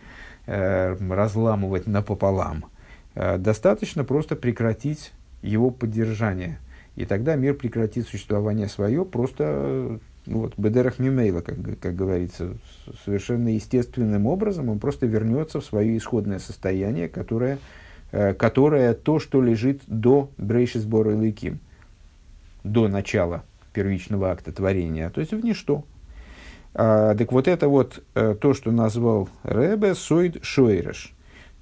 э, 0.47 0.97
разламывать 1.09 1.87
напополам. 1.87 2.65
Э, 3.15 3.37
достаточно 3.37 4.03
просто 4.03 4.35
прекратить 4.35 5.13
его 5.41 5.71
поддержание– 5.71 6.59
и 6.95 7.05
тогда 7.05 7.35
мир 7.35 7.53
прекратит 7.53 8.07
существование 8.07 8.67
свое, 8.67 9.05
просто 9.05 9.99
вот, 10.25 10.53
бедерах 10.57 10.99
мимейла, 10.99 11.41
как, 11.41 11.57
как 11.79 11.95
говорится, 11.95 12.55
совершенно 13.05 13.49
естественным 13.49 14.27
образом 14.27 14.69
он 14.69 14.79
просто 14.79 15.05
вернется 15.05 15.59
в 15.59 15.65
свое 15.65 15.97
исходное 15.97 16.39
состояние, 16.39 17.09
которое, 17.09 17.59
э, 18.11 18.33
которое 18.33 18.93
то, 18.93 19.19
что 19.19 19.41
лежит 19.41 19.81
до 19.87 20.29
брейшис 20.37 20.85
бора 20.85 21.15
лыким, 21.15 21.59
до 22.63 22.87
начала 22.87 23.43
первичного 23.73 24.31
акта 24.31 24.51
творения, 24.51 25.09
то 25.09 25.21
есть 25.21 25.33
в 25.33 25.43
ничто. 25.43 25.85
А, 26.73 27.15
так 27.15 27.31
вот 27.31 27.47
это 27.47 27.67
вот 27.67 28.03
э, 28.15 28.35
то, 28.39 28.53
что 28.53 28.71
назвал 28.71 29.29
Ребе 29.43 29.95
Сойд 29.95 30.43
Шойреш– 30.43 31.13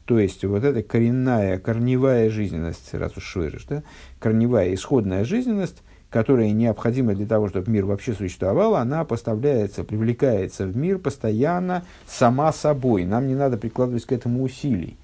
то 0.09 0.17
есть, 0.17 0.43
вот 0.43 0.63
эта 0.63 0.81
коренная, 0.81 1.59
корневая 1.59 2.31
жизненность, 2.31 2.95
раз 2.95 3.15
уж 3.15 3.23
шойриш, 3.25 3.65
да, 3.65 3.83
корневая 4.17 4.73
исходная 4.73 5.23
жизненность, 5.23 5.83
которая 6.09 6.51
необходима 6.51 7.13
для 7.13 7.27
того, 7.27 7.49
чтобы 7.49 7.71
мир 7.71 7.85
вообще 7.85 8.13
существовал, 8.13 8.75
она 8.75 9.03
поставляется, 9.03 9.83
привлекается 9.83 10.65
в 10.65 10.75
мир 10.75 10.97
постоянно 10.97 11.85
сама 12.07 12.51
собой. 12.51 13.05
Нам 13.05 13.27
не 13.27 13.35
надо 13.35 13.57
прикладывать 13.57 14.05
к 14.05 14.11
этому 14.11 14.43
усилий. 14.43 14.97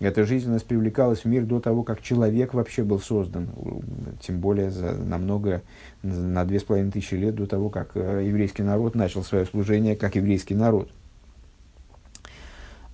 Эта 0.00 0.24
жизненность 0.24 0.64
привлекалась 0.64 1.20
в 1.20 1.24
мир 1.24 1.44
до 1.44 1.58
того, 1.58 1.82
как 1.82 2.02
человек 2.02 2.54
вообще 2.54 2.84
был 2.84 3.00
создан, 3.00 3.48
тем 4.20 4.38
более 4.38 4.70
за 4.70 4.92
намного, 4.92 5.62
на 6.02 6.44
две 6.44 6.60
с 6.60 6.62
половиной 6.62 6.92
тысячи 6.92 7.14
лет 7.14 7.34
до 7.34 7.46
того, 7.46 7.68
как 7.68 7.90
э, 7.94 8.22
еврейский 8.24 8.62
народ 8.62 8.94
начал 8.94 9.24
свое 9.24 9.44
служение 9.44 9.96
как 9.96 10.14
еврейский 10.14 10.54
народ. 10.54 10.88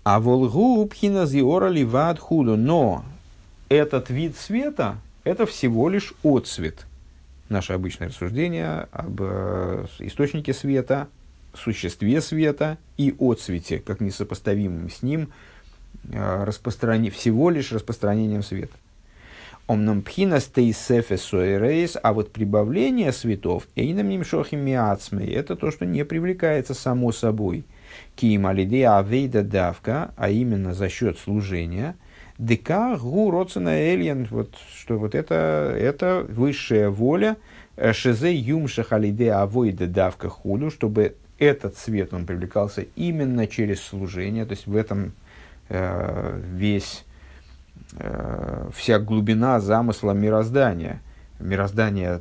А 0.03 0.19
волгу 0.19 0.87
пхина 0.87 1.27
зиора 1.27 1.69
ливад 1.69 2.19
худу. 2.19 2.57
Но 2.57 3.05
этот 3.69 4.09
вид 4.09 4.37
света– 4.37 4.97
это 5.25 5.45
всего 5.45 5.91
лишь 5.91 6.15
отцвет. 6.23 6.87
Наше 7.55 7.73
обычное 7.73 8.09
рассуждение 8.09 8.89
об 8.91 9.21
э, 9.21 9.87
источнике 10.01 10.53
света, 10.53 11.07
существе 11.55 12.21
света 12.21 12.79
и 12.97 13.15
отцвете, 13.17 13.79
как 13.79 14.01
несопоставимым 14.01 14.91
с 14.91 15.05
ним, 15.05 15.29
э, 16.11 16.43
распространи... 16.43 17.11
всего 17.11 17.51
лишь 17.51 17.71
распространением 17.71 18.43
света. 18.43 18.75
Омнам 19.69 20.03
пхина 20.03 20.41
стейсефе 20.41 21.17
рейс, 21.61 21.97
а 22.03 22.13
вот 22.13 22.33
прибавление 22.33 23.13
светов, 23.13 23.69
эйнам 23.77 24.09
нимшохим 24.09 24.59
миацмей, 24.59 25.33
это 25.33 25.55
то, 25.55 25.71
что 25.71 25.87
не 25.87 26.05
привлекается 26.05 26.75
само 26.75 27.13
собой– 27.13 27.65
Киим 28.17 28.47
алидея 28.47 28.99
авейда 28.99 29.43
давка, 29.43 30.13
а 30.17 30.29
именно 30.31 30.75
за 30.75 30.89
счет 30.89 31.19
служения, 31.19 31.97
дека 32.39 32.97
гу 32.97 33.31
роцена 33.31 33.71
эльен, 33.71 34.27
вот, 34.31 34.55
что 34.77 34.99
вот 34.99 35.15
это, 35.15 35.75
это 35.79 36.27
высшая 36.29 36.91
воля, 36.91 37.37
э, 37.77 37.93
шезе 37.93 38.35
юм 38.35 38.69
шахалидея 38.69 39.43
авойда 39.43 39.87
давка 39.87 40.29
худу, 40.29 40.71
чтобы 40.71 41.17
этот 41.39 41.77
свет, 41.77 42.15
он 42.15 42.27
привлекался 42.27 42.87
именно 42.97 43.47
через 43.47 43.83
служение, 43.83 44.45
то 44.45 44.53
есть 44.53 44.67
в 44.67 44.77
этом 44.77 45.13
э, 45.69 46.41
весь, 46.53 47.05
э, 47.99 48.69
вся 48.75 48.99
глубина 48.99 49.61
замысла 49.61 50.13
мироздания. 50.13 51.01
Мироздание 51.41 52.21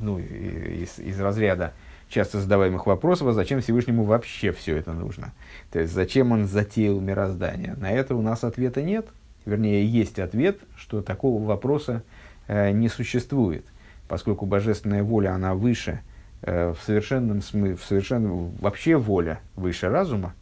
ну, 0.00 0.18
из, 0.18 1.00
из 1.00 1.20
разряда 1.20 1.72
часто 2.12 2.40
задаваемых 2.40 2.86
вопросов, 2.86 3.28
а 3.28 3.32
зачем 3.32 3.60
Всевышнему 3.60 4.04
вообще 4.04 4.52
все 4.52 4.76
это 4.76 4.92
нужно? 4.92 5.32
То 5.70 5.80
есть, 5.80 5.92
зачем 5.92 6.32
он 6.32 6.46
затеял 6.46 7.00
мироздание? 7.00 7.74
На 7.78 7.90
это 7.90 8.14
у 8.14 8.22
нас 8.22 8.44
ответа 8.44 8.82
нет. 8.82 9.06
Вернее, 9.46 9.84
есть 9.84 10.18
ответ, 10.18 10.58
что 10.76 11.02
такого 11.02 11.44
вопроса 11.44 12.04
э, 12.46 12.70
не 12.70 12.88
существует, 12.88 13.64
поскольку 14.08 14.46
божественная 14.46 15.02
воля, 15.02 15.34
она 15.34 15.54
выше, 15.54 16.00
э, 16.42 16.74
в 16.78 16.84
совершенном 16.84 17.42
смысле, 17.42 17.76
в 17.76 17.82
совершенном, 17.82 18.50
вообще 18.60 18.96
воля 18.96 19.40
выше 19.56 19.88
разума, 19.88 20.34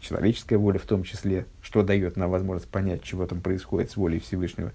человеческая 0.00 0.56
воля 0.56 0.78
в 0.78 0.84
том 0.84 1.04
числе, 1.04 1.46
что 1.62 1.82
дает 1.82 2.16
нам 2.16 2.30
возможность 2.30 2.68
понять, 2.68 3.02
чего 3.02 3.26
там 3.26 3.40
происходит 3.40 3.90
с 3.90 3.96
волей 3.96 4.18
Всевышнего. 4.18 4.72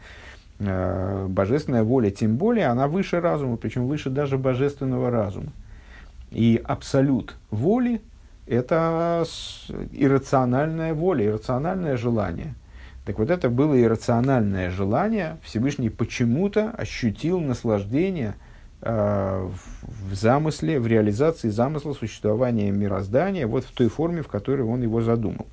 Э, 0.59 1.25
божественная 1.27 1.83
воля, 1.83 2.11
тем 2.11 2.37
более, 2.37 2.67
она 2.67 2.87
выше 2.87 3.19
разума, 3.19 3.57
причем 3.57 3.87
выше 3.87 4.09
даже 4.09 4.37
божественного 4.37 5.09
разума. 5.09 5.51
И 6.36 6.61
абсолют 6.65 7.38
воли– 7.49 8.01
это 8.45 9.23
иррациональная 9.93 10.93
воля, 10.93 11.27
иррациональное 11.27 11.95
желание. 11.95 12.55
Так 13.05 13.19
вот, 13.19 13.29
это 13.29 13.49
было 13.49 13.81
иррациональное 13.81 14.69
желание. 14.69 15.38
Всевышний 15.43 15.89
почему-то 15.89 16.71
ощутил 16.71 17.39
наслаждение 17.39 18.36
э, 18.81 19.49
в, 19.81 20.13
замысле, 20.13 20.81
в 20.81 20.88
реализации 20.88 21.47
замысла 21.47 21.93
существования 21.93 22.69
мироздания 22.69 23.47
вот 23.47 23.63
в 23.63 23.71
той 23.71 23.88
форме, 23.88 24.21
в 24.21 24.27
которой 24.27 24.63
он 24.63 24.81
его 24.81 25.01
задумал. 25.01 25.47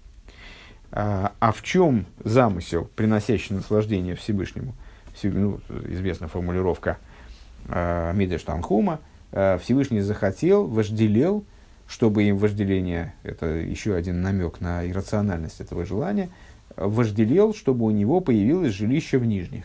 А, 0.90 1.30
а 1.38 1.52
в 1.52 1.62
чем 1.62 2.06
замысел, 2.24 2.90
приносящий 2.96 3.54
наслаждение 3.54 4.16
Всевышнему? 4.16 4.74
Ну, 5.22 5.60
известна 5.88 6.26
формулировка 6.26 6.98
э, 7.68 8.12
Мидеш 8.16 8.42
Танхума– 8.42 8.98
Э, 9.11 9.11
Всевышний 9.32 10.00
захотел, 10.00 10.66
вожделел, 10.66 11.44
чтобы 11.86 12.24
им 12.24 12.36
вожделение, 12.36 13.14
это 13.22 13.46
еще 13.46 13.94
один 13.94 14.22
намек 14.22 14.60
на 14.60 14.86
иррациональность 14.88 15.60
этого 15.60 15.84
желания, 15.84 16.28
вожделел, 16.76 17.54
чтобы 17.54 17.84
у 17.86 17.90
него 17.90 18.20
появилось 18.20 18.72
жилище 18.72 19.18
в 19.18 19.26
нижних. 19.26 19.64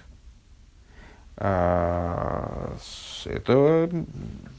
А, 1.38 2.76
это 3.26 3.90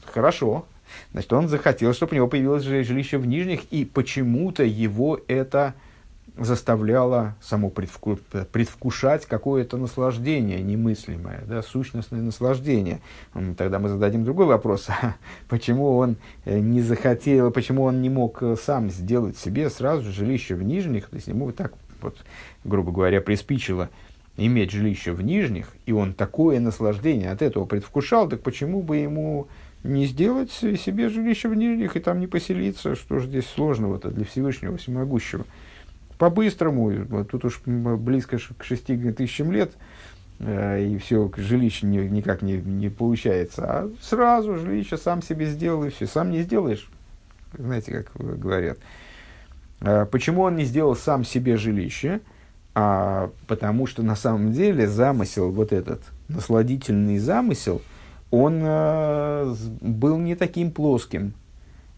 хорошо. 0.05 0.65
Значит, 1.11 1.33
он 1.33 1.47
захотел, 1.47 1.93
чтобы 1.93 2.13
у 2.13 2.15
него 2.15 2.27
появилось 2.27 2.63
жилище 2.63 3.17
в 3.17 3.25
нижних, 3.25 3.65
и 3.71 3.85
почему-то 3.85 4.63
его 4.63 5.19
это 5.27 5.75
заставляло 6.39 7.35
само 7.41 7.69
предвку, 7.69 8.17
предвкушать 8.51 9.25
какое-то 9.25 9.77
наслаждение 9.77 10.61
немыслимое, 10.61 11.43
да, 11.47 11.61
сущностное 11.61 12.21
наслаждение. 12.21 13.01
Тогда 13.57 13.79
мы 13.79 13.89
зададим 13.89 14.23
другой 14.23 14.45
вопрос, 14.45 14.87
почему 15.49 15.97
он 15.97 16.17
э, 16.45 16.59
не 16.59 16.81
захотел, 16.81 17.51
почему 17.51 17.83
он 17.83 18.01
не 18.01 18.09
мог 18.09 18.41
э, 18.41 18.55
сам 18.55 18.89
сделать 18.89 19.37
себе 19.37 19.69
сразу 19.69 20.11
жилище 20.11 20.55
в 20.55 20.63
нижних, 20.63 21.09
то 21.09 21.15
есть 21.15 21.27
ему 21.27 21.51
так, 21.51 21.73
вот, 22.01 22.17
грубо 22.63 22.91
говоря, 22.91 23.21
приспичило 23.21 23.89
иметь 24.37 24.71
жилище 24.71 25.11
в 25.11 25.21
нижних, 25.21 25.73
и 25.85 25.91
он 25.91 26.13
такое 26.13 26.59
наслаждение 26.59 27.31
от 27.31 27.41
этого 27.41 27.65
предвкушал, 27.65 28.29
так 28.29 28.41
почему 28.41 28.81
бы 28.81 28.97
ему 28.97 29.47
не 29.83 30.05
сделать 30.05 30.51
себе 30.51 31.09
жилище 31.09 31.49
в 31.49 31.55
нижних 31.55 31.95
и 31.95 31.99
там 31.99 32.19
не 32.19 32.27
поселиться, 32.27 32.95
что 32.95 33.19
же 33.19 33.27
здесь 33.27 33.47
сложного-то 33.47 34.11
для 34.11 34.25
Всевышнего 34.25 34.77
Всемогущего? 34.77 35.45
По-быстрому, 36.19 37.23
тут 37.25 37.45
уж 37.45 37.61
близко 37.65 38.37
к 38.37 38.63
шести 38.63 38.95
тысячам 39.13 39.51
лет, 39.51 39.71
э, 40.39 40.83
и 40.83 40.97
все, 40.97 41.31
жилище 41.37 41.87
никак 41.87 42.41
не, 42.41 42.57
не 42.57 42.89
получается, 42.89 43.63
а 43.65 43.91
сразу 44.01 44.57
жилище 44.57 44.97
сам 44.97 45.23
себе 45.23 45.47
сделал, 45.47 45.85
и 45.85 45.89
все, 45.89 46.05
сам 46.05 46.29
не 46.29 46.41
сделаешь, 46.41 46.89
знаете, 47.57 48.03
как 48.03 48.39
говорят. 48.39 48.77
Э, 49.79 50.05
почему 50.05 50.41
он 50.41 50.57
не 50.57 50.65
сделал 50.65 50.95
сам 50.95 51.23
себе 51.23 51.55
жилище? 51.55 52.19
А, 52.75 53.31
потому 53.47 53.87
что 53.87 54.03
на 54.03 54.15
самом 54.15 54.51
деле 54.51 54.87
замысел, 54.87 55.51
вот 55.51 55.71
этот 55.71 56.01
насладительный 56.27 57.17
замысел, 57.17 57.81
он 58.29 58.59
э, 58.61 59.55
был 59.81 60.17
не 60.17 60.35
таким 60.35 60.71
плоским. 60.71 61.33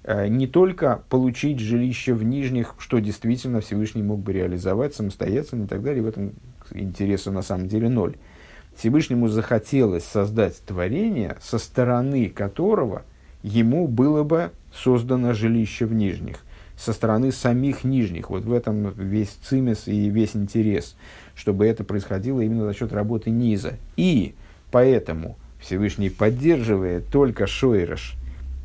Э, 0.03 0.27
не 0.27 0.47
только 0.47 1.03
получить 1.09 1.59
жилище 1.59 2.13
в 2.13 2.23
нижних, 2.23 2.75
что 2.79 2.99
действительно 2.99 3.61
Всевышний 3.61 4.01
мог 4.01 4.19
бы 4.19 4.33
реализовать 4.33 4.95
самостоятельно 4.95 5.65
и 5.65 5.67
так 5.67 5.83
далее, 5.83 6.01
в 6.01 6.07
этом 6.07 6.33
интереса 6.71 7.31
на 7.31 7.41
самом 7.41 7.67
деле 7.67 7.89
ноль. 7.89 8.15
Всевышнему 8.75 9.27
захотелось 9.27 10.03
создать 10.03 10.59
творение, 10.65 11.37
со 11.41 11.59
стороны 11.59 12.29
которого 12.29 13.03
ему 13.43 13.87
было 13.87 14.23
бы 14.23 14.51
создано 14.73 15.33
жилище 15.33 15.85
в 15.85 15.93
нижних, 15.93 16.37
со 16.77 16.93
стороны 16.93 17.31
самих 17.31 17.83
нижних. 17.83 18.29
Вот 18.29 18.45
в 18.45 18.53
этом 18.53 18.91
весь 18.93 19.37
цимес 19.43 19.87
и 19.87 20.09
весь 20.09 20.35
интерес, 20.35 20.95
чтобы 21.35 21.67
это 21.67 21.83
происходило 21.83 22.41
именно 22.41 22.65
за 22.65 22.73
счет 22.73 22.93
работы 22.93 23.29
низа. 23.29 23.73
И 23.97 24.35
поэтому 24.71 25.37
Всевышний 25.59 26.09
поддерживает 26.09 27.07
только 27.11 27.45
Шойреш, 27.45 28.15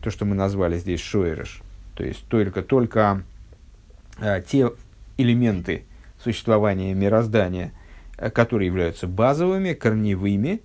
то, 0.07 0.13
что 0.13 0.25
мы 0.25 0.37
назвали 0.37 0.79
здесь 0.79 1.01
Шойреш, 1.01 1.63
то 1.97 2.05
есть 2.05 2.25
только, 2.29 2.63
только 2.63 3.25
а, 4.21 4.41
те 4.41 4.71
элементы 5.17 5.83
существования 6.23 6.95
мироздания, 6.95 7.73
а, 8.17 8.31
которые 8.31 8.69
являются 8.69 9.09
базовыми, 9.09 9.73
корневыми, 9.73 10.61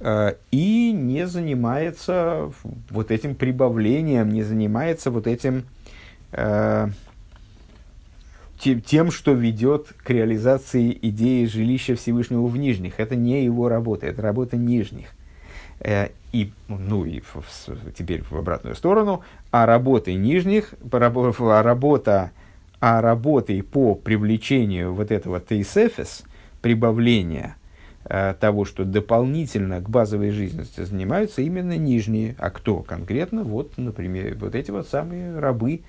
а, 0.00 0.34
и 0.50 0.90
не 0.90 1.28
занимается 1.28 2.50
вот 2.90 3.12
этим 3.12 3.36
прибавлением, 3.36 4.30
не 4.30 4.42
занимается 4.42 5.12
вот 5.12 5.28
этим 5.28 5.66
а, 6.32 6.90
тем, 8.58 9.12
что 9.12 9.34
ведет 9.34 9.94
к 10.02 10.10
реализации 10.10 10.98
идеи 11.00 11.44
жилища 11.44 11.94
Всевышнего 11.94 12.44
в 12.44 12.56
нижних. 12.56 12.98
Это 12.98 13.14
не 13.14 13.44
его 13.44 13.68
работа, 13.68 14.08
это 14.08 14.20
работа 14.20 14.56
нижних. 14.56 15.10
Э, 15.80 16.08
и, 16.32 16.52
ну 16.68 17.04
и 17.04 17.20
в, 17.20 17.42
теперь 17.96 18.22
в 18.22 18.36
обратную 18.36 18.76
сторону, 18.76 19.22
а 19.50 19.66
работы 19.66 20.14
нижних, 20.14 20.74
а 20.92 21.62
работа, 21.62 22.30
а 22.78 23.00
работой 23.00 23.62
по 23.62 23.94
привлечению 23.94 24.94
вот 24.94 25.10
этого 25.10 25.40
тейсефес, 25.40 26.22
прибавления 26.62 27.56
э, 28.04 28.34
того, 28.38 28.64
что 28.64 28.84
дополнительно 28.84 29.80
к 29.80 29.90
базовой 29.90 30.30
жизненности 30.30 30.84
занимаются 30.84 31.42
именно 31.42 31.76
нижние. 31.76 32.36
А 32.38 32.50
кто 32.50 32.80
конкретно? 32.80 33.42
Вот, 33.42 33.76
например, 33.76 34.36
вот 34.38 34.54
эти 34.54 34.70
вот 34.70 34.86
самые 34.86 35.36
рабы, 35.38 35.80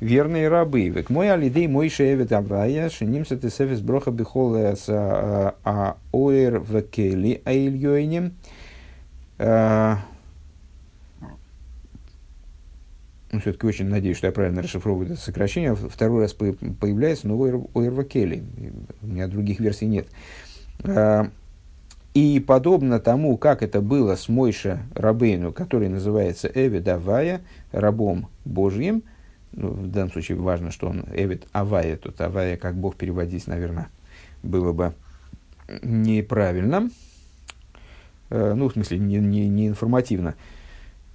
верные 0.00 0.48
рабы. 0.48 0.88
Век 0.88 1.10
мой 1.10 1.32
алидей 1.32 1.66
мой 1.66 1.88
шеевет 1.88 2.32
аврая, 2.32 2.88
шинимся 2.88 3.36
тесефес 3.36 3.80
броха 3.80 4.12
бихол 4.12 4.54
а, 4.56 5.54
а 5.64 5.96
оэр 6.12 6.60
векели 6.60 7.42
аильёйнем. 7.44 8.26
А, 8.26 8.57
ну, 9.38 9.98
все-таки 13.40 13.66
очень 13.66 13.86
надеюсь, 13.86 14.16
что 14.16 14.26
я 14.26 14.32
правильно 14.32 14.62
расшифровываю 14.62 15.12
это 15.12 15.20
сокращение. 15.20 15.74
Второй 15.74 16.22
раз 16.22 16.32
появляется, 16.32 17.28
но 17.28 17.38
Ойрва 17.38 18.04
Келли. 18.04 18.42
У 19.02 19.06
меня 19.06 19.28
других 19.28 19.60
версий 19.60 19.86
нет. 19.86 20.08
А, 20.82 21.30
и 22.14 22.40
подобно 22.40 23.00
тому, 23.00 23.36
как 23.36 23.62
это 23.62 23.80
было 23.80 24.16
с 24.16 24.28
Мойша 24.28 24.80
Рабейну, 24.94 25.52
который 25.52 25.88
называется 25.88 26.50
Эвид 26.52 26.88
Авая, 26.88 27.42
рабом 27.70 28.28
Божьим, 28.44 29.02
ну, 29.52 29.68
в 29.68 29.88
данном 29.88 30.10
случае 30.10 30.38
важно, 30.38 30.70
что 30.70 30.88
он 30.88 31.04
Эвид 31.12 31.46
Авая, 31.52 31.96
тут 31.96 32.20
Авая 32.20 32.56
как 32.56 32.76
Бог 32.76 32.96
переводить, 32.96 33.46
наверное, 33.46 33.88
было 34.42 34.72
бы 34.72 34.94
неправильно. 35.82 36.90
Э, 38.30 38.54
ну, 38.54 38.68
в 38.68 38.72
смысле, 38.72 38.98
не, 38.98 39.16
не, 39.18 39.48
не 39.48 39.68
информативно, 39.68 40.34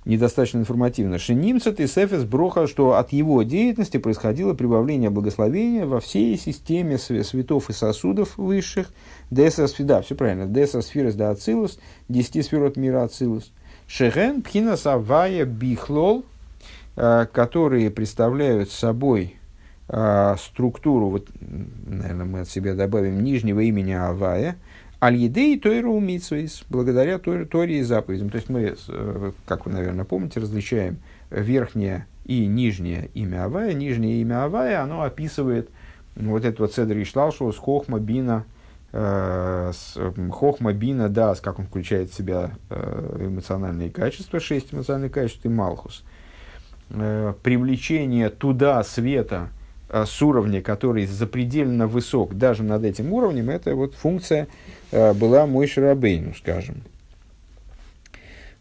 недостаточно 0.05 0.59
информативно. 0.59 1.19
Шинимцет 1.19 1.79
и 1.79 1.87
Сефес 1.87 2.23
Броха, 2.23 2.67
что 2.67 2.97
от 2.97 3.13
его 3.13 3.43
деятельности 3.43 3.97
происходило 3.97 4.53
прибавление 4.53 5.09
благословения 5.09 5.85
во 5.85 5.99
всей 5.99 6.37
системе 6.37 6.97
светов 6.97 7.69
и 7.69 7.73
сосудов 7.73 8.37
высших. 8.37 8.91
Десас, 9.29 9.75
да, 9.79 10.01
все 10.01 10.15
правильно. 10.15 10.45
Десас 10.45 10.87
сфирос 10.87 11.15
да 11.15 11.29
ацилус, 11.29 11.79
десяти 12.09 12.41
сферот 12.41 12.77
мира 12.77 13.03
ацилус. 13.03 13.51
Шеген 13.87 14.41
пхина 14.41 14.75
савая 14.75 15.45
бихлол, 15.45 16.25
э, 16.95 17.27
которые 17.31 17.91
представляют 17.91 18.71
собой 18.71 19.35
э, 19.87 20.35
структуру, 20.39 21.09
вот, 21.09 21.27
наверное, 21.85 22.25
мы 22.25 22.39
от 22.39 22.49
себя 22.49 22.73
добавим 22.73 23.23
нижнего 23.23 23.59
имени 23.59 23.91
Авая– 23.91 24.57
Аль-Едей 25.03 25.59
Тойру 25.59 25.99
Митсвейс, 25.99 26.63
благодаря 26.69 27.19
Торе 27.19 27.79
и 27.79 27.81
заповедям. 27.81 28.29
То 28.29 28.37
есть 28.37 28.47
мы, 28.47 28.73
э, 28.87 29.31
как 29.45 29.65
вы, 29.65 29.73
наверное, 29.73 30.05
помните, 30.05 30.39
различаем 30.39 30.99
верхнее 31.29 32.07
и 32.23 32.45
нижнее 32.45 33.09
имя 33.13 33.43
Авая. 33.43 33.73
Нижнее 33.73 34.21
имя 34.21 34.45
Авая, 34.45 34.81
оно 34.81 35.01
описывает 35.01 35.69
вот 36.15 36.45
этот 36.45 36.61
вот 36.61 36.73
Седр 36.73 37.01
Ишлалшо 37.01 37.51
с 37.51 37.57
Хохма 37.57 37.99
Бина, 37.99 38.45
э, 38.93 39.73
с 39.73 39.99
Хохма 40.31 40.71
Бина 40.71 41.09
Дас, 41.09 41.41
как 41.41 41.59
он 41.59 41.65
включает 41.65 42.09
в 42.09 42.15
себя 42.15 42.51
э, 42.69 43.25
эмоциональные 43.25 43.89
качества, 43.89 44.39
шесть 44.39 44.73
эмоциональных 44.73 45.11
качеств 45.11 45.45
и 45.45 45.49
Малхус. 45.49 46.05
Привлечение 46.87 48.29
туда 48.29 48.81
света– 48.83 49.49
с 49.93 50.21
уровня, 50.23 50.61
который 50.61 51.05
запредельно 51.05 51.85
высок, 51.85 52.35
даже 52.35 52.63
над 52.63 52.83
этим 52.83 53.13
уровнем, 53.13 53.51
это 53.51 53.75
вот 53.75 53.93
функция 53.93 54.47
была 55.13 55.45
мой 55.45 55.67
шарабейну, 55.67 56.33
скажем. 56.35 56.83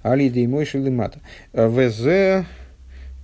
Алида 0.03 0.41
и 0.41 0.47
мой 0.47 0.65
шалимата. 0.65 1.21
Э, 1.53 1.69
ВЗ 1.69 2.47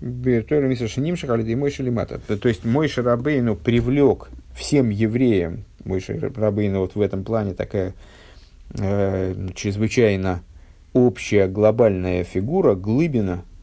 Бертора 0.01 0.67
Мисашинимших 0.67 1.29
Алида 1.31 1.51
и 1.51 1.55
мой 1.57 1.71
шалимата. 1.71 2.19
То 2.19 2.49
есть 2.49 2.65
мой 2.65 2.89
шарабейну 2.89 3.57
привлек 3.57 4.29
всем 4.55 4.91
евреям, 4.91 5.65
мой 5.85 6.01
шарабейну 6.01 6.81
вот 6.81 6.95
в 6.95 7.01
этом 7.01 7.25
плане 7.25 7.55
такая 7.55 7.95
э, 8.79 9.35
чрезвычайно 9.55 10.43
общая 10.93 11.49
глобальная 11.49 12.25
фигура, 12.25 12.75
глыбина– 12.75 13.45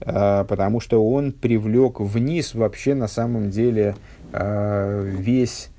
а, 0.00 0.44
потому 0.44 0.80
что 0.80 1.04
он 1.08 1.32
привлек 1.32 2.00
вниз 2.00 2.54
вообще 2.54 2.94
на 2.94 3.08
самом 3.08 3.50
деле 3.50 3.96
весь 4.32 5.70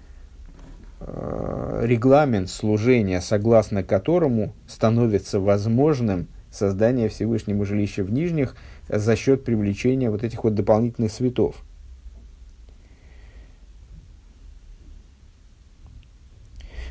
регламент 1.00 2.50
служения, 2.50 3.22
согласно 3.22 3.84
которому 3.84 4.54
становится 4.68 5.40
возможным 5.40 6.28
создание 6.52 7.10
Всевышнего 7.10 7.66
жилища 7.66 8.04
в 8.04 8.12
Нижних 8.12 8.56
за 8.90 9.16
счет 9.16 9.44
привлечения 9.44 10.10
вот 10.10 10.24
этих 10.24 10.44
вот 10.44 10.56
дополнительных 10.56 11.12
светов. 11.12 11.64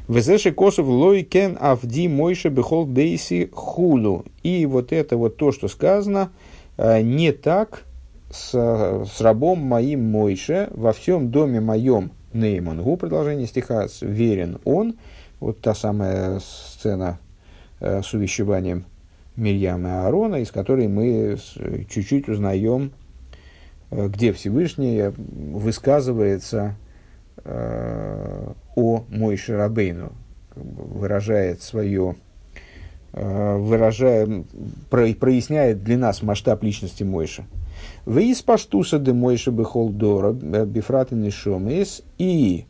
Везеши 0.08 0.52
косов 0.52 0.86
лойкен 0.86 1.58
авди 1.60 2.06
мойше 2.06 2.48
бехол 2.48 2.86
дейси 2.86 3.50
хулу. 3.52 4.24
И 4.44 4.64
вот 4.66 4.92
это 4.92 5.16
вот 5.16 5.36
то, 5.36 5.50
что 5.50 5.66
сказано– 5.66 6.30
Э, 6.76 7.00
не 7.00 7.32
так 7.32 7.84
с, 8.30 8.50
с 8.52 9.20
рабом 9.20 9.60
моим 9.60 10.04
Мойше 10.10 10.68
во 10.72 10.92
всем 10.92 11.30
доме 11.30 11.60
моем 11.60 12.12
Неймангу, 12.36 12.96
продолжение 12.96 13.46
стиха, 13.46 13.86
верен 14.00 14.58
он, 14.64 14.96
вот 15.40 15.60
та 15.60 15.74
самая 15.74 16.38
сцена 16.40 17.18
э, 17.80 18.02
с 18.02 18.12
увещеванием 18.12 18.84
Мирьяма 19.36 19.88
и 19.88 19.92
Аарона, 19.92 20.36
из 20.36 20.50
которой 20.50 20.88
мы 20.88 21.38
чуть-чуть 21.88 22.28
узнаем, 22.28 22.92
э, 23.90 24.08
где 24.08 24.32
Всевышний 24.32 25.10
высказывается 25.16 26.76
э, 27.44 28.52
о 28.76 29.04
Мойше 29.08 29.56
Рабейну, 29.56 30.12
выражает 30.54 31.62
свое 31.62 32.16
выражая, 33.12 34.44
проясняет 34.90 35.82
для 35.82 35.96
нас 35.96 36.20
масштаб 36.20 36.62
личности 36.62 37.02
Мойша. 37.02 37.46
Вы 38.04 38.30
из 38.30 38.42
паштуса 38.42 38.98
де 38.98 39.12
Мойша 39.12 39.50
бехолдора 39.50 40.36
э, 40.40 40.64
бифратен 40.64 41.30
шомес 41.30 42.02
и 42.18 42.66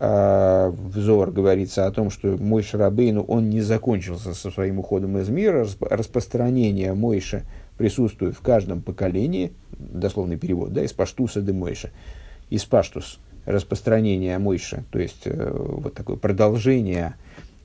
взор 0.00 1.32
говорится 1.32 1.86
о 1.86 1.90
том, 1.90 2.10
что 2.10 2.36
Мойша 2.38 2.78
Рабейну, 2.78 3.22
он 3.22 3.50
не 3.50 3.60
закончился 3.60 4.32
со 4.32 4.50
своим 4.52 4.78
уходом 4.78 5.18
из 5.18 5.28
мира, 5.28 5.66
распространение 5.80 6.94
Мойша 6.94 7.42
присутствует 7.76 8.36
в 8.36 8.40
каждом 8.40 8.80
поколении, 8.80 9.52
дословный 9.72 10.36
перевод, 10.36 10.72
да, 10.72 10.84
из 10.84 10.92
паштуса 10.92 11.40
де 11.40 11.52
Мойша, 11.52 11.90
из 12.48 12.64
паштус, 12.64 13.18
распространение 13.44 14.38
Мойша, 14.38 14.84
то 14.92 14.98
есть 14.98 15.22
э, 15.24 15.50
вот 15.52 15.94
такое 15.94 16.16
продолжение 16.16 17.14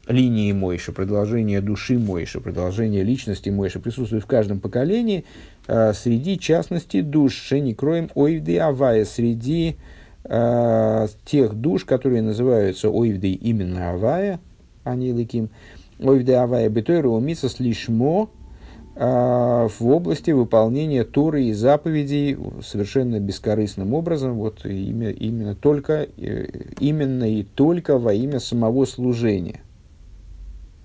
линии 0.08 0.52
Мойши, 0.52 0.92
продолжение 0.92 1.62
души 1.62 1.98
Мойши, 1.98 2.42
продолжение 2.42 3.04
личности 3.04 3.50
Мойши 3.50 3.80
присутствует 3.80 4.24
в 4.24 4.28
каждом 4.28 4.60
поколении, 4.60 5.26
среди 5.66 6.38
частности 6.38 7.02
душ. 7.02 7.34
Шеникроем 7.34 8.10
Ойвды 8.16 8.58
Авая, 8.60 9.06
среди 9.06 9.78
э, 10.26 11.08
тех 11.26 11.54
душ, 11.54 11.86
которые 11.86 12.22
называются 12.22 12.90
Ойвды 12.90 13.32
именно 13.34 13.92
Авая, 13.92 14.40
а 14.84 14.96
не 14.96 15.12
Ликим, 15.12 15.50
Ойвды 16.00 16.34
Авая 16.34 16.70
Бетойру 16.70 17.12
Умисас 17.12 17.60
Лишмо, 17.60 18.30
а, 18.96 19.68
в 19.68 19.88
области 19.88 20.30
выполнения 20.30 21.04
Торы 21.04 21.46
и 21.46 21.54
заповедей 21.54 22.38
совершенно 22.64 23.20
бескорыстным 23.20 23.94
образом, 23.94 24.36
вот 24.36 24.66
имя, 24.66 25.10
именно 25.10 25.56
только, 25.56 26.08
э, 26.18 26.48
именно 26.80 27.24
и 27.24 27.44
только 27.44 27.98
во 27.98 28.14
имя 28.14 28.40
самого 28.40 28.86
служения– 28.86 29.62